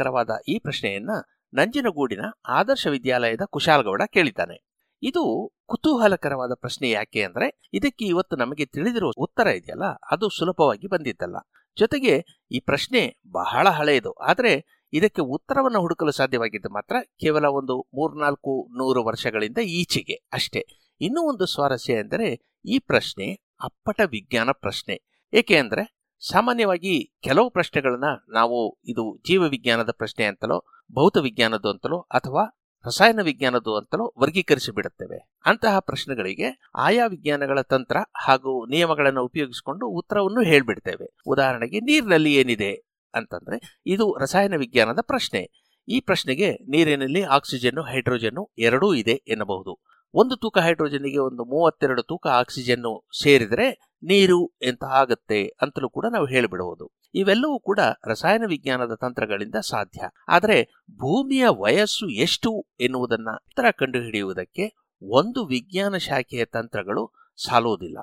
[0.00, 1.12] ಕುತೂಹಲಕರವಾದ ಈ ಪ್ರಶ್ನೆಯನ್ನ
[1.52, 4.56] ನಂಜನಗೂಡಿನ ಆದರ್ಶ ವಿದ್ಯಾಲಯದ ಕುಶಾಲಗೌಡ ಕೇಳಿದ್ದಾನೆ.
[5.02, 5.22] ಇದು
[5.66, 11.36] ಕುತೂಹಲಕರವಾದ ಪ್ರಶ್ನೆ ಯಾಕೆ ಅಂದ್ರೆ ಇದಕ್ಕೆ ಇವತ್ತು ನಮಗೆ ತಿಳಿದಿರುವ ಉತ್ತರ ಇದೆಯಲ್ಲ, ಅದು ಸುಲಭವಾಗಿ ಬಂದಿದ್ದಲ್ಲ.
[11.76, 12.14] ಜೊತೆಗೆ
[12.50, 13.02] ಈ ಪ್ರಶ್ನೆ
[13.32, 14.52] ಬಹಳ ಹಳೆಯದು, ಆದರೆ
[14.92, 20.62] ಇದಕ್ಕೆ ಉತ್ತರವನ್ನು ಹುಡುಕಲು ಸಾಧ್ಯವಾಗಿದ್ದು ಮಾತ್ರ ಕೇವಲ ಒಂದು ಮೂರ್ನಾಲ್ಕು ನೂರು ವರ್ಷಗಳಿಂದ ಈಚೆಗೆ ಅಷ್ಟೇ.
[21.00, 22.28] ಇನ್ನೂ ಒಂದು ಸ್ವಾರಸ್ಯ ಎಂದರೆ
[22.64, 23.28] ಈ ಪ್ರಶ್ನೆ
[23.64, 24.96] ಅಪ್ಪಟ ವಿಜ್ಞಾನ ಪ್ರಶ್ನೆ.
[25.32, 25.84] ಏಕೆ ಅಂದ್ರೆ
[26.28, 30.64] ಸಾಮಾನ್ಯವಾಗಿ ಕೆಲವು ಪ್ರಶ್ನೆಗಳನ್ನ ನಾವು ಇದು ಜೀವ ವಿಜ್ಞಾನದ ಪ್ರಶ್ನೆ ಅಂತಲೋ,
[30.94, 32.56] ಭೌತ ವಿಜ್ಞಾನದ್ದು ಅಂತಲೋ ಅಥವಾ
[32.86, 35.30] ರಸಾಯನ ವಿಜ್ಞಾನದ್ದು ಅಂತಲೋ ವರ್ಗೀಕರಿಸಿ ಬಿಡುತ್ತೇವೆ.
[35.44, 41.16] ಅಂತಹ ಪ್ರಶ್ನೆಗಳಿಗೆ ಆಯಾ ವಿಜ್ಞಾನಗಳ ತಂತ್ರ ಹಾಗೂ ನಿಯಮಗಳನ್ನು ಉಪಯೋಗಿಸಿಕೊಂಡು ಉತ್ತರವನ್ನು ಹೇಳ್ಬಿಡ್ತೇವೆ.
[41.26, 42.72] ಉದಾಹರಣೆಗೆ ನೀರಿನಲ್ಲಿ ಏನಿದೆ
[43.14, 45.50] ಅಂತಂದ್ರೆ ಇದು ರಸಾಯನ ವಿಜ್ಞಾನದ ಪ್ರಶ್ನೆ.
[45.88, 49.80] ಈ ಪ್ರಶ್ನೆಗೆ ನೀರಿನಲ್ಲಿ ಆಕ್ಸಿಜನ್, ಹೈಡ್ರೋಜನ್ ಎರಡೂ ಇದೆ ಎನ್ನಬಹುದು.
[50.14, 56.96] ಒಂದು ತೂಕ ಹೈಡ್ರೋಜನ್ಗೆ ಒಂದು ಮೂವತ್ತೆರಡು ತೂಕ ಆಕ್ಸಿಜನ್ ಸೇರಿದರೆ ನೀರು ಎಂತ ಆಗುತ್ತೆ ಅಂತಲೂ ಕೂಡ ನಾವು ಹೇಳಿಬಿಡಬಹುದು.
[57.14, 60.00] ಇವೆಲ್ಲವೂ ಕೂಡ ರಸಾಯನ ವಿಜ್ಞಾನದ ತಂತ್ರಗಳಿಂದ ಸಾಧ್ಯ.
[60.28, 67.04] ಆದರೆ ಭೂಮಿಯ ವಯಸ್ಸು ಎಷ್ಟು ಎನ್ನುವುದನ್ನ ಇತರ ಕಂಡುಹಿಡಿಯುವುದಕ್ಕೆ ಒಂದು ವಿಜ್ಞಾನ ಶಾಖೆಯ ತಂತ್ರಗಳು
[67.44, 67.98] ಸಾಲುವುದಿಲ್ಲ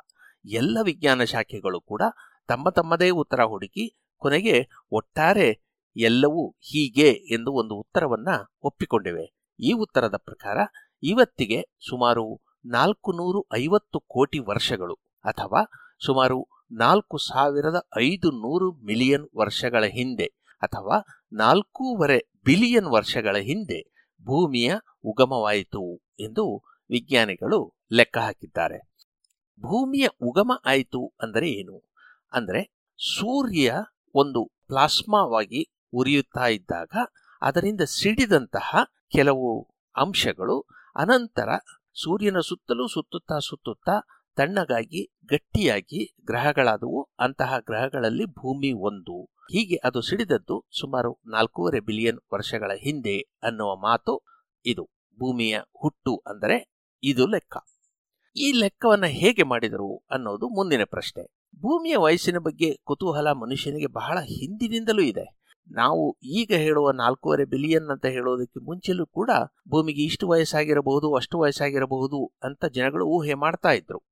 [0.45, 2.01] ಎಲ್ಲ ವಿಜ್ಞಾನ ಶಾಖೆಗಳು ಕೂಡ
[2.47, 5.49] ತಮ್ಮ ತಮ್ಮದೇ ಉತ್ತರ ಹುಡುಕಿ ಕೊನೆಗೆ ಒಟ್ಟಾರೆ
[5.95, 8.29] ಎಲ್ಲವೂ ಹೀಗೆ ಎಂದು ಒಂದು ಉತ್ತರವನ್ನ
[8.63, 9.37] ಒಪ್ಪಿಕೊಂಡಿವೆ.
[9.59, 10.57] ಈ ಉತ್ತರದ ಪ್ರಕಾರ
[11.03, 11.59] ಇವತ್ತಿಗೆ
[11.89, 14.95] ಸುಮಾರು ನಾಲ್ಕು ನೂರು ಐವತ್ತು ಕೋಟಿ ವರ್ಷಗಳು
[15.25, 15.61] ಅಥವಾ
[16.05, 20.25] ಸುಮಾರು ನಾಲ್ಕು ಸಾವಿರದ ಐದು ನೂರು ಮಿಲಿಯನ್ ವರ್ಷಗಳ ಹಿಂದೆ
[20.63, 23.79] ಅಥವಾ ನಾಲ್ಕೂವರೆ ಬಿಲಿಯನ್ ವರ್ಷಗಳ ಹಿಂದೆ
[24.25, 24.73] ಭೂಮಿಯ
[25.05, 25.83] ಉಗಮವಾಯಿತು
[26.19, 28.79] ಎಂದು ವಿಜ್ಞಾನಿಗಳು ಲೆಕ್ಕ ಹಾಕಿದ್ದಾರೆ.
[29.63, 31.77] ಭೂಮಿಯ ಉಗಮ ಆಯಿತು ಅಂದರೆ ಏನು?
[32.33, 32.61] ಅಂದರೆ
[32.99, 33.73] ಸೂರ್ಯ
[34.15, 35.61] ಒಂದು ಪ್ಲಾಸ್ಮಾವಾಗಿ
[35.93, 36.93] ಉರಿಯುತ್ತಾ ಇದ್ದಾಗ
[37.41, 38.75] ಅದರಿಂದ ಸಿಡಿದಂತಹ
[39.11, 41.49] ಕೆಲವು ಅಂಶಗಳು ಅನಂತರ
[42.03, 47.09] ಸೂರ್ಯನ ಸುತ್ತಲೂ ಸುತ್ತುತ್ತಾ ಸುತ್ತುತ್ತಾ ತಣ್ಣಗಾಗಿ, ಗಟ್ಟಿಯಾಗಿ ಗ್ರಹಗಳಾದವು.
[47.19, 49.23] ಅಂತಹ ಗ್ರಹಗಳಲ್ಲಿ ಭೂಮಿ ಒಂದು.
[49.23, 54.23] ಹೀಗೆ ಅದು ಸಿಡಿದದ್ದು ಸುಮಾರು ನಾಲ್ಕೂವರೆ ಬಿಲಿಯನ್ ವರ್ಷಗಳ ಹಿಂದೆ ಅನ್ನುವ ಮಾತು
[54.65, 54.83] ಇದು.
[55.19, 57.57] ಭೂಮಿಯ ಹುಟ್ಟು ಅಂದರೆ ಇದು ಲೆಕ್ಕ.
[58.37, 61.23] ಈ ಲೆಕ್ಕವನ್ನ ಹೇಗೆ ಮಾಡಿದರು ಅನ್ನೋದು ಮುಂದಿನ ಪ್ರಶ್ನೆ.
[61.55, 65.36] ಭೂಮಿಯ ವಯಸ್ಸಿನ ಬಗ್ಗೆ ಕುತೂಹಲ ಮನುಷ್ಯನಿಗೆ ಬಹಳ ಹಿಂದಿನಿಂದಲೂ ಇದೆ.
[65.71, 69.29] ನಾವು ಈಗ ಹೇಳುವ ನಾಲ್ಕೂವರೆ ಬಿಲಿಯನ್ ಅಂತ ಹೇಳೋದಕ್ಕೆ ಮುಂಚೆಲೂ ಕೂಡ
[69.69, 74.03] ಭೂಮಿಗೆ ಇಷ್ಟು ವಯಸ್ಸಾಗಿರಬಹುದು, ಅಷ್ಟು ವಯಸ್ಸಾಗಿರಬಹುದು ಅಂತ ಜನಗಳು ಊಹೆ ಮಾಡ್ತಾ ಇದ್ರು.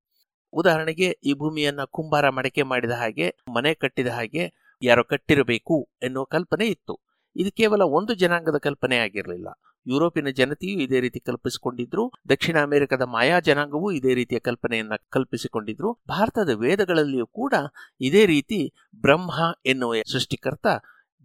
[0.52, 7.00] ಉದಾಹರಣೆಗೆ ಈ ಭೂಮಿಯನ್ನ ಕುಂಬಾರ ಮಡಕೆ ಮಾಡಿದ ಹಾಗೆ, ಮನೆ ಕಟ್ಟಿದ ಹಾಗೆ ಯಾರೋ ಕಟ್ಟಿರಬೇಕು ಎನ್ನುವ ಕಲ್ಪನೆ ಇತ್ತು.
[7.36, 9.48] ಇದು ಕೇವಲ ಒಂದು ಜನಾಂಗದ ಕಲ್ಪನೆ ಆಗಿರಲಿಲ್ಲ.
[9.86, 15.92] ಯುರೋಪಿನ ಜನತೆಯೂ ಇದೇ ರೀತಿ ಕಲ್ಪಿಸಿಕೊಂಡಿದ್ರು, ದಕ್ಷಿಣ ಅಮೆರಿಕದ ಮಾಯಾ ಜನಾಂಗವೂ ಇದೇ ರೀತಿಯ ಕಲ್ಪನೆಯನ್ನ ಕಲ್ಪಿಸಿಕೊಂಡಿದ್ರು.
[15.92, 17.54] ಭಾರತದ ವೇದಗಳಲ್ಲಿಯೂ ಕೂಡ
[18.00, 19.30] ಇದೇ ರೀತಿ ಬ್ರಹ್ಮ
[19.66, 20.66] ಎನ್ನುವ ಸೃಷ್ಟಿಕರ್ತ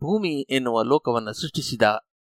[0.02, 1.82] ಭೂಮಿ ಎನ್ನುವ ಲೋಕವನ್ನು ಸೃಷ್ಟಿಸಿದ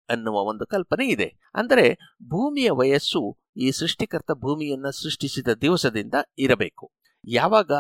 [0.10, 1.35] ಅನ್ನುವ ಒಂದು ಕಲ್ಪನೆ ಇದೆ.
[1.56, 1.93] ಅಂದರೆ
[2.23, 6.91] ಭೂಮಿಯ ವಯಸ್ಸು ಈ ಸೃಷ್ಟಿಕರ್ತ ಭೂಮಿಯನ್ನು ಸೃಷ್ಟಿಸಿದ ದಿವಸದಿಂದ ಇರಬೇಕು.
[7.27, 7.72] ಯಾವಾಗ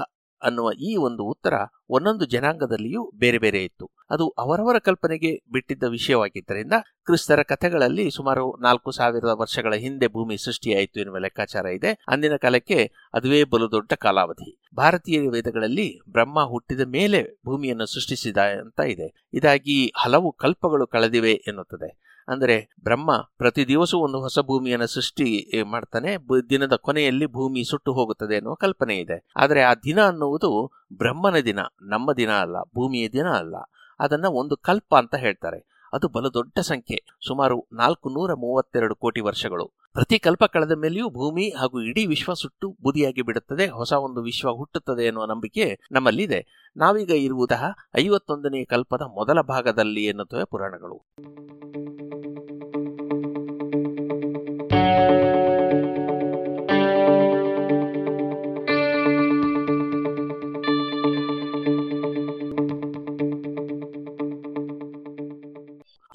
[0.43, 1.53] ಅನ್ನುವ ಈ ಒಂದು ಉತ್ತರ
[1.89, 3.89] ಒಂದೊಂದು ಜನಾಂಗದಲ್ಲಿಯೂ ಬೇರೆ ಬೇರೆ ಇತ್ತು.
[4.09, 6.73] ಅದು ಅವರವರ ಕಲ್ಪನೆಗೆ ಬಿಟ್ಟಿದ್ದ ವಿಷಯವಾಗಿದ್ದರಿಂದ
[7.05, 12.03] ಕ್ರಿಸ್ತರ ಕಥೆಗಳಲ್ಲಿ ಸುಮಾರು ನಾಲ್ಕು ಸಾವಿರದ ವರ್ಷಗಳ ಹಿಂದೆ ಭೂಮಿ ಸೃಷ್ಟಿಯಾಯಿತು ಎನ್ನುವ ಲೆಕ್ಕಾಚಾರ ಇದೆ.
[12.07, 14.61] ಅಂದಿನ ಕಾಲಕ್ಕೆ ಅದುವೇ ಬಲು ದೊಡ್ಡ ಕಾಲಾವಧಿ.
[14.75, 19.27] ಭಾರತೀಯ ವೇದಗಳಲ್ಲಿ ಬ್ರಹ್ಮ ಹುಟ್ಟಿದ ಮೇಲೆ ಭೂಮಿಯನ್ನು ಸೃಷ್ಟಿಸಿದ ಅಂತ ಇದೆ.
[19.33, 22.08] ಇದಾಗಿ ಹಲವು ಕಲ್ಪಗಳು ಕಳೆದಿವೆ ಎನ್ನುತ್ತದೆ.
[22.29, 25.27] ಅಂದರೆ ಬ್ರಹ್ಮ ಪ್ರತಿ ದಿವಸವೂ ಒಂದು ಹೊಸ ಭೂಮಿಯನ್ನು ಸೃಷ್ಟಿ
[25.63, 26.11] ಮಾಡ್ತಾನೆ.
[26.49, 29.17] ದಿನದ ಕೊನೆಯಲ್ಲಿ ಭೂಮಿ ಸುಟ್ಟು ಹೋಗುತ್ತದೆ ಎನ್ನುವ ಕಲ್ಪನೆ ಇದೆ.
[29.35, 30.51] ಆದರೆ ಆ ದಿನ ಅನ್ನುವುದು
[30.97, 33.55] ಬ್ರಹ್ಮನ ದಿನ, ನಮ್ಮ ದಿನ ಅಲ್ಲ, ಭೂಮಿಯ ದಿನ ಅಲ್ಲ.
[33.99, 35.59] ಅದನ್ನ ಒಂದು ಕಲ್ಪ ಅಂತ ಹೇಳ್ತಾರೆ.
[35.93, 36.97] ಅದು ಬಲ ದೊಡ್ಡ ಸಂಖ್ಯೆ,
[37.27, 39.65] ಸುಮಾರು ನಾಲ್ಕು ನೂರ ಮೂವತ್ತೆರಡು ಕೋಟಿ ವರ್ಷಗಳು.
[39.93, 45.05] ಪ್ರತಿ ಕಲ್ಪ ಕಳೆದ ಮೇಲೆಯೂ ಭೂಮಿ ಹಾಗೂ ಇಡೀ ವಿಶ್ವ ಸುಟ್ಟು ಬುದಿಯಾಗಿ ಬಿಡುತ್ತದೆ, ಹೊಸ ಒಂದು ವಿಶ್ವ ಹುಟ್ಟುತ್ತದೆ
[45.05, 46.71] ಎನ್ನುವ ನಂಬಿಕೆ ನಮ್ಮಲ್ಲಿದೆ.
[46.77, 47.63] ನಾವೀಗ ಇರುವುದಹ
[47.97, 50.97] ಐವತ್ತೊಂದನೇ ಕಲ್ಪದ ಮೊದಲ ಭಾಗದಲ್ಲಿ ಎನ್ನುತ್ತವೆ ಪುರಾಣಗಳು.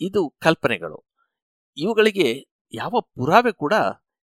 [0.01, 1.05] ಇದು ಕಲ್ಪನೆಗಳು.
[1.77, 3.73] ಇವುಗಳಿಗೆ ಯಾವ ಪುರಾವೆ ಕೂಡ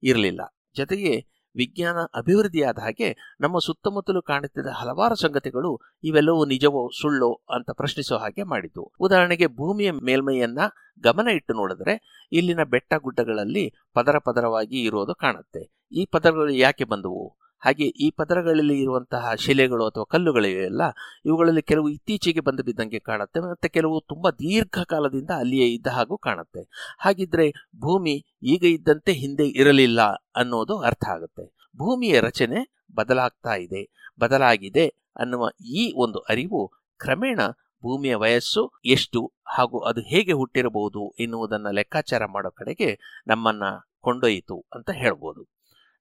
[0.04, 0.42] ಇರಲಿಲ್ಲ.
[0.76, 8.44] ಜೊತೆಗೆ ವಿಜ್ಞಾನ ಅಭಿವೃದ್ಧಿಯಾದ ಹಾಗೆ ನಮ್ಮ ಸುತ್ತಮುತ್ತಲು ಕಾಣುತ್ತಿದ್ದ ಹಲವಾರು ಸಂಗತಿಗಳು ಇವೆಲ್ಲವೂ ನಿಜವೋ ಸುಳ್ಳೋ ಅಂತ ಪ್ರಶ್ನಿಸೋ ಹಾಗೆ
[8.44, 10.60] ಮಾಡಿತು ಉದಾಹರಣೆಗೆ ಭೂಮಿಯ ಮೇಲ್ಮೈಯನ್ನ
[11.04, 15.88] ಗಮನ ಇಟ್ಟು ನೋಡಿದ್ರೆ ಇಲ್ಲಿನ ಬೆಟ್ಟ ಗುಡ್ಡಗಳಲ್ಲಿ ಪದರ ಪದರವಾಗಿ ಇರೋದು ಕಾಣುತ್ತೆ.
[15.92, 17.41] ಈ ಪದರಗಳು ಯಾಕೆ ಬಂದವು?
[17.62, 20.84] ಹಾಗೆ ಈ ಪದರಗಳಲ್ಲಿ ಇರುವಂತಹ ಶಿಲೆಗಳು ಅಥವಾ ಕಲ್ಲುಗಳಿವೆಯಲ್ಲ,
[21.26, 26.64] ಇವುಗಳಲ್ಲಿ ಕೆಲವು ಇತ್ತೀಚೆಗೆ ಬಂದು ಬಿದ್ದಂಗೆ ಕಾಣುತ್ತೆ ಮತ್ತೆ ಕೆಲವು ತುಂಬಾ ದೀರ್ಘಕಾಲದಿಂದ ಅಲ್ಲಿಯೇ ಇದ್ದ ಹಾಗೂ ಕಾಣುತ್ತೆ.
[27.00, 27.48] ಹಾಗಿದ್ರೆ
[27.82, 30.02] ಭೂಮಿ ಈಗ ಇದ್ದಂತೆ ಹಿಂದೆ ಇರಲಿಲ್ಲ
[30.36, 31.46] ಅನ್ನೋದು ಅರ್ಥ ಆಗುತ್ತೆ.
[31.78, 32.60] ಭೂಮಿಯ ರಚನೆ
[32.96, 33.82] ಬದಲಾಗ್ತಾ ಇದೆ,
[34.20, 35.44] ಬದಲಾಗಿದೆ ಅನ್ನುವ
[35.80, 36.62] ಈ ಒಂದು ಅರಿವು
[37.00, 37.40] ಕ್ರಮೇಣ
[37.84, 42.90] ಭೂಮಿಯ ವಯಸ್ಸು, ಎಷ್ಟು ಹಾಗೂ ಅದು ಹೇಗೆ ಹುಟ್ಟಿರಬಹುದು ಎನ್ನುವುದನ್ನು ಲೆಕ್ಕಾಚಾರ ಮಾಡೋ ಕಡೆಗೆ
[43.28, 43.64] ನಮ್ಮನ್ನ
[44.02, 45.42] ಕೊಂಡೊಯ್ಯಿತು ಅಂತ ಹೇಳ್ಬೋದು.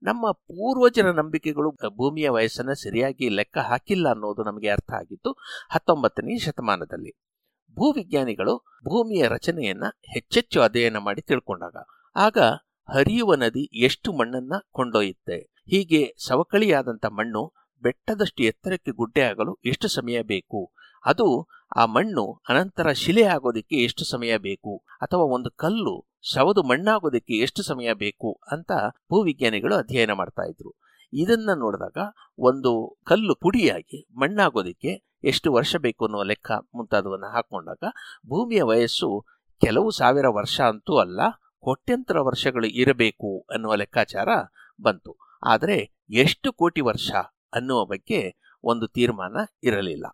[0.03, 5.33] ನಮ್ಮ ಪೂರ್ವಜರ ನಂಬಿಕೆಗಳು ಭೂಮಿಯ ವಯಸ್ಸನ್ನು ಸರಿಯಾಗಿ ಲೆಕ್ಕ ಹಾಕಿಲ್ಲ ಅನ್ನೋದು ನಮಗೆ ಅರ್ಥ ಆಗಿತ್ತು
[5.71, 7.13] ಹತ್ತೊಂಬತ್ತನೇ ಶತಮಾನದಲ್ಲಿ
[7.77, 8.55] ಭೂವಿಜ್ಞಾನಿಗಳು
[8.89, 11.77] ಭೂಮಿಯ ರಚನೆಯನ್ನ ಹೆಚ್ಚೆಚ್ಚು ಅಧ್ಯಯನ ಮಾಡಿ ತಿಳ್ಕೊಂಡಾಗ,
[12.17, 12.39] ಆಗ
[12.89, 17.43] ಹರಿಯುವ ನದಿ ಎಷ್ಟು ಮಣ್ಣನ್ನ ಕೊಂಡೊಯ್ಯುತ್ತೆ, ಹೀಗೆ ಸವಕಳಿಯಾದಂಥ ಮಣ್ಣು
[17.83, 20.75] ಬೆಟ್ಟದಷ್ಟು ಎತ್ತರಕ್ಕೆ ಗುಡ್ಡೆ ಆಗಲು ಎಷ್ಟು ಸಮಯ ಬೇಕು,
[21.07, 27.63] ಅದು ಆ ಮಣ್ಣು ಅನಂತರ ಶಿಲೆ ಆಗೋದಕ್ಕೆ ಎಷ್ಟು ಸಮಯ ಬೇಕು, ಅಥವಾ ಒಂದು ಕಲ್ಲು ಸವದು ಮಣ್ಣಾಗೋದಕ್ಕೆ ಎಷ್ಟು
[27.63, 30.73] ಸಮಯ ಬೇಕು ಅಂತ ಭೂವಿಜ್ಞಾನಿಗಳು ಅಧ್ಯಯನ ಮಾಡ್ತಾ ಇದ್ರು.
[31.13, 31.99] ಇದನ್ನ ನೋಡಿದಾಗ
[32.39, 34.93] ಒಂದು ಕಲ್ಲು ಪುಡಿಯಾಗಿ ಮಣ್ಣಾಗೋದಕ್ಕೆ
[35.25, 37.85] ಎಷ್ಟು ವರ್ಷ ಬೇಕು ಅನ್ನುವ ಲೆಕ್ಕ ಮುಂತಾದವನ್ನ ಹಾಕೊಂಡಾಗ
[38.27, 39.27] ಭೂಮಿಯ ವಯಸ್ಸು
[39.63, 41.21] ಕೆಲವು ಸಾವಿರ ವರ್ಷ ಅಂತೂ ಅಲ್ಲ,
[41.59, 44.29] ಕೋಟ್ಯಂತರ ವರ್ಷಗಳು ಇರಬೇಕು ಅನ್ನುವ ಲೆಕ್ಕಾಚಾರ
[44.81, 45.13] ಬಂತು.
[45.43, 47.11] ಆದರೆ ಎಷ್ಟು ಕೋಟಿ ವರ್ಷ
[47.53, 48.21] ಅನ್ನುವ ಬಗ್ಗೆ
[48.65, 50.07] ಒಂದು ತೀರ್ಮಾನ ಇರಲಿಲ್ಲ.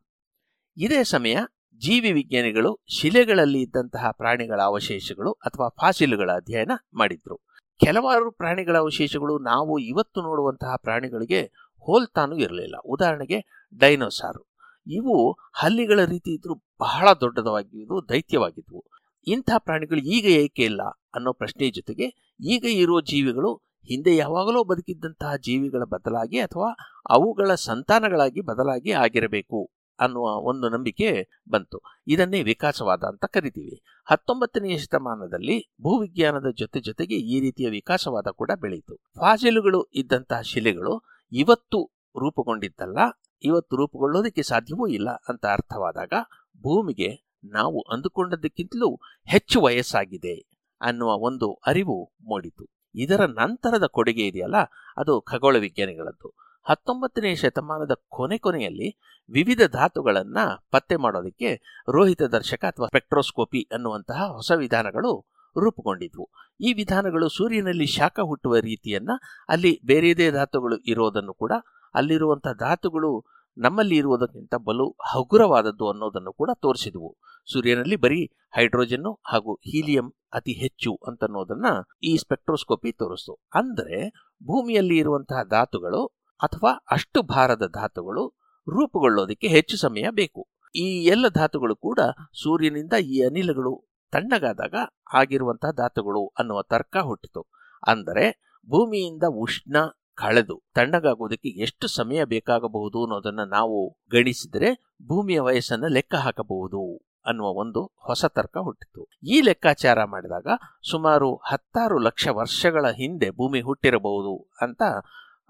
[0.76, 1.36] ಇದೇ ಸಮಯ
[1.78, 7.36] ಜೀವಿ ವಿಜ್ಞಾನಿಗಳು ಶಿಲೆಗಳಲ್ಲಿ ಇದ್ದಂತಹ ಪ್ರಾಣಿಗಳ ಅವಶೇಷಗಳು ಅಥವಾ ಫಾಸಿಲುಗಳ ಅಧ್ಯಯನ ಮಾಡಿದ್ರು.
[7.80, 11.42] ಕೆಲವಾರು ಪ್ರಾಣಿಗಳ ಅವಶೇಷಗಳು ನಾವು ಇವತ್ತು ನೋಡುವಂತಹ ಪ್ರಾಣಿಗಳಿಗೆ
[11.78, 12.74] ಹೋಲ್ತಾನೂ ಇರಲಿಲ್ಲ.
[12.84, 14.54] ಉದಾಹರಣೆಗೆ ಡೈನೋಸಾರು.
[14.86, 18.84] ಇವು ಹಲ್ಲಿಗಳ ರೀತಿ ಇದ್ರೂ ಬಹಳ ದೊಡ್ಡದವಾಗಿದ್ದು ದೈತ್ಯವಾಗಿದ್ವು.
[19.26, 20.82] ಇಂಥ ಪ್ರಾಣಿಗಳು ಈಗ ಏಕೆ ಇಲ್ಲ
[21.14, 23.54] ಅನ್ನೋ ಪ್ರಶ್ನೆ ಜೊತೆಗೆ ಈಗ ಇರುವ ಜೀವಿಗಳು
[23.84, 26.76] ಹಿಂದೆ ಯಾವಾಗಲೂ ಬದುಕಿದ್ದಂತಹ ಜೀವಿಗಳ ಬದಲಾಗಿ ಅಥವಾ
[27.10, 29.75] ಅವುಗಳ ಸಂತಾನಗಳಾಗಿ ಬದಲಾಗಿ ಆಗಿರಬೇಕು.
[30.00, 31.78] ಅನ್ನುವ ಒಂದು ನಂಬಿಕೆ ಬಂತು.
[32.06, 33.82] ಇದನ್ನೇ ವಿಕಾಸವಾದ ಅಂತ ಕರಿತೀವಿ.
[34.06, 41.02] ಹತ್ತೊಂಬತ್ತನೆಯ ಶತಮಾನದಲ್ಲಿ ಭೂವಿಜ್ಞಾನದ ಜೊತೆ ಜೊತೆಗೆ ಈ ರೀತಿಯ ವಿಕಾಸವಾದ ಕೂಡ ಬೆಳೆಯಿತು ಫಾಸಿಲುಗಳು ಇದ್ದಂತಹ ಶಿಲೆಗಳು
[41.32, 41.78] ಇವತ್ತು
[42.18, 42.98] ರೂಪುಗೊಂಡಿದ್ದಲ್ಲ,
[43.42, 46.12] ಇವತ್ತು ರೂಪುಗೊಳ್ಳೋದಕ್ಕೆ ಸಾಧ್ಯವೂ ಇಲ್ಲ ಅಂತ ಅರ್ಥವಾದಾಗ
[46.58, 48.94] ಭೂಮಿಗೆ ನಾವು ಅಂದುಕೊಂಡದ್ದಕ್ಕಿಂತಲೂ
[49.26, 50.36] ಹೆಚ್ಚು ವಯಸ್ಸಾಗಿದೆ
[50.80, 52.64] ಅನ್ನುವ ಒಂದು ಅರಿವು ಮೂಡಿತು.
[52.94, 54.56] ಇದರ ನಂತರದ ಕೊಡುಗೆ ಇದೆಯಲ್ಲ,
[54.96, 56.45] ಅದು ಖಗೋಳ ವಿಜ್ಞಾನಿಗಳದ್ದು.
[56.68, 58.98] ಹತ್ತೊಂಬತ್ತನೇ ಶತಮಾನದ ಕೊನೆ ಕೊನೆಯಲ್ಲಿ
[59.30, 65.26] ವಿವಿಧ ಧಾತುಗಳನ್ನು ಪತ್ತೆ ಮಾಡೋದಕ್ಕೆ ರೋಹಿತ ದರ್ಶಕ ಅಥವಾ ಸ್ಪೆಕ್ಟ್ರೋಸ್ಕೋಪಿ ಅನ್ನುವಂತಹ ಹೊಸ ವಿಧಾನಗಳು
[65.58, 66.30] ರೂಪುಗೊಂಡಿದ್ವು.
[66.60, 69.10] ಈ ವಿಧಾನಗಳು ಸೂರ್ಯನಲ್ಲಿ ಶಾಖ ಹುಟ್ಟುವ ರೀತಿಯನ್ನ
[69.48, 71.52] ಅಲ್ಲಿ ಬೇರೆದೇ ಧಾತುಗಳು ಇರೋದನ್ನು ಕೂಡ
[71.94, 73.24] ಅಲ್ಲಿರುವಂತಹ ಧಾತುಗಳು
[73.58, 77.16] ನಮ್ಮಲ್ಲಿ ಇರುವುದಕ್ಕಿಂತ ಬಲು ಹಗುರವಾದದ್ದು ಅನ್ನೋದನ್ನು ಕೂಡ ತೋರಿಸಿದ್ವು.
[77.52, 78.26] ಸೂರ್ಯನಲ್ಲಿ ಬರೀ
[78.56, 81.66] ಹೈಡ್ರೋಜನ್ನು ಹಾಗೂ ಹೀಲಿಯಂ ಅತಿ ಹೆಚ್ಚು ಅಂತನ್ನೋದನ್ನ
[82.02, 83.34] ಈ ಸ್ಪೆಕ್ಟ್ರೋಸ್ಕೋಪಿ ತೋರಿಸ್ತು.
[83.54, 84.08] ಅಂದ್ರೆ
[84.42, 88.24] ಭೂಮಿಯಲ್ಲಿ ಇರುವಂತಹ ಧಾತುಗಳು ಅಥವಾ ಅಷ್ಟು ಭಾರದ ಧಾತುಗಳು
[88.66, 90.42] ರೂಪುಗೊಳ್ಳೋದಕ್ಕೆ ಹೆಚ್ಚು ಸಮಯ ಬೇಕು.
[90.74, 92.00] ಈ ಎಲ್ಲ ಧಾತುಗಳು ಕೂಡ
[92.42, 93.72] ಸೂರ್ಯನಿಂದ ಈ ಅನಿಲಗಳು
[94.12, 94.74] ತಣ್ಣಗಾದಾಗ
[95.14, 97.42] ಆಗಿರುವಂತಹ ಧಾತುಗಳು ಅನ್ನುವ ತರ್ಕ ಹುಟ್ಟಿತು.
[97.86, 98.24] ಅಂದರೆ
[98.68, 99.76] ಭೂಮಿಯಿಂದ ಉಷ್ಣ,
[100.14, 103.78] ಕಳೆದು ತಣ್ಣಗಾಗುವುದಕ್ಕೆ ಎಷ್ಟು ಸಮಯ ಬೇಕಾಗಬಹುದು ಅನ್ನೋದನ್ನ ನಾವು
[104.12, 104.70] ಗಣಿಸಿದರೆ
[105.06, 106.82] ಭೂಮಿಯ ವಯಸ್ಸನ್ನು ಲೆಕ್ಕ ಹಾಕಬಹುದು
[107.26, 109.02] ಅನ್ನುವ ಒಂದು ಹೊಸ ತರ್ಕ ಹುಟ್ಟಿತು.
[109.26, 110.48] ಈ ಲೆಕ್ಕಾಚಾರ ಮಾಡಿದಾಗ
[110.90, 114.82] ಸುಮಾರು ಹತ್ತಾರು ಲಕ್ಷ ವರ್ಷಗಳ ಹಿಂದೆ ಭೂಮಿ ಹುಟ್ಟಿರಬಹುದು ಅಂತ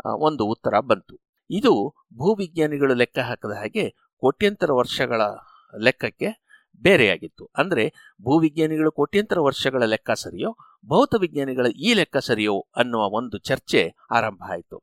[0.04, 1.24] ಒಂದು ಉತ್ತರ ಬಂತು.
[1.50, 5.22] ಇದು ಭೂವಿಜ್ಞಾನಿಗಳು ಲೆಕ್ಕ ಹಾಕದ ಹಾಗೆ ಕೋಟ್ಯಂತರ ವರ್ಷಗಳ
[5.82, 6.46] ಲೆಕ್ಕಕ್ಕೆ
[6.82, 7.50] ಬೇರೆಯಾಗಿತ್ತು.
[7.56, 7.88] ಅಂದರೆ
[8.22, 10.56] ಭೂವಿಜ್ಞಾನಿಗಳು ಕೋಟ್ಯಂತರ ವರ್ಷಗಳ ಲೆಕ್ಕ ಸರಿಯೋ
[10.86, 14.82] ಭೌತ ವಿಜ್ಞಾನಿಗಳ ಈ ಲೆಕ್ಕ ಸರಿಯೋ ಅನ್ನುವ ಒಂದು ಚರ್ಚೆ ಆರಂಭ ಆಯಿತು.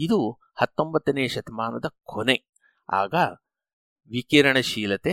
[0.00, 0.18] ಇದು
[0.60, 2.36] ಹತ್ತೊಂಬತ್ತನೇ ಶತಮಾನದ ಕೊನೆ.
[2.88, 3.14] ಆಗ
[4.10, 5.12] ವಿಕಿರಣಶೀಲತೆ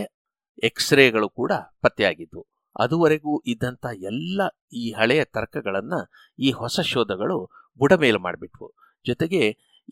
[0.63, 1.51] ಎಕ್ಸ್ರೇಗಳು ಕೂಡ
[1.81, 2.43] ಪತ್ತೆಯಾಗಿದ್ದವು
[2.75, 4.41] ಅದುವರೆಗೂ ಇದ್ದಂಥ ಎಲ್ಲ
[4.73, 5.99] ಈ ಹಳೆಯ ತರ್ಕಗಳನ್ನು
[6.39, 7.37] ಈ ಹೊಸ ಶೋಧಗಳು
[7.77, 8.67] ಬುಡಮೇಲು ಮಾಡಿಬಿಟ್ವು.
[9.05, 9.43] ಜೊತೆಗೆ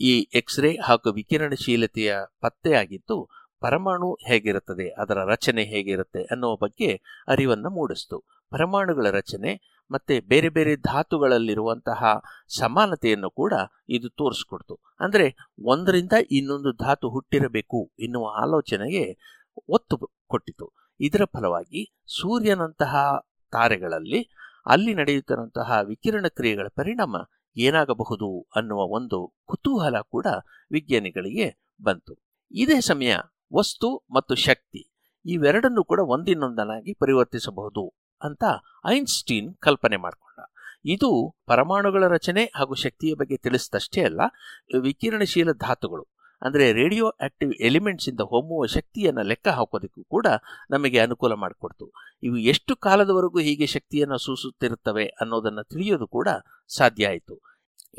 [0.01, 2.11] ಈ ಎಕ್ಸ್ರೇ ಹಾಗೂ ವಿಕಿರಣಶೀಲತೆಯ
[2.41, 3.17] ಪತ್ತೆಯಾಗಿದ್ದು
[3.59, 6.89] ಪರಮಾಣು ಹೇಗಿರುತ್ತದೆ, ಅದರ ರಚನೆ ಹೇಗಿರುತ್ತೆ ಅನ್ನುವ ಬಗ್ಗೆ
[7.27, 8.17] ಅರಿವನ್ನು ಮೂಡಿಸ್ತು.
[8.51, 9.51] ಪರಮಾಣುಗಳ ರಚನೆ
[9.91, 12.21] ಮತ್ತೆ ಬೇರೆ ಬೇರೆ ಧಾತುಗಳಲ್ಲಿರುವಂತಹ
[12.57, 13.53] ಸಮಾನತೆಯನ್ನು ಕೂಡ
[13.89, 14.79] ಇದು ತೋರಿಸ್ಕೊಡ್ತು.
[14.99, 19.03] ಅಂದರೆ ಒಂದರಿಂದ ಇನ್ನೊಂದು ಧಾತು ಹುಟ್ಟಿರಬೇಕು ಎನ್ನುವ ಆಲೋಚನೆಗೆ
[19.67, 19.97] ಒತ್ತು
[20.27, 20.73] ಕೊಟ್ಟಿತು.
[20.99, 22.95] ಇದರ ಫಲವಾಗಿ ಸೂರ್ಯನಂತಹ
[23.51, 24.29] ತಾರೆಗಳಲ್ಲಿ
[24.65, 27.15] ಅಲ್ಲಿ ನಡೆಯುತ್ತಿರುವಂತಹ ವಿಕಿರಣ ಕ್ರಿಯೆಗಳ ಪರಿಣಾಮ
[27.57, 30.27] ಏನಾಗಬಹುದು ಅನ್ನುವ ಒಂದು ಕುತೂಹಲ ಕೂಡ
[30.71, 32.13] ವಿಜ್ಞಾನಿಗಳಿಗೆ ಬಂತು.
[32.51, 33.15] ಇದೇ ಸಮಯ
[33.55, 34.91] ವಸ್ತು ಮತ್ತು ಶಕ್ತಿ
[35.25, 38.04] ಇವೆರಡನ್ನು ಕೂಡ ಒಂದಿನೊಂದನಾಗಿ ಪರಿವರ್ತಿಸಬಹುದು.
[38.25, 38.43] ಅಂತ
[38.95, 40.39] ಐನ್ಸ್ಟೀನ್ ಕಲ್ಪನೆ ಮಾಡಿಕೊಂಡ.
[40.93, 41.09] ಇದು
[41.47, 44.21] ಪರಮಾಣುಗಳ ರಚನೆ ಹಾಗೂ ಶಕ್ತಿಯ ಬಗ್ಗೆ ತಿಳಿಸಿದಷ್ಟೇ ಅಲ್ಲ,
[44.81, 46.05] ವಿಕಿರಣಶೀಲ ಧಾತುಗಳು,
[46.41, 50.27] ಅಂದರೆ ರೇಡಿಯೋ ಆಕ್ಟಿವ್ ಎಲಿಮೆಂಟ್ಸ್ ಇಂದ ಹೊಮ್ಮುವ ಶಕ್ತಿಯನ್ನು ಲೆಕ್ಕ ಹಾಕೋದಕ್ಕೂ ಕೂಡ
[50.69, 51.85] ನಮಗೆ ಅನುಕೂಲ ಮಾಡಿಕೊಡ್ತು.
[52.23, 56.29] ಇವು ಎಷ್ಟು ಕಾಲದವರೆಗೂ ಹೀಗೆ ಶಕ್ತಿಯನ್ನು ಸೂಸುತ್ತಿರುತ್ತವೆ ಅನ್ನೋದನ್ನು ತಿಳಿಯೋದು ಕೂಡ
[56.77, 57.35] ಸಾಧ್ಯ ಆಯಿತು.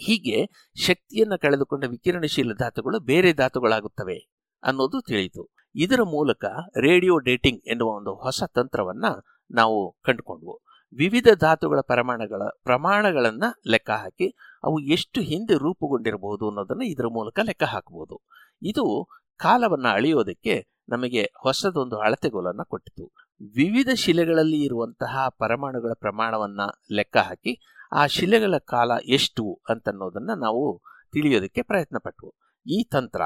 [0.07, 0.39] ಹೀಗೆ
[0.87, 4.19] ಶಕ್ತಿಯನ್ನು ಕಳೆದುಕೊಂಡ ವಿಕಿರಣಶೀಲ ಧಾತುಗಳು ಬೇರೆ ಧಾತುಗಳಾಗುತ್ತವೆ
[4.63, 5.43] ಅನ್ನೋದು ತಿಳಿಯಿತು.
[5.75, 6.45] ಇದರ ಮೂಲಕ
[6.81, 9.07] ರೇಡಿಯೋ ಡೇಟಿಂಗ್ ಎನ್ನುವ ಒಂದು ಹೊಸ ತಂತ್ರವನ್ನ
[9.51, 10.61] ನಾವು ಕಂಡುಕೊಂಡ್ವು.
[10.97, 18.23] ವಿವಿಧ ಧಾತುಗಳ ಪ್ರಮಾಣಗಳ ಪ್ರಮಾಣಗಳನ್ನು ಲೆಕ್ಕ ಹಾಕಿ ಅವು ಎಷ್ಟು ಹಿಂದೆ ರೂಪುಗೊಂಡಿರಬಹುದು ಅನ್ನೋದನ್ನ ಇದರ ಮೂಲಕ ಲೆಕ್ಕ ಹಾಕಬಹುದು
[18.63, 23.13] ಇದು ಕಾಲವನ್ನ ಅಳೆಯೋದಕ್ಕೆ ನಮಗೆ ಹೊಸದೊಂದು ಅಳತೆಗೋಲನ್ನ ಕೊಟ್ಟಿತು.
[23.41, 26.61] ವಿವಿಧ ಶಿಲೆಗಳಲ್ಲಿ ಇರುವಂತಹ ಪರಮಾಣುಗಳ ಪ್ರಮಾಣವನ್ನ
[26.93, 27.61] ಲೆಕ್ಕ ಹಾಕಿ
[27.93, 30.83] ಆ ಶಿಲೆಗಳ ಕಾಲ ಎಷ್ಟು ಅಂತನ್ನೋದನ್ನು ನಾವು
[31.13, 32.35] ತಿಳಿಯೋದಕ್ಕೆ ಪ್ರಯತ್ನ ಪಟ್ವು
[32.67, 33.21] ಈ ತಂತ್ರ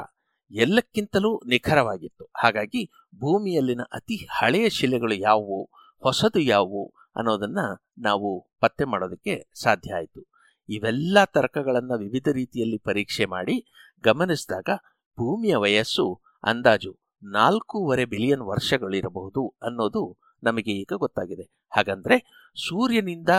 [0.51, 2.29] ಎಲ್ಲಕ್ಕಿಂತಲೂ ನಿಖರವಾಗಿತ್ತು.
[2.37, 2.85] ಹಾಗಾಗಿ
[3.15, 5.69] ಭೂಮಿಯಲ್ಲಿನ ಅತಿ ಹಳೆಯ ಶಿಲೆಗಳು ಯಾವುವು?
[6.03, 7.59] ಹೊಸದು ಯಾವುವು ಅನ್ನೋದನ್ನ
[7.97, 10.31] ನಾವು ಪತ್ತೆ ಮಾಡೋದಕ್ಕೆ ಸಾಧ್ಯ ಆಯಿತು.
[10.69, 13.65] ಇವೆಲ್ಲ ತರ್ಕಗಳನ್ನು ವಿವಿಧ ರೀತಿಯಲ್ಲಿ ಪರೀಕ್ಷೆ ಮಾಡಿ
[14.03, 14.69] ಗಮನಿಸಿದಾಗ
[15.17, 21.67] ಭೂಮಿಯ ವಯಸ್ಸು, ಅಂದಾಜು ನಾಲ್ಕೂವರೆ ಬಿಲಿಯನ್ ವರ್ಷಗಳಿರಬಹುದು ಅನ್ನೋದು ನಮಗೆ ಈಗ ಗೊತ್ತಾಗಿದೆ.
[21.75, 23.29] ಹಾಗಂದ್ರೆ ಸೂರ್ಯನಿಂದ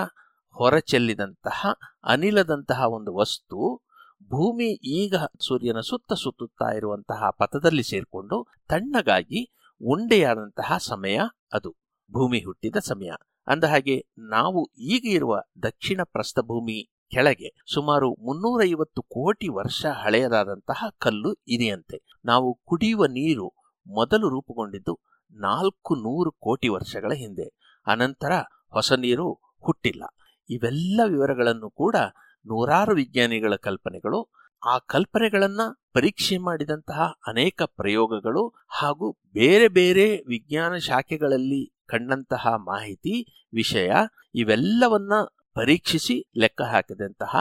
[0.51, 1.67] ಹೊರಚೆಲ್ಲಿದಂತಹ
[2.05, 3.83] ಅನಿಲದಂತಹ ಒಂದು ವಸ್ತು
[4.23, 5.15] ಭೂಮಿ ಈಗ
[5.47, 11.19] ಸೂರ್ಯನ ಸುತ್ತ ಸುತ್ತುತ್ತಾ ಇರುವಂತಹ ಪಥದಲ್ಲಿ ಸೇರಿಕೊಂಡು ತಣ್ಣಗಾಗಿ ಉಂಡೆಯಾದಂತಹ ಸಮಯ
[11.53, 11.82] ಅದು.
[12.13, 13.11] ಭೂಮಿ ಹುಟ್ಟಿದ ಸಮಯ.
[13.47, 22.19] ಅಂದ ಹಾಗೆ ನಾವು ಈಗ ಇರುವ ದಕ್ಷಿಣ ಪ್ರಸ್ಥಭೂಮಿ ಕೆಳಗೆ ಸುಮಾರು ಮುನ್ನೂರೈವತ್ತು ಕೋಟಿ ವರ್ಷ ಹಳೆಯದಾದಂತಹ ಕಲ್ಲು ಇದೆಯಂತೆ.
[22.25, 23.53] ನಾವು ಕುಡಿಯುವ ನೀರು
[23.87, 24.99] ಮೊದಲು ರೂಪುಗೊಂಡಿದ್ದು
[25.31, 27.47] ನಾಲ್ಕು ನೂರು ಕೋಟಿ ವರ್ಷಗಳ ಹಿಂದೆ.
[27.87, 28.33] ಅನಂತರ
[28.73, 29.33] ಹೊಸ ನೀರು
[29.65, 30.03] ಹುಟ್ಟಿಲ್ಲ.
[30.51, 31.97] ಇವೆಲ್ಲ ವಿವರಗಳನ್ನು ಕೂಡ
[32.47, 34.33] ನೂರಾರು ವಿಜ್ಞಾನಿಗಳ ಕಲ್ಪನೆಗಳು,
[34.67, 35.61] ಆ ಕಲ್ಪನೆಗಳನ್ನ
[35.93, 43.15] ಪರೀಕ್ಷೆ ಮಾಡಿದಂತಹ ಅನೇಕ ಪ್ರಯೋಗಗಳು ಹಾಗೂ ಬೇರೆ ಬೇರೆ ವಿಜ್ಞಾನ ಶಾಖೆಗಳಲ್ಲಿ ಕಂಡಂತಹ ಮಾಹಿತಿ,
[43.55, 43.93] ವಿಷಯ
[44.35, 45.15] ಇವೆಲ್ಲವನ್ನ
[45.55, 47.33] ಪರೀಕ್ಷಿಸಿ ಲೆಕ್ಕ ಹಾಕಿದಂತಹ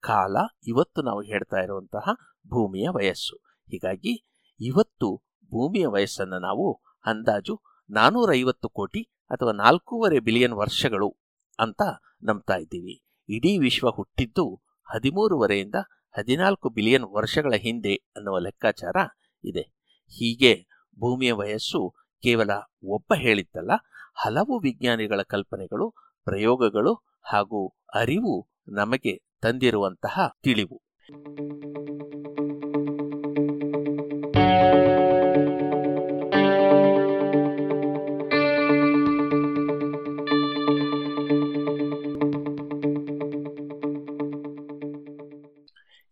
[0.00, 0.36] ಕಾಲ
[0.66, 2.14] ಇವತ್ತು ನಾವು ಹೇಳ್ತಾ ಇರುವಂತಹ
[2.46, 3.36] ಭೂಮಿಯ ವಯಸ್ಸು.
[3.68, 4.14] ಹೀಗಾಗಿ
[4.60, 5.08] ಇವತ್ತು
[5.50, 6.66] ಭೂಮಿಯ ವಯಸ್ಸನ್ನು ನಾವು
[7.04, 7.54] ಅಂದಾಜು
[7.90, 11.08] ನಾನೂರೈವತ್ತು ಕೋಟಿ ಅಥವಾ ನಾಲ್ಕೂವರೆ ಬಿಲಿಯನ್ ವರ್ಷಗಳು
[11.58, 11.82] ಅಂತ
[12.22, 12.94] ನಂಬ್ತಾ ಇದ್ದೀವಿ.
[13.28, 14.44] ಇಡೀ ವಿಶ್ವ ಹುಟ್ಟಿದ್ದು
[14.86, 15.74] ಹದಿಮೂರುವರೆಯಿಂದ
[16.18, 18.96] ಹದಿನಾಲ್ಕು ಬಿಲಿಯನ್ ವರ್ಷಗಳ ಹಿಂದೆ ಅನ್ನುವ ಲೆಕ್ಕಾಚಾರ
[19.44, 19.64] ಇದೆ.
[20.16, 20.52] ಹೀಗೆ
[20.98, 21.80] ಭೂಮಿಯ ವಯಸ್ಸು
[22.22, 22.50] ಕೇವಲ
[22.88, 23.72] ಒಬ್ಬ ಹೇಳಿದ್ದಲ್ಲ
[24.20, 25.90] ಹಲವು ವಿಜ್ಞಾನಿಗಳ ಕಲ್ಪನೆಗಳು,
[26.24, 30.82] ಪ್ರಯೋಗಗಳು ಹಾಗೂ ಅರಿವು ನಮಗೆ ತಂದಿರುವಂತಹ ತಿಳಿವು.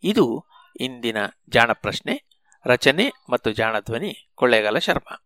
[0.03, 0.45] ಇದು
[0.81, 1.17] ಇಂದಿನ
[1.49, 2.27] ಜಾಣ ಪ್ರಶ್ನೆ
[2.67, 5.26] ರಚನೆ ಮತ್ತು ಜಾಣ ಧ್ವನಿ ಕೊಳ್ಳೇಗಾಲ ಶರ್ಮಾ.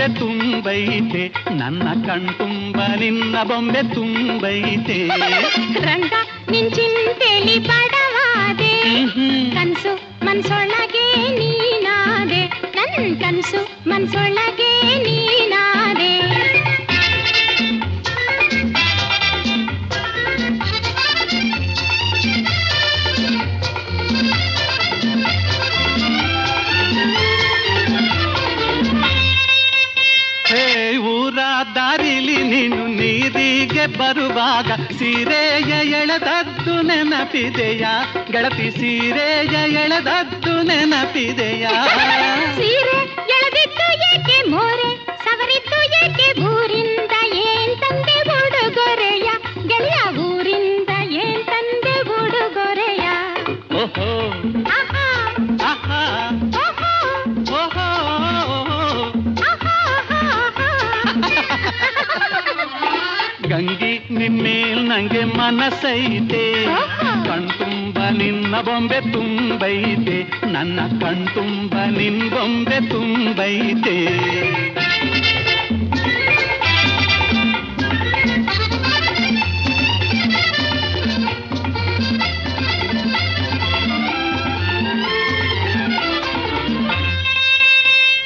[0.00, 1.22] ಬೊಂಬೆ ತುಂಬೈತೆ
[1.54, 4.96] ನನ್ನ ಕಣ್ತುಂಬ ನಿನ್ನ ಬೊಂಬೆ ತುಂಬೈತೆ.
[5.86, 6.12] ರಂಗ
[6.50, 8.72] ನಿನ್ ಚಿಂತೆಲಿ ಬಡವಾದೆ
[9.56, 9.92] ಕನ್ಸು
[10.26, 11.04] ಮನ್ಸೊಳಗೆ
[11.38, 12.42] ನೀನಾದೆ.
[12.78, 13.60] ನನ್ ಕನ್ಸು
[13.90, 14.72] ಮನ್ಸೊಳಗೆ
[15.04, 15.39] ನೀನಾದೆ
[33.80, 37.84] ನೀರಿಗೆ ಬರುವಾಗ ಸೀರೆಯ ಎಳೆದದ್ದು ನೆನಪಿದೆಯ?
[38.32, 41.66] ಗೆಳತಿ ಸೀರೆಯ ಎಳೆದದ್ದು ನೆನಪಿದೆಯ?
[42.56, 42.99] ಸೀರೆ
[64.90, 66.64] ನಂಗೆ ಮನಸೈತೆ.
[67.24, 70.18] ಕಣ್ತುಂಬ ನಿನ್ನ ಬೊಂಬೆ ತುಂಬೈತೆ.
[70.52, 73.98] ನನ್ನ ಕಣ್ತುಂಬ ನಿನ್ ಬೊಂಬೆ ತುಂಬೈತೆ.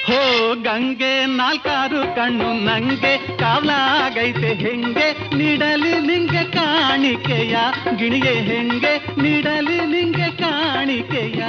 [0.09, 5.37] ಹೋ ಗಂಗೆ ನಾಲ್ಕಾರು ಕಣ್ಣು ನಂಗೆ ಕಾವಲಾಗೈತೆ ಹೆಂಗೆ?
[5.37, 7.57] ನೀಡಲಿ ನಿಂಗೆ ಕಾಣಿಕೆಯ
[7.97, 9.23] ಗಿಣಿಗೆ ಹೆಂಗೆ?
[9.23, 11.43] ನೀಡಲಿ ನಿಂಗೆ ಕಾಣಿಕೆಯ.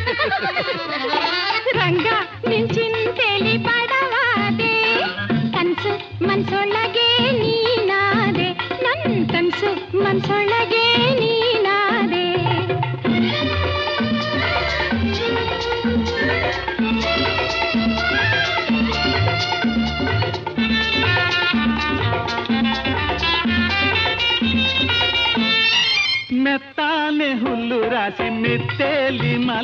[1.80, 2.06] ರಂಗ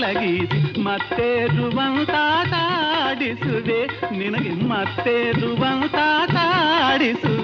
[0.06, 2.58] ಮಲಗಿಸಿ ಮತ್ತೆ ರುವಂತಾಡಿಸುವೆ
[4.12, 7.35] ನಿನಗೆ ಮತ್ತೆ ರುವಂತಾಡಿಸುವೆ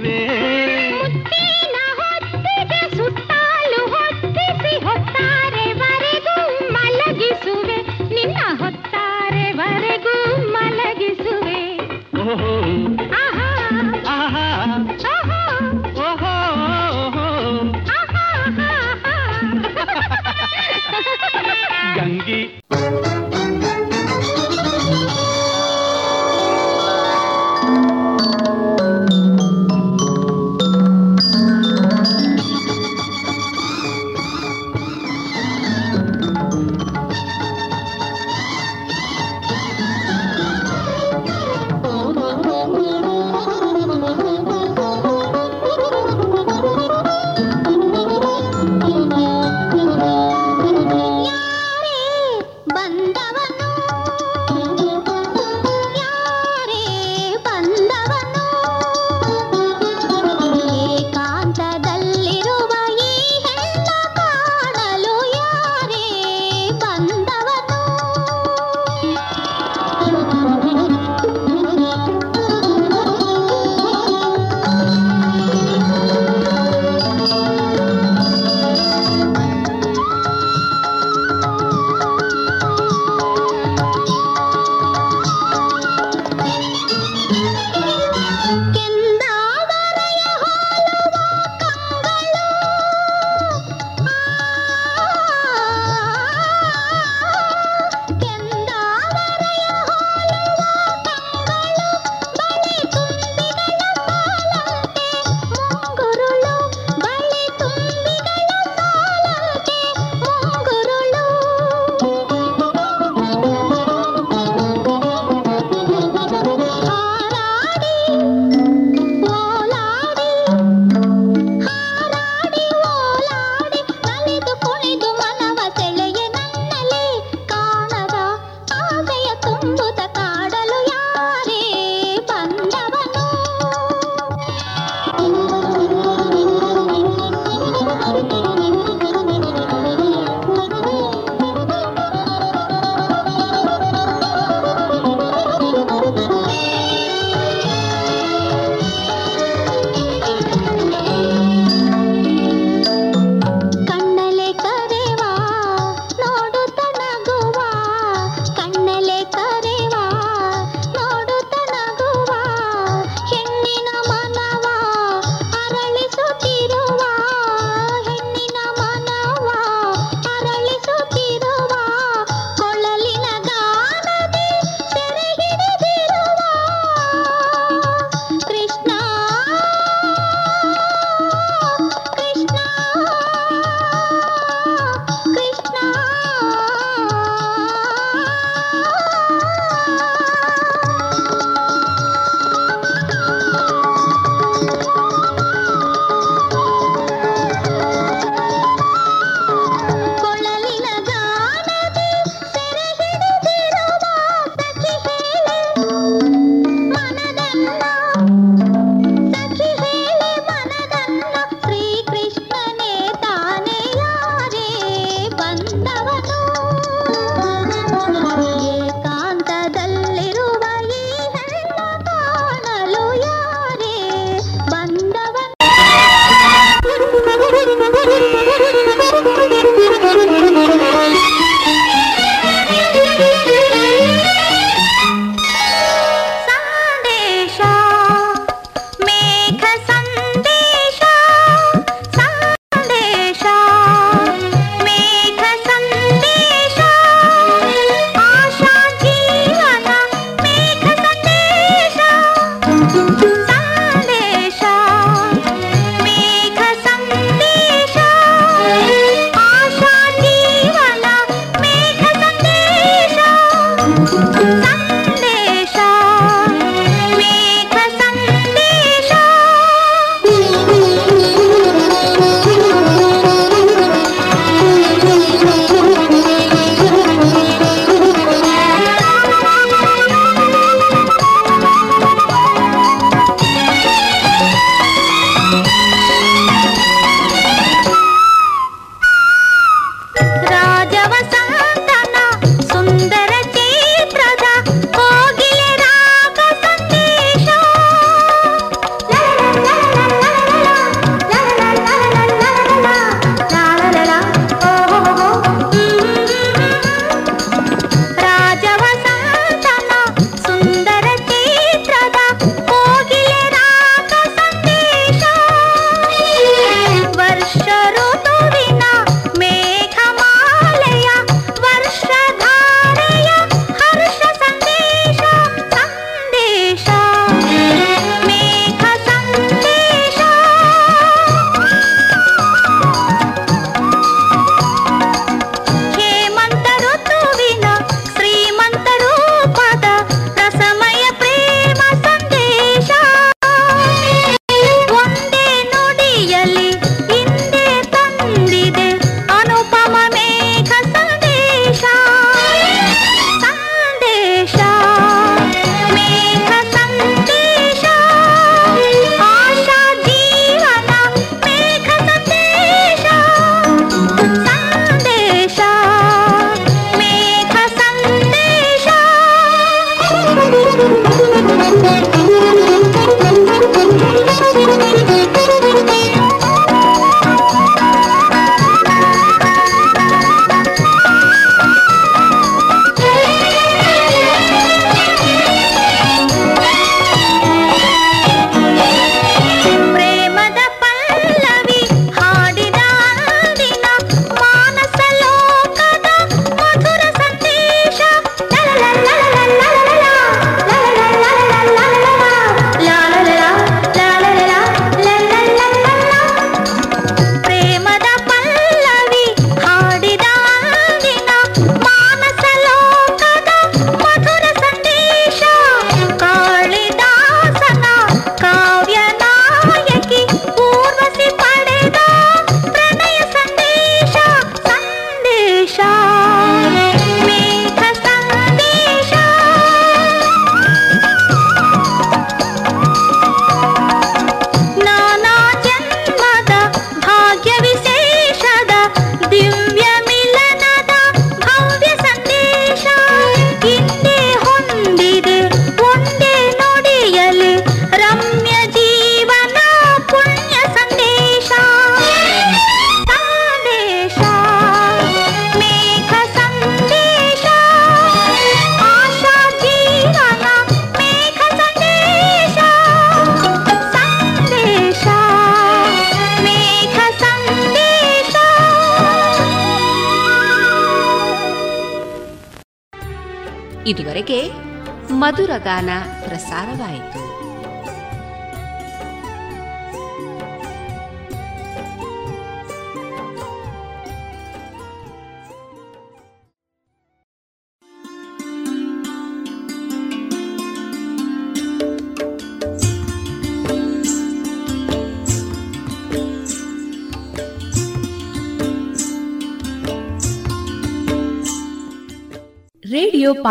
[475.65, 476.02] ಮಧುರಗಾನ